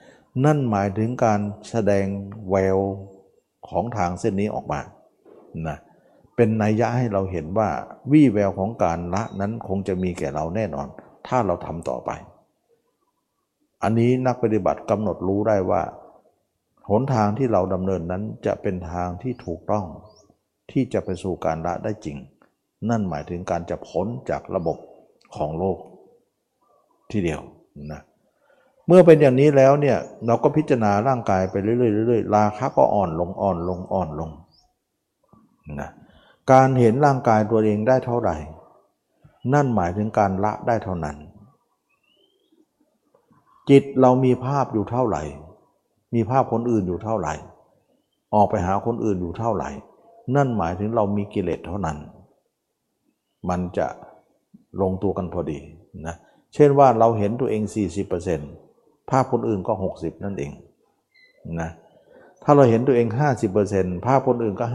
[0.45, 1.41] นั่นหมายถึงการ
[1.71, 2.07] แสดง
[2.51, 2.79] แวว
[3.69, 4.81] ของทางเส้นนี้ออกมา
[5.69, 5.79] นะ
[6.37, 7.69] เป็นนัยยะให้เราเห็นว่า
[8.13, 10.87] วี่แววของการละนั้นคงจะมีแก่เราแน่นอน
[11.27, 12.11] ถ้าเราทำต่อไป
[13.83, 15.83] อันนี้นักปฏิบัติกำหนดรู้ได้ว่า
[16.91, 19.85] หนทางที่เราดำเนินนั้นจะเป็นทางที่ถูกต้อง
[20.71, 22.17] ที่จะไปสู่การละได้จริง
[22.89, 24.79] นั่นหมายถึงการจะพ้นจากระบบ
[25.37, 25.79] ของโลก
[27.11, 27.41] ที่เดียว
[27.93, 28.03] นะ
[28.87, 34.31] เมื่อเป็นอย่างนี้แล้วเนี่ยเราก็พิจารณาร่างกายไปเรื่อยๆเรื่อยๆราคะก็อ่อนลงอ่อนลงอ่อนลง
[35.81, 35.91] นะ
[36.53, 38.37] การเห็นร่างกายตัวเองได้เท่าไหร่
[39.55, 41.17] นั่นหมายถึงการละได้เท่านั้น
[43.71, 45.23] จิตเรามีภาพอยู่เท่าไหร่
[46.15, 47.35] มีภาพคนอื่นอยู่เท่าไหร่
[48.35, 49.71] ออกไปหาคนอื่นอยู่เท่าไหร่
[50.35, 51.99] นั่นหมายถึงเรามีกิเลสเท่านั้น
[53.49, 53.87] มันจะ
[54.81, 55.59] ลงตัวกันพอดี
[56.07, 56.17] นะ
[56.55, 57.63] เช่นว่าเราเห็นตัวเอง
[58.37, 60.53] 40%ภาพคนอื่นก็ 60 นั่นเอง
[61.61, 61.71] นะ
[62.45, 63.07] ถ้าเราเห็นตัวเอง
[63.57, 64.67] 50%ภาพคนอื่นก็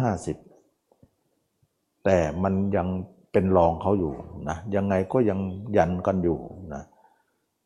[0.79, 2.87] 50 แต่มันยัง
[3.31, 4.13] เป็นรองเขาอยู่
[4.49, 5.39] นะยังไงก็ยัง
[5.77, 6.39] ยันกันอยู่
[6.73, 6.83] นะ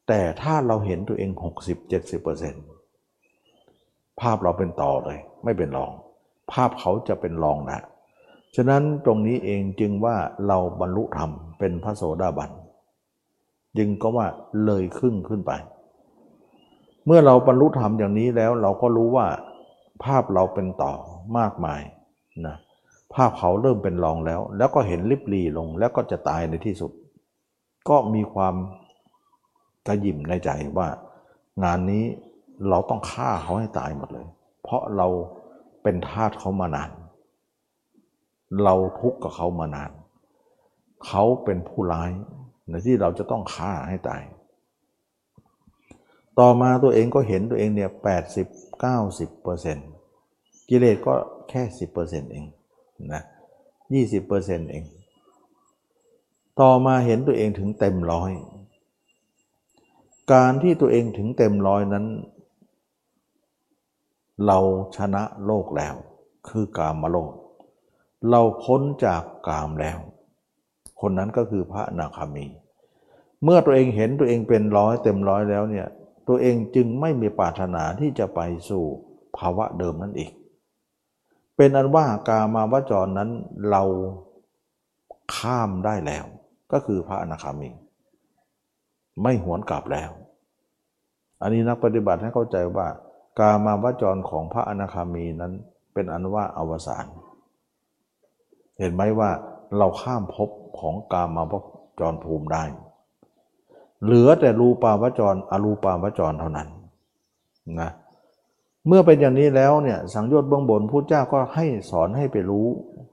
[0.08, 1.30] แต่ถ้าเราเห็นตัวเอง
[2.96, 5.92] 60-70%ภาพเราเป็นต่อเลย ไม่เป็นรอง
[6.52, 7.80] ภาพเขาจะเป็นรองนะ
[8.56, 10.16] ฉะนั้นตรงนี้เองจึงว่า
[10.48, 12.52] เราบรรลุธรรมเป็นพระโสดาบัน
[13.78, 14.28] จึงก็ว่า
[14.66, 15.52] เลยครึ่งขึ้นไป
[17.06, 19.28] เมื่อเราบรรลุธรรมอย่างนี้แล้วเราก็รู้ว่า
[20.04, 20.94] ภาพเราเป็นต่อ
[21.38, 21.82] มากมาย
[22.46, 22.56] นะ
[23.14, 26.92] ภาพเขาเริ่มเป็นรองแล้ว แล้วก็เห็นลิบลีลงแล้วก็จะตายในที่สุด
[27.90, 28.56] ก็มีความ
[29.88, 30.88] กระยิมในใจว่า
[31.64, 32.06] งานนี้
[32.70, 34.28] เราต้องฆ่าเขาให้ตายหมดเลย
[34.64, 35.08] เพราะเรา
[35.90, 36.92] เป็นทาสเขามานาน
[38.64, 39.92] เราทุกข์กับเขามานาน
[41.06, 42.12] เขาเป็นผู้ร้าย
[42.70, 44.24] ในที่เราจะต้องฆ่าให้ตาย
[46.40, 48.48] ต่อมาตัวเองก็เห็นตัวเองเนี่ยแปดสิบ
[48.80, 49.90] เก้าสิบเปอร์เซ็นต์
[50.70, 51.14] กิเลสก็
[51.50, 52.46] แค่สิบเปอร์เซ็นต์เอง
[53.14, 53.22] นะ
[53.94, 54.84] ยี่สิบเปอร์เซ็นต์เอง
[56.60, 58.32] ต่อมาเห็นตัวเองถึงเต็มร้อย
[60.34, 62.06] การที่ตัวเองถึงเต็มร้อยนั้น
[64.46, 64.58] เรา
[64.98, 65.96] ชนะโลกแล้ว
[66.50, 67.32] คือกามมาโลก
[68.30, 70.00] เราพ้นจากกามแล้ว
[71.02, 72.46] คนนั้นก็คือพระอนาคามี
[73.44, 75.88] เมื่อตัวเองเห็นตัวเองเป็นร้อยเต็มร้อยแล้วเนี่ย
[76.28, 78.40] ตัวเองจึงไม่มีปรารถนาที่จะไป
[78.70, 78.84] สู่
[79.38, 80.32] ภาวะเดิมนั้นอีก
[81.58, 83.30] เป็นอันว่ากามาวจรนั้น
[83.70, 83.84] เรา
[85.36, 86.26] ข้ามได้แล้ว
[86.72, 87.70] ก็คือพระอนาคามี
[89.24, 90.12] ไม่หวนกลับแล้ว
[91.42, 92.88] อันนี้นักปฏิบัติให้เข้าใจว่า
[93.40, 95.54] กามาวจรของพระอนาคามีนั้น
[95.94, 97.06] เป็นอันว่าอวสาน
[98.80, 99.30] เห็นไหมว่า
[99.78, 100.50] เราข้ามภพ
[100.80, 101.54] ของกามมาพ
[102.00, 102.64] จรภูมิได้
[104.04, 106.68] เหลือแต่รูปาวจรอรูปาวจรเท่านั้น
[107.80, 107.92] นะ
[108.88, 112.66] เมื่อเป็นอย่างนี้แล้วเนี่ยสังโยชน์เบื้องบนพุทธเจ้าก็ให้สอนให้ไปรู้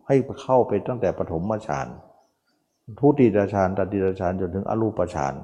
[0.06, 1.86] ให้เข้าไปตั้งแต่ปฐมฌาน
[2.98, 5.34] ทุติยฌานตติยฌานจนถึงอรูปฌาน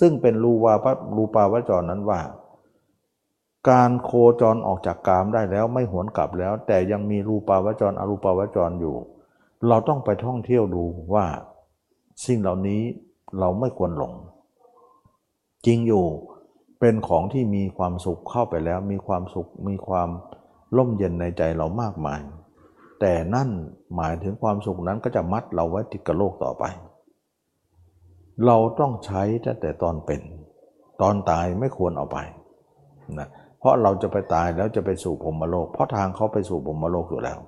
[0.00, 0.86] ซึ่งเป็นรูวาป
[1.16, 2.20] รูปาวจรนั้นว่า
[3.70, 4.10] การโค
[4.40, 8.96] จรออกจากกามได้แล้วไม่หวนกลับแล้ว แต่ยังมีรูปาวจรอรูปาวจรอยู่
[9.68, 11.26] เราต้องไปท่องเที่ยวดูว่า
[12.24, 12.82] สิ่งเหล่านี้
[13.38, 14.12] เราไม่ควรหลง
[15.66, 16.06] จริงอยู่
[16.80, 20.08] เป็นของที่มีความสุขเข้าไปแล้ว มีความสุขมีความ
[20.76, 22.20] ร่มเย็นในใจเรามากมาย
[23.00, 23.48] แต่นั่น
[23.96, 26.64] หมายถึงความสุขนั้นก็จะมัดเราไว้ติดกับโลกต่อไป
[28.46, 30.20] เราต้องใช้ตั้งแต่ตอนเป็น
[31.02, 32.18] ตอนตายไม่ควรเอาไป
[33.18, 33.28] นะ
[33.58, 37.38] เพราะเราจะไปตายแล้วจะไปสู่พรมโลก เพราะทางเขาไปสู่พรมโลกอยู่แล้ว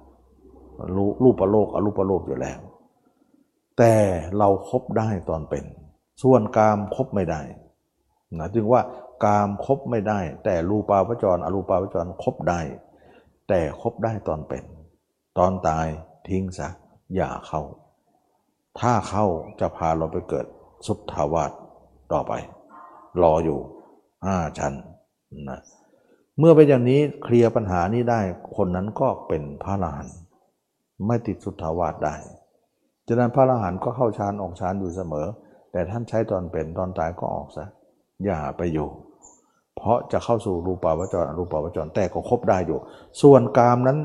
[0.95, 2.59] รูรูปโลกอรูปโลกอยู่แล้ว
[3.79, 3.95] แต่
[4.39, 5.65] เราครบได้ตอนเป็น
[6.23, 7.43] ส่วนกามครบไม่ได้
[8.39, 8.83] นะจึงว่า
[9.25, 12.61] กามครบไม่ได้ แต่รูปาวจรอรูปาวจรครบได้
[13.49, 14.65] แต่ครบได้ตอนเป็น
[15.39, 15.87] ตอนตาย
[16.29, 16.69] ทิ้งซะ
[17.15, 17.63] อย่าเข้า
[18.81, 19.27] ถ้าเข้า
[19.61, 20.47] จะพาเราไปเกิด
[20.87, 21.53] สุทธาวาส
[22.13, 22.33] ต่อไป
[23.23, 23.59] รออยู่
[24.27, 24.75] ห้าชั้น
[25.49, 25.61] นะ
[26.41, 28.21] เมื่อเป็นอย่างนี้เคลียร์ปัญหานี้ได้
[28.57, 30.17] คนนั้นก็เป็นพระอรหันต์
[31.07, 32.15] ไม่ติดสุทธาวาสได้
[33.09, 35.27] ฉะนั้นพระอรหันต์ก็เข้าฌานออกฌานอยู่เสมอ
[35.73, 37.67] แต่ท่านใช้ตอนเป็นตอนตายก็ออกซะ
[38.25, 38.89] อย่าไปอยู่
[39.77, 42.79] เพราะจะเข้าสู่รูปาวจรรูปาวจรแต่ก็ครบได้อยู่
[43.23, 43.99] ส่วนกามนั้น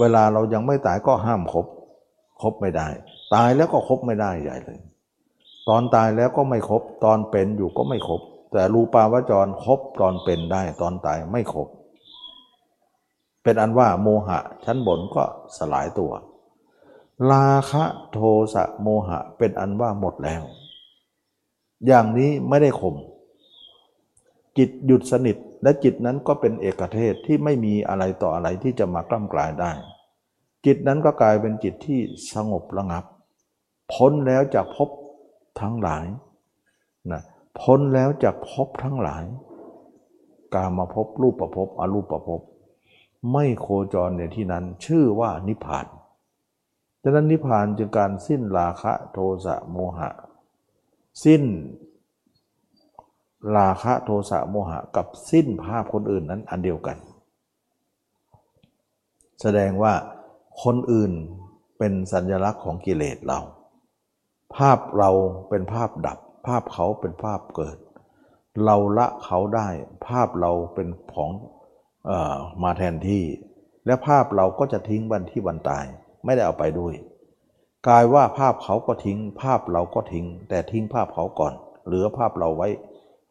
[0.00, 1.66] เวลาเรายังไม่ตายก็ห้ามครบ
[2.42, 2.88] ครบไม่ได้
[3.34, 4.78] ตายแล้วก็ครบไม่ได้ใหญ่เลย
[5.68, 8.20] ตอนตายแล้วก็ไม่ครบตอนเป็นอยู่ก็ไม่ครบ
[8.56, 11.68] แต่รูปาวจรครบตอนเป็นได้ตอนตายไม่ครบ
[13.42, 15.24] เป็นอันว่าโมหะชั้นบนก็
[15.56, 16.12] สลายตัว
[17.30, 18.18] ราคะโท
[18.54, 20.42] สะโมหะเป็นอันว่าหมดแล้ว
[21.86, 22.96] อย่างนี้ไม่ได้ข่ม
[24.58, 29.72] จิตหยุดสนิทและจิตนั้นก็เป็นเอกเทศที่ไม่มีอะไรต่ออะไรที่จะมากล้ำกลายได้
[30.66, 32.00] จิตนั้นก็กลายเป็นจิตที่
[32.34, 33.04] สงบระงับ
[33.92, 34.88] พ้นแล้วจากพบ
[35.60, 36.06] ทั้งหลาย
[37.12, 37.22] นะ
[37.60, 39.24] พ้นแล้วจากพบทั้งหลาย
[40.54, 42.40] กามาพบรูปประพบอรูปประพบ
[43.32, 45.86] ไม่โคจรในที่นั้นชื่อว่านิพพาน
[47.02, 50.10] ดังนั้นนิพพานจึงการสิ้นราคะโทสะโมหะ
[51.24, 51.42] สิ้น
[53.56, 56.96] ราคะโทสะโมหะ กับสิ้นภาพคนอื่นนั้นอันเดียวกัน
[59.40, 59.94] แสดงว่า
[60.62, 61.12] คนอื่น
[61.78, 63.40] เป็นสัญลักษณ์ของกิเลสเรา
[64.56, 65.10] ภาพเรา
[65.48, 67.76] เป็นภาพดับ ภาพเขาเป็นภาพเกิด
[68.64, 69.68] เราละเขาได้
[70.08, 71.30] ภาพเราเป็นของ
[72.10, 73.24] ออมาแทนที่
[73.86, 75.84] และภาพเราก็จะทิ้งวันที่วันตาย
[76.24, 76.94] ไม่ได้เอาไปด้วย
[77.86, 81.52] กลายว่าภาพเขาก็ทิ้ง ภาพเราก็ทิ้ง แต่ทิ้งภาพเขาก่อน
[81.86, 82.68] เหลือภาพเราไว้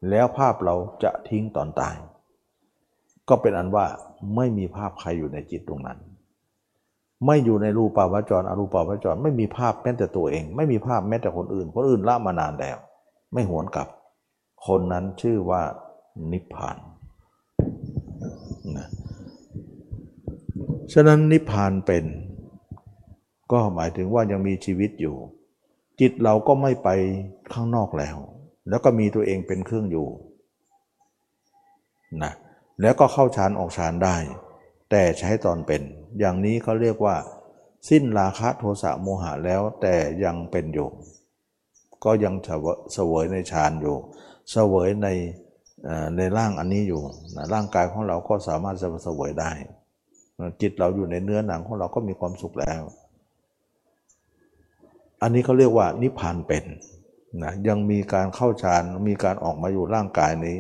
[0.10, 1.96] แล้วภาพเราจะทิ้งตอนตาย
[3.30, 3.86] ก็เป็นอันว่า
[4.36, 6.00] ไม่มีภาพใครอยู่ในจิตตรงนั้น
[7.26, 12.78] ไม่อยู่ในรูปาวจร อรูปาวจร ไม่มีภาพแม้แต่ตัวเอง ไม่มีภาพแม้แต่คนอื่น คนอื่นละมานานแล้ว
[13.34, 13.88] ไม่หวนกลับ
[14.68, 15.62] คนนั้นชื่อว่า
[16.32, 16.78] นิพพาน
[18.78, 18.88] นะ
[20.94, 22.06] ฉะนั้นนิพพานเป็น
[23.52, 25.16] ก็หมายถึงว่ายังมีชีวิตอยู่
[26.00, 26.90] จิตเราก็ไม่ไป
[27.54, 28.18] ข้างนอกแล้ว
[28.70, 30.08] แล้วก็มีตัวเองเป็นเครื่องอยู่
[32.24, 32.34] นะ
[32.82, 34.16] แล้วก็เข้าฌานออกฌานได้
[34.92, 35.82] แต่ใช้ตอนเป็น
[36.20, 37.16] อย่างนี้เขาเรียกว่า
[37.90, 40.90] สิ้นราคะโทสะโมหะแล้วแต่ยังเป็นอยู่
[42.06, 42.34] ก็ยัง
[42.94, 43.96] เสวยในฌานอยู่
[44.52, 45.08] เสวยใน
[46.18, 47.02] ในร่างอันนี้อยู่
[47.36, 49.52] นะร่างกายของเราก็สามารถจะเสวยได้
[50.62, 52.82] จิตเราอยู่ในเนื้อหนังของเราก็มีความสุขแล้ว
[55.22, 56.66] อันนี้เขาเรียกว่านิพพานเป็น
[57.44, 60.58] นะยังมีการเข้าฌานมีการออกมาอยู่ร่างกายนี้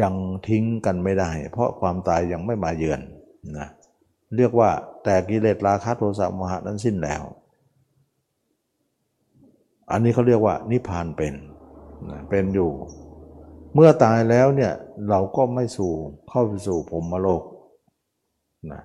[0.00, 0.14] ยัง
[0.48, 3.00] ทิ้งกันไม่ได้ เพราะความตายยังไม่มาเยือน
[3.58, 3.68] นะ
[4.36, 4.70] เรียกว่า
[5.04, 7.22] แต่กิเลสราคะโทสะโมหะนั้นสิ้นแล้ว
[9.90, 11.34] อันนี้เขาเรียกว่านิพพานเป็น
[12.10, 12.70] นะเป็นอยู่
[13.74, 14.72] เมื่อตายแล้วเนี่ย
[15.10, 15.92] เราก็ไม่สู่
[16.28, 17.42] เข้าไปสู่ผมมโลก
[18.72, 18.82] นะ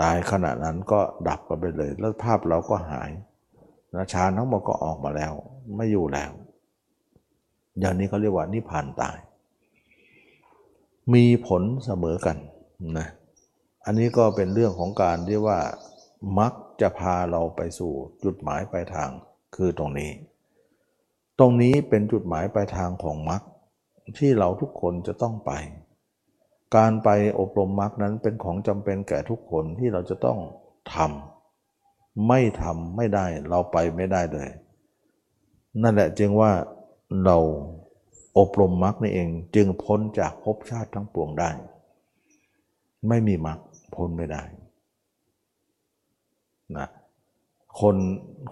[0.00, 3.10] ตายขณะนั้นก็ดับกันไปเลย แล้วภาพเราก็หาย
[3.94, 5.32] นะฌานทั้งหมดก็ออกมาแล้ว
[5.76, 6.30] ไม่อยู่แล้ว
[7.80, 9.16] อย่างนี้เขาเรียกว่านิพพานตาย
[11.14, 12.36] มีผลเสมอกัน
[12.98, 13.08] นะ
[13.84, 15.58] อันนี้ก็เป็นเรื่องของการที่ว่า
[16.38, 17.92] มักจะพาเราไปสู่
[18.24, 19.10] จุดหมายปลายทาง
[19.54, 20.10] คือตรงนี้
[21.38, 23.42] ตรงนี้เป็นจุดหมายปลายทางของมัก
[24.18, 25.52] ที่เราทุกคนจะต้องไป
[26.76, 27.08] การไป
[27.38, 30.38] อบรมมักนั้นเป็นของจำเป็นแก่ทุกคนที่เราจะต้อง
[30.94, 34.48] ทำไม่ทำไม่ได้เราไปไม่ได้เลย
[35.82, 36.52] นั่นแหละจึงว่า
[37.24, 37.36] เรา
[38.38, 41.50] อบรมมรรคนี่เองจึงพ้นจากภพชาติทั้งปวงได้
[43.08, 43.58] ไม่มีมรรค
[43.94, 44.42] พ้นไม่ได้
[46.76, 46.88] นะ
[47.80, 47.96] คน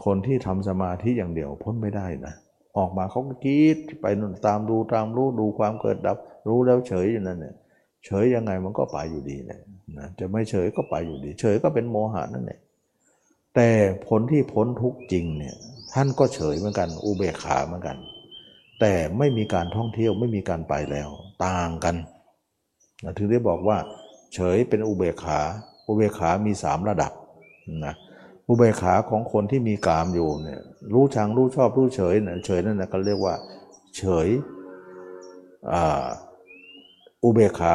[0.05, 2.35] คนที่ทำสมาธิอย่างเดียวพ้นไม่ได้นะ
[2.79, 4.07] ออกมาเขาก็คิดไป
[4.47, 6.17] ตามดูตามรู้ดูความเกิดดับ
[6.49, 7.55] รู้แล้วเฉยอย่างนั้นเนี่ย
[8.05, 9.61] เฉยยังไงมันก็ไปอยู่ดีเลย
[9.99, 12.61] นะจะไม่เฉยก็ไปอยู่ดี เฉยก็เป็นโมหะนั่นแหละ
[13.55, 13.69] แต่
[14.07, 15.55] ผลที่พ้นทุกจริงเนี่ย
[15.95, 17.97] ท่านก็เฉยเหมือนกัน อุเบกขาเหมือนกัน
[18.81, 21.09] แต่ไม่มีการท่องเที่ยวไม่มีการไปแล้ว
[21.47, 21.97] ต่างกัน
[23.05, 23.79] นะถึงได้บอกว่า
[24.35, 25.41] เฉยเป็นอุเบกขา
[25.87, 27.13] อุเบกขามีสามระดับ
[27.87, 27.95] นะ
[28.49, 30.61] อุเบกขาของคนที่มีกามอยู่เนี่ย
[30.95, 33.35] รู้ชังรู้ชอบรู้เฉยเนี่ยเฉยนั่นนะก็เรียกว่า
[33.97, 34.29] เฉย
[37.25, 37.75] อุเบกขา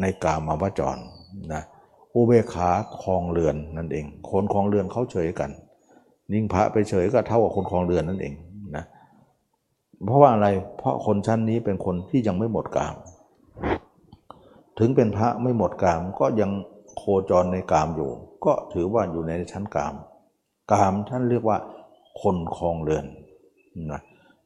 [0.00, 0.96] ในกามาวจร
[1.52, 1.62] นะ
[2.14, 2.70] อุเบกขา
[3.02, 5.50] คลองเรือนนั่นเอง คนคลองเรือนเขาเฉยกัน
[6.32, 8.34] นิ่งพระไปเฉยก็เท่ากับคนคลองเรือนนั่นเอง
[8.76, 8.84] นะ
[10.06, 12.94] เพราะว่าอะไรเพราะคนชั้นนี้เป็นคนที่ยังไม่หมดกาม
[14.78, 16.50] ถึงเป็นพระไม่หมดกามก็ยัง
[16.96, 18.10] โคจรในกามอยู่
[18.44, 19.94] ก็ถือว่าอยู่ในชั้นกาม
[20.72, 21.58] กามท่านเรียกว่า
[22.20, 23.04] คนคลองเรือน
[23.92, 24.00] นะ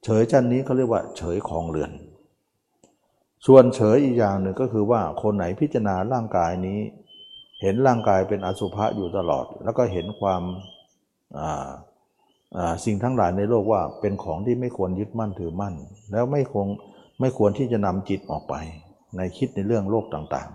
[0.05, 1.91] เฉยชั้นนี้เขาเรียกว่า เฉยคลองเรือน
[3.47, 6.79] ส่วนเฉยอีกอย่างหนึ่งก็คือว่าคนไหนพิจารณาร่างกายนี้
[7.63, 10.43] เห็นร่างกายเป็นอสุภะอยู่ตลอด แล้วก็เห็นความ
[12.85, 15.75] สิ่งทั้งหลายในโลกว่าเป็นของที่ไม่ควรยึดมั่นถือมั่น
[16.13, 16.67] แล้วไม่คง
[17.21, 18.55] ไม่ควรที่จะนำจิตออกไป
[19.17, 20.51] ในคิดในเรื่องโลกต่าง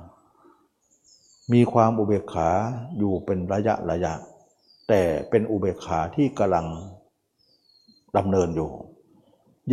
[1.52, 2.50] มีความอุเบกขา
[2.98, 4.14] อยู่เป็นระยะระยะ
[4.90, 6.68] แต่เป็นอุเบกขาที่กำลัง
[8.18, 8.72] ดำเนินอยู่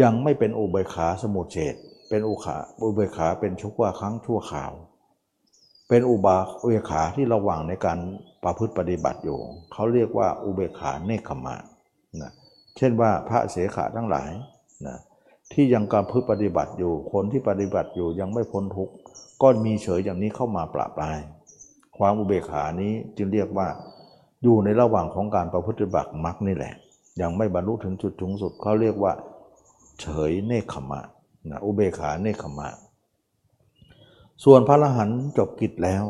[0.03, 1.75] ยังไม่เป็นอุเบกขาสมุทเฉด
[2.09, 4.73] เป็นอุขาอุเบกขาเป็นชั่วครั้งชั่วคราว
[5.89, 7.99] เป็นอุบาอุเบกขาที่ระหว่างในการ
[8.45, 9.39] ประพฤติปฏิบัติอยู่
[9.73, 11.57] เขาเรียกว่าอุเบกขาเนคขมา
[12.21, 12.33] นะ
[12.77, 14.31] เช่นว่าพระเสขาทั้งหลาย
[14.87, 14.99] นะ
[15.53, 18.95] ที่ยังการพึ่ปฏิบัติอยู่คนที่ปฏิบัติอยู่ยังไม่พ้นทุกข์
[19.43, 21.19] ก็มีเฉยอย่างนี้เข้ามาปราบปราย
[22.01, 23.69] ความอุเบกขานี้จึงเรียกว่า
[24.43, 26.75] อยู่ในระหว่างของการประพฤติบัติมรรคนี่แหละ
[27.21, 29.13] ยังไม่บรรลุถึงจุดสูงสุดเขาเรียกว่า
[30.01, 31.01] เฉยเนคขมะ
[31.51, 32.69] นะอุเบกขาเนคขมะ
[34.45, 36.03] ส่วนพระอรหันต์จบกิจแล้ว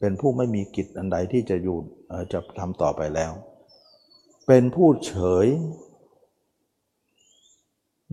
[0.00, 1.76] เป็นผู้ไม่มีกิจอันใดที่จะอยู่
[2.32, 3.32] จะทำต่อไปแล้ว
[4.46, 5.14] เป็นผู้เฉ
[5.44, 5.46] ย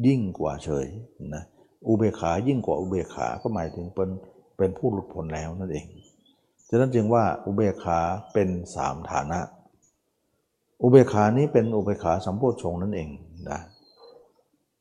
[0.08, 0.88] ยิ่งกว่าเฉย
[1.34, 1.44] นะ
[1.88, 4.10] อุเบกขายิ่งกว่าอุเบกขาก็หมายถึงเป็น
[4.58, 5.86] เป็นผู้หลุดพ้นแล้วนั่นเอง
[6.76, 8.00] ฉะนั้นจึงว่าอุเบกขา
[8.34, 9.40] เป็นสามฐานะ
[10.82, 13.10] อุเบกขานี้เป็นอุเบกขาสัมโพชงนั่นเอง
[13.50, 13.60] นะ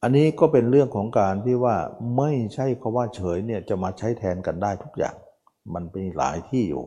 [0.03, 1.77] อันนี้ก็เป็นเรื่องของการที่ว่า
[2.17, 5.15] ไม่ใช่คาว่าเฉยเนี่ยจะมาใช้แทนกันได้ทุกอย่าง
[5.75, 6.85] มันมีหลายที่อยู่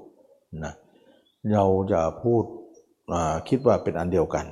[0.63, 0.73] นะ
[1.53, 2.43] เราจะพูด
[3.49, 4.45] คิดว่าเป็นอันเดียวกัน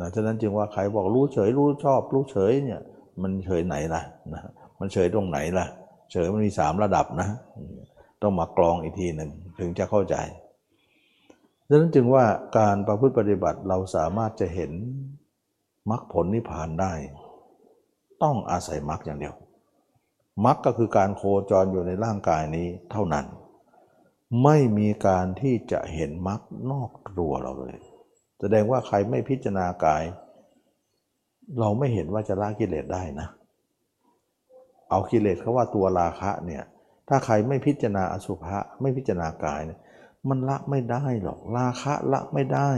[0.00, 2.80] นะฉะนั้นจึงว่าใครบอกรู้เฉยรู้ชอบ รู้เฉยเนี่ย
[3.22, 4.02] มันเฉยไหนล่ะ
[4.32, 4.42] นะ
[4.78, 5.66] มันเฉยตรงไหนล่ะ
[6.12, 7.28] เฉยมันมีสามระดับนะ
[8.22, 10.16] ต้องมากรองอีกทีหนึ่ง ถึงจะเข้าใจ
[11.68, 12.24] ดังนั้นจึงว่า
[12.58, 14.72] การประพฤติปฏิบัติเราสามารถจะเห็น
[15.90, 16.92] มรรคผลนิพพานได้
[18.22, 19.34] ต้องอาศัยมรรคอย่างเดียว
[20.44, 23.26] มรรคก็คือการโคจรอยู่ในร่างกายนี้เท่านั้น
[24.44, 26.40] ไม่มีการที่จะเห็นมรรค
[26.70, 27.78] นอกตัวเราเลย
[28.40, 30.02] แสดงว่าใครไม่พิจารณากาย
[31.60, 33.28] เราไม่เห็นว่าจะละกิเลสได้นะ
[34.90, 36.64] เอากิเลสเขาว่าตัวราคะเนี่ย
[37.08, 39.80] ถ้าใครไม่พิจารณาอสุภะไม่พิจารณากายเนี่ย
[40.28, 42.70] มันละไม่ได้หรอกราคะละไม่ได้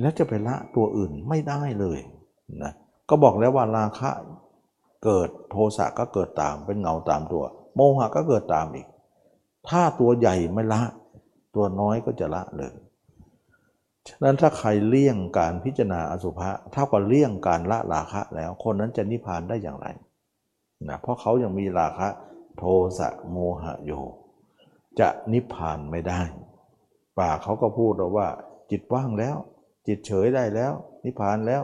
[0.00, 1.98] แล้วจะไปละตัวอื่นไม่ได้เลย
[2.62, 2.72] นะ
[3.08, 4.10] ก็บอกแล้วว่าราคะ
[5.04, 7.44] เกิดโทสะก็เกิดตามเป็นเงาตามตัว
[7.74, 8.86] โมหะก็เกิดตามอีก
[9.68, 10.82] ถ้าตัวใหญ่ไม่ละ
[11.54, 12.74] ตัวน้อยก็จะละเลย
[14.08, 19.86] ฉะนั้นถ้าใครเลี่ยงการพิจารณาอสุภะเท่ากับเลี่ยงการละราคะแล้วคนนั้นจะนิพพานได้อย่างไร
[20.88, 22.08] นะเพราะเขายังมีราคะ
[22.58, 22.64] โท
[22.98, 24.02] สะโมหะอยู่
[25.00, 26.20] จะนิพพานไม่ได้
[27.18, 28.28] ป่าเขาก็พูดว่า
[28.70, 29.36] จิตว่างแล้ว
[29.86, 30.72] จิตเฉยได้แล้ว
[31.04, 31.62] นิพพานแล้ว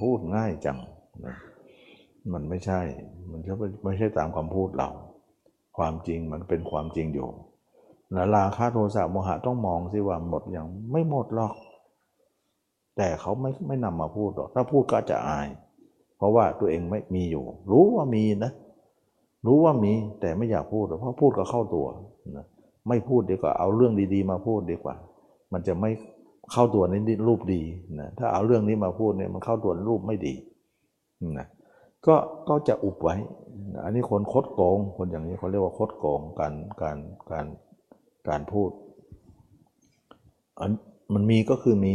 [0.00, 0.78] พูดง่ายจัง
[1.24, 1.36] นะ
[2.32, 2.80] มันไม่ใช่
[3.30, 3.40] มัน
[3.84, 4.88] ไม่ใช่ตามคำพูดเรา
[5.76, 7.28] ความจริงมันเป็นความจริงอยู่
[8.12, 11.54] แล้วราคะโทสะโมหะต้องมองสิว่าหมดอย่างไม่หมดหรอก
[12.96, 15.48] แต่เขาไม่ไม่นำมาพูดหรอก ถ้าพูดก็จะอาย
[16.18, 18.52] เพราะว่าตัวเองไม่มีอยู่ รู้ว่ามีนะ
[19.46, 21.86] รู้ว่ามีแต่ไม่อยากพูดเพราะพูดก็เข้าตัว
[22.36, 22.46] นะ
[22.88, 24.94] ไม่พูดดีกว่าเอาเรื่องดีๆ มาพูดดีกว่า
[25.52, 25.90] มันจะไม่
[26.52, 26.94] เข้าตัวใน
[27.28, 27.62] รูปดี
[28.00, 30.34] นะถ้าเอาเรื่องนี้มาพูดเนี่ยมันเข้าตัวในรูปไม่ดี
[31.38, 31.46] นะ
[32.06, 32.16] ก็
[32.48, 33.16] ก็จะอุบไว้
[33.84, 36.98] อันนี้คนคดโกง คนอย่างนี้เขาเรียกว่าคดโกงการการ
[37.30, 37.46] การ
[38.28, 38.70] การพูด
[40.60, 40.72] อัน
[41.14, 41.94] มันมีก็คือมี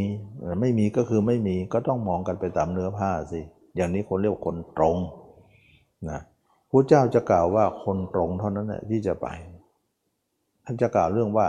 [0.62, 3.41] ไม่มีก็คือไม่มีก็ต้องมองกันไปตามเนื้อผ้าสิ
[3.76, 4.98] อย่างนี้คนเรียกว่าคนตรง
[6.10, 6.20] นะ
[6.70, 9.28] พระเจ้าจะกล่าวว่าคนตรงเท่านั้นแหละที่จะไป
[10.66, 11.48] ท่านจะกล่าวเรื่องว่า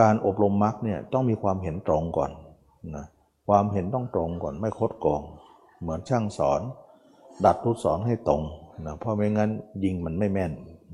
[0.00, 2.30] การอบรมมรรคเนี่ยต้องมีความเห็นตรงก่อน
[2.96, 3.04] นะ
[3.48, 5.22] ความเห็นต้องตรงก่อนไม่คดโกง
[5.80, 6.60] เหมือนช่างสอน
[7.44, 8.42] ดัดลูกศรให้ตรง
[8.86, 9.50] นะเพราะไม่งั้น
[9.84, 10.52] ยิงมันไม่แม่น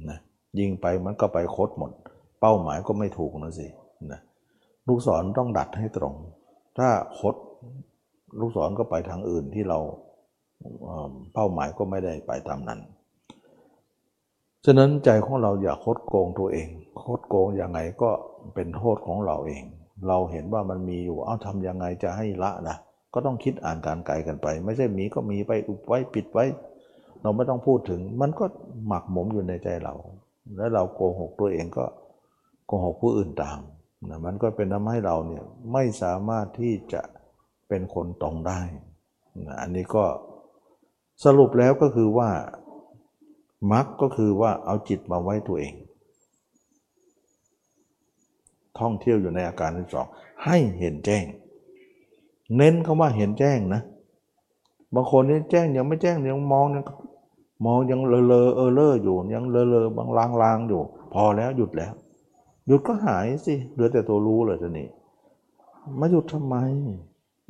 [0.09, 0.19] นะ
[0.59, 1.91] ยิงไปมันก็ไปคดหมด
[2.41, 3.67] เป้าหมายก็ไม่ถูกนะสิ
[4.13, 4.21] นะ
[4.87, 6.15] ลูกศรต้องดัดให้ตรง
[6.79, 6.89] ถ้า
[7.19, 7.35] คด
[8.41, 9.79] ลูกศรก็ไปทางอื่นที่เรา
[11.35, 12.81] เป้าหมายก็ไม่ได้ไปตามนั้น
[14.65, 16.69] ฉะนั้นใจของเราอย่าคดโกงตัวเอง
[17.07, 18.11] คดโกงยังไงก็
[18.55, 19.63] เป็นโทษของเราเอง
[20.09, 22.77] เราเห็นว่ามันมีอยู่ เอ้าทำยังไงจะให้ละนะ
[23.15, 26.45] ก็ต้องคิดอ่านการไกลกันไป ไม่ใช่มีก็มีไปอุบไว้ปิดไว้
[27.23, 28.45] เราไม่ต้องพูดถึง มันก็
[28.87, 29.95] หมักหมมอยู่ในใจเรา
[30.57, 31.85] แล้วเราโกหกตัวเองก็
[32.67, 33.59] โกหกผู้อื่นตาม
[34.09, 37.03] นะมันก็เป็นทำให้เราเนี่ยไม่สามารถที่จะ
[37.69, 38.61] เป็นคนตรงได้
[39.47, 40.05] นะอันนี้ก็
[41.25, 42.31] สรุปแล้วก็คือว่า
[43.73, 45.75] มักก็คือว่าเอาจิตมาไว้ตัวเอง
[48.79, 50.07] ท่องเที่ยวอยู่ในอาการที่สอง
[50.45, 51.25] ให้เห็นแจ้ง
[52.57, 53.83] เน้นคำว่าเห็นแจ้งนะ
[54.95, 56.85] บางคนนี่แจ้งยังไม่แจ้งยังมองยัง
[57.67, 60.81] มองยังเลอเลอเออเลออยู่ยังเลอเลอบางลางลางอยู่
[61.13, 61.93] พอแล้วหยุดแล้ว
[62.67, 64.89] หยุดก็หายสิเหลือแต่ตัวรู้เลยทีนี้
[65.99, 66.57] มาหยุดทำไม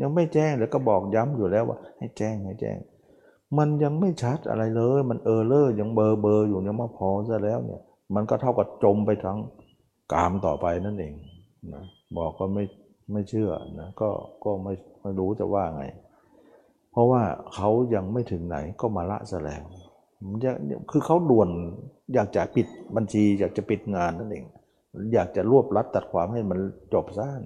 [0.01, 2.77] ยังไม่แจ้งแล้วก็บอกย้ำอยู่แล้วว่า ให้แจ้งให้แจ้ง
[3.59, 7.81] มันยังไม่ชัดอะไรเลย มันเออเลอยังเบอร์เบอร์อยู่ยังไม่พอซะแล้วเนี่ย
[8.15, 9.39] มันก็เท่ากับจมไปทั้ง
[10.13, 11.15] กามต่อไปนั่นเอง
[11.75, 11.85] นะ
[12.17, 12.65] บอกก็ไม่
[13.13, 13.51] ไม่เชื่อ
[13.81, 14.11] นะก็
[14.45, 14.73] ก็ไม่
[15.03, 15.85] ไม่รู้จะว่าไง
[16.93, 17.23] เพราะว่า
[17.55, 19.65] เขายังไม่ถึงไหนก็มาละซะแล้ว
[20.91, 21.49] คือเขาด่วน
[22.15, 22.67] อยากจะปิด
[22.97, 24.45] บัญชี อยากจะปิดงานนั่นเอง
[25.15, 26.59] อยากจะรวบรัดตัดความให้มัน
[26.95, 27.43] จบสั้น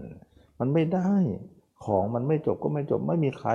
[0.58, 1.10] มันไม่ได้
[1.84, 3.50] ของมันไม่จบก็ไม่จบไม่มีใคร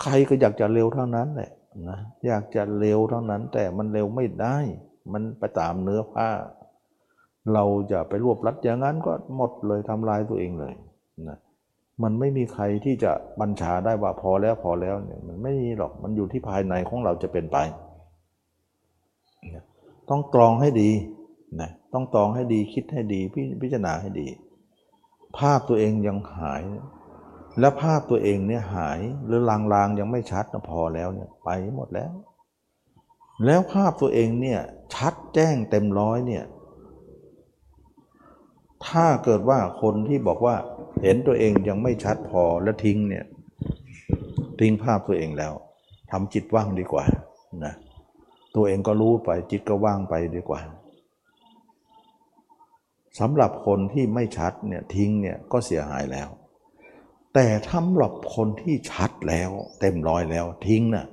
[0.00, 1.50] ใครก็อยากจะเร็วเท่านั้นแหละ
[1.88, 4.56] นะอยากจะเร็วเท่านั้น แต่มันเร็วไม่ได้
[5.12, 6.28] มันไปตามเนื้อผ้า
[7.54, 10.74] เราจะไปรวบรัดอย่างนั้นก็หมดเลยทำลายตัวเองเลย
[11.28, 11.38] นะ
[12.02, 17.58] มันไม่มีใครที่จะบัญชาได้ว่าพอแล้วพอแล้วเนี่ยมันไม่มีหรอกมันอยู่ที่ภายในของเราจะเป็นไป
[20.10, 20.90] ต้องกรองให้ดี
[21.60, 24.28] นะต้องตองให้ดีคิดให้ดีพิพิจารณาให้ดี
[25.38, 26.62] ภาพตัวเองยังหาย
[27.60, 32.12] และภาพตัวเองเนี่ยหายหรือลางๆยังไม่ชัดนะพอแล้วเนี่ยไปหมดแล้ว
[33.46, 34.60] แล้วภาพตัวเองเนี่ย
[34.94, 36.44] ชัดแจ้งเต็มร้อยเนี่ย
[38.86, 40.56] ถ้าเกิดว่าคนที่บอกว่า
[41.02, 43.24] เห็นตัวเองยังไม่ชัดพอแล้วทิ้งเนี่ย
[44.60, 45.52] ทิ้งภาพตัวเองแล้ว
[46.10, 47.04] ทำจิตว่างดีกว่า
[47.64, 47.74] นะ
[48.56, 50.60] ตัวเองก็รู้ไปจิตก็ว่างไปดีกว่า
[53.20, 56.28] สำหรับคนที่ไม่ชัดเนี่ยทิ้งเนี่ยก็เสียหายแล้ว
[57.34, 59.50] แต่สำหรับคนที่ชัดแล้ว
[59.80, 61.06] เต็มร้อยแล้วทิ้งนะ่ะ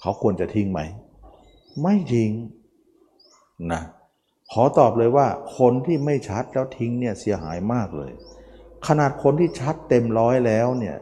[0.00, 0.80] เขาควรจะทิ้งไหม
[1.82, 2.30] ไม่ทิ้ง
[3.72, 3.82] นะ
[4.52, 5.26] ขอตอบเลยว่า
[5.58, 8.12] คนที่ไม่ชัดแล้วทิ้งเนี่ยเสียหายมากเลย
[8.86, 10.96] ขนาดคนที่ชัดเต็มร้อยแล้วเนี่ย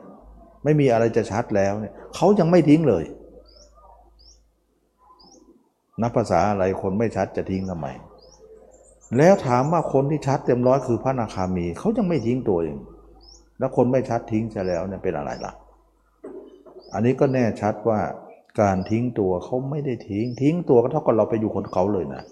[0.65, 3.05] ไม่มีอะไรจะชัดแล้วเนี่ยเขายังไม่ทิ้งเลย
[6.03, 7.87] นับภาษาอะไรคนไม่ชัดจะทิ้งทำไม
[9.17, 12.77] แล้วถามว่าคนที่ชัดเต็มร้อยคือพระนาคามี เขายังไม่ทิ้งตัวเอง
[13.59, 15.53] แล้วคนไม่ชัดทิ้งจะแล้วเนี่ยเป็นอะไรล่ะ
[16.95, 18.01] อันนี้ก็แน่ชัดว่า
[18.61, 22.23] การทิ้งตัวเขาไม่ได้ทิ้ง ทิ้งตัวก็เท่ากับเราไปอยู่คนเขาเลยนะ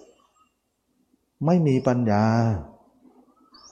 [1.45, 2.23] ไม่มีปัญญา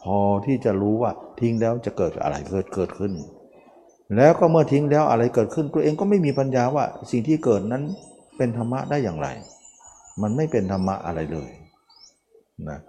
[0.04, 3.14] พอที่จะรู้ว่าทิ้งแล้วจะเกิดอะไรเกิดเกิดขึ้น
[4.16, 7.84] แล้วก็เมื่อทิ้งแล้วอะไรเกิดขึ้น ตัวเองก็ไม่มีปัญญาว่าสิ่งที่เกิดนั้น
[8.38, 9.28] เป็นธรรมะได้อย่างไร
[10.22, 11.50] มันไม่เป็นธรรมะอะไรเลย
[12.70, 12.80] นะ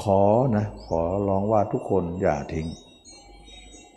[0.00, 0.22] ขอ
[0.56, 2.66] นะขอร้องว่าทุกคนอย่าทิ้ง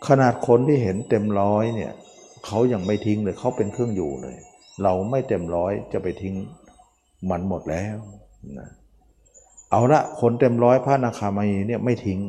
[0.06, 1.92] ขนาดคนที่เห็นเต็มร้อยเนี่ย
[2.46, 4.36] เขายังไม่ทิ้งเลยเขาเป็นเครื่องอยู่เลย
[4.82, 6.34] เราไม่เต็มร้อยจะไปทิ้ง
[7.30, 7.96] มันหมดแล้ว
[8.58, 8.68] นะ
[9.70, 12.20] เอาละคนเต็มร้อยพระนาคามีเนี่ยไม่ทิ้ง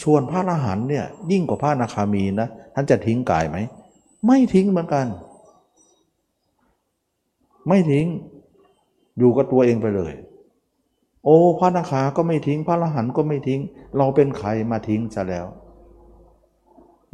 [0.00, 3.56] ชวนพระอรหันเนี่ยยิ่งกว่าพระนาคามีนะท่านจะทิ้งกายไหม
[4.26, 5.06] ไม่ทิ้งเหมือนกัน
[7.68, 8.06] ไม่ทิ้ง
[9.18, 10.12] อยู่กับตัวเองไปเลย
[11.24, 13.60] โอ้พระนาคาก็ไม่ทิ้ง พระอรหันก็ไม่ทิ้ง
[13.96, 15.46] เราเป็นใครมาทิ้งซะแล้ว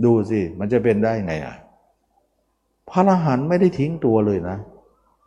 [0.04, 1.56] ดูสิมันจะเป็นได้ไงอะ
[2.90, 4.56] พระอรหันต์ไม่ได้ทิ้งตัวเลยนะ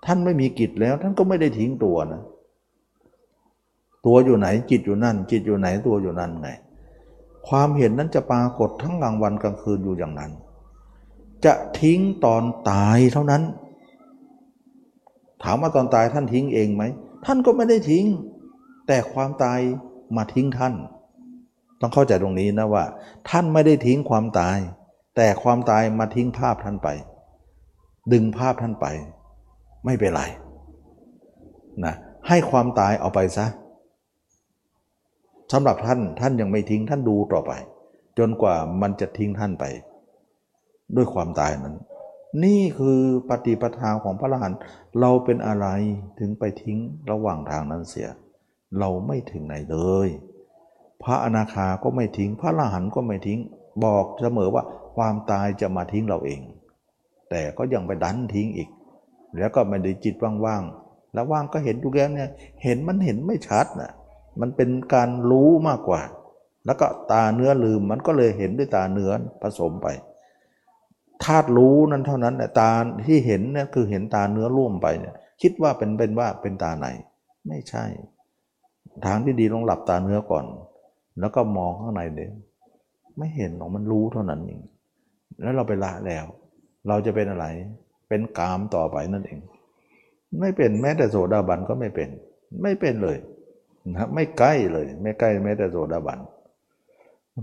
[0.05, 2.21] ท่านไม่มีกิจแล้ว ท่านก็ไม่ได้ทิ้งตัวนะ
[4.05, 6.49] ตัวอยู่ไหนจิตอยู่นั่น จิตอยู่ไหนตัวอยู่นั่นไง
[7.47, 10.31] ความเห็นนั้นจะปรากฏทั้งกลางวันกลางคืนอยู่อย่างนั้น
[11.45, 13.43] จะทิ้งตอนตายเท่านั้น
[15.43, 16.83] ถามว่าตอนตายท่านทิ้งเองไหม
[17.25, 18.05] ท่านก็ไม่ได้ทิ้ง
[18.87, 19.59] แต่ความตาย
[20.15, 20.73] มาทิ้งท่าน
[21.81, 22.83] ต้องเข้าใจตรงนี้นะว่า
[23.29, 24.57] ท่านไม่ได้ทิ้งความตาย
[25.15, 26.89] แต่ความตายมาทิ้งภาพท่านไป
[28.13, 28.85] ดึงภาพท่านไป
[29.85, 30.23] ไม่เป็นไร
[31.85, 31.95] นะ
[32.27, 33.45] ให้ความตายเอาไปซะ
[35.51, 37.51] สำหรับท่านท่านยังไม่ทิ้งท่านดูต่อไป
[38.17, 39.65] จนกว่ามันจะทิ้งท่านไป
[40.95, 41.75] ด้วยความตายนั้น
[42.43, 42.99] นี่คือ
[43.29, 44.59] ปฏิปทาของพระอรหันต์
[44.99, 45.67] เราเป็นอะไร
[46.19, 46.77] ถึงไปทิ้ง
[47.11, 48.09] ระหว่างทางนั้นเสีย
[48.79, 49.77] เราไม่ถึงไหนเล
[50.07, 50.09] ย
[51.03, 53.39] พระอนาคาก็ไม่ทิ้ง พระลรหันก็ไม่ทิ้ง
[53.83, 54.63] บอกเสมอว่า
[54.95, 56.41] ความตายจะมาทิ้งเราเอง
[57.29, 58.69] แต่ก็ยังไปดันทิ้งอีก
[59.37, 60.15] แล้วก็ไม่ได้จิต
[60.45, 62.29] ว่างๆแล้วว่างก็เห็นดูแล้วเนี่ย
[62.63, 63.91] เห็นมันเห็นไม่ชัดนะ
[64.41, 66.01] มันเป็นการรู้มากกว่า
[66.65, 69.11] แล้วก็ตาเนื้อลืมมันก็เลยเห็นด้วยตาเนื้อ
[69.41, 69.87] ผสมไป
[71.23, 72.71] ธาตุรู้นั้นเท่านั้นแต่ตา
[73.07, 76.87] ที่เห็นเนี่ยคือเห็นตาเนื้อร่วมไปเนี่ยคิดว่าเป็นเป็นว่าเป็นตาไหน
[77.47, 77.85] ไม่ใช่
[79.05, 80.45] ทางที่ดีลองหลับตาเนื้อก่อน
[81.19, 82.25] แล้วก็มองข้างในเด็
[83.17, 84.61] ไม่เห็นหรอกมันรู้เท่านั้นเอง
[85.41, 86.25] แล้วเราไปละแล้ว
[86.87, 87.45] เราจะเป็นอะไร
[88.07, 89.39] เป็นกามต่อไปนั่นเอง
[90.39, 92.09] ไม่เป็นแม้แต่โสดาบันก็ไม่เป็น
[92.63, 93.17] ไม่เป็นเลย
[93.95, 96.19] นะไม่ใกล้เลย ไม่ใกล้แม้แต่โสดาบัน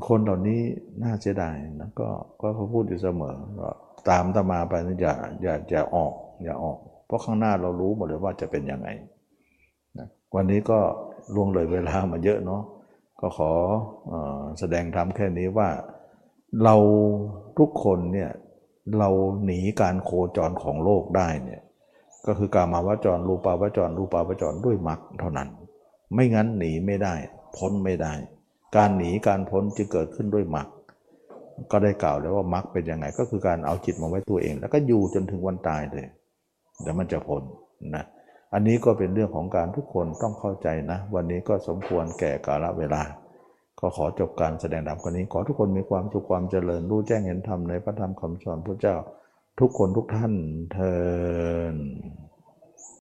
[0.08, 0.60] คนเหล่านี้
[1.02, 2.08] น่าเสียดายนะก็
[2.40, 3.36] ก็เขาพูดอยู่เสมอ
[4.08, 8.88] ตามตมาไปนะอย่าอย่าอย่าออก อย่าออก เพราะข้างหน้าเรารู้หมดเลยว่าจะเป็นยังไง
[9.98, 10.78] นะวันนี้ก็
[11.34, 12.62] ล่วงเลยเวลามาเยอะเนาะ
[13.24, 13.52] ก็ขอ
[14.58, 15.68] แสดงธรรมแค่นี้ว่า
[16.64, 16.76] เรา
[17.58, 18.30] ทุกคนเนี่ย
[18.98, 19.08] เรา
[19.44, 21.62] หนีการโคจรของโลกได้เนี่ย
[22.26, 25.48] ก็คือการมาวจรรูปาวจรรูปาวจรด้วยมรรคเท่านั้น
[26.14, 27.14] ไม่งั้นหนีไม่ได้
[27.56, 28.12] พ้นไม่ได้
[28.76, 30.68] การหนีการพ้นจะเกิดขึ้นด้วยมรรค
[31.70, 36.06] ก็ได้กล่าวแล้วว่ามรรคเป็นยังไง ก็คือการเอาจิตมาไว้ตัวเอง แล้วก็อยู่จนถึงวันตายเลย
[36.82, 37.42] เดี๋ยวมันจะพ้น
[37.94, 38.04] นะ
[38.54, 43.02] อันนี้ก็เป็นเรื่องของการทุกคนต้องเข้าใจนะ วันนี้ก็สมควรแก่กาลเวลา
[43.80, 48.96] ก็ขอจบการแสดงธรรมคนนี้ ขอทุกคนมีความสุขความเจริญรู้แจ้งเห็นธรรมในพระธรรมคำสอนพระเจ้า
[49.60, 50.32] ทุกคนทุกท่าน
[50.72, 51.74] เทอ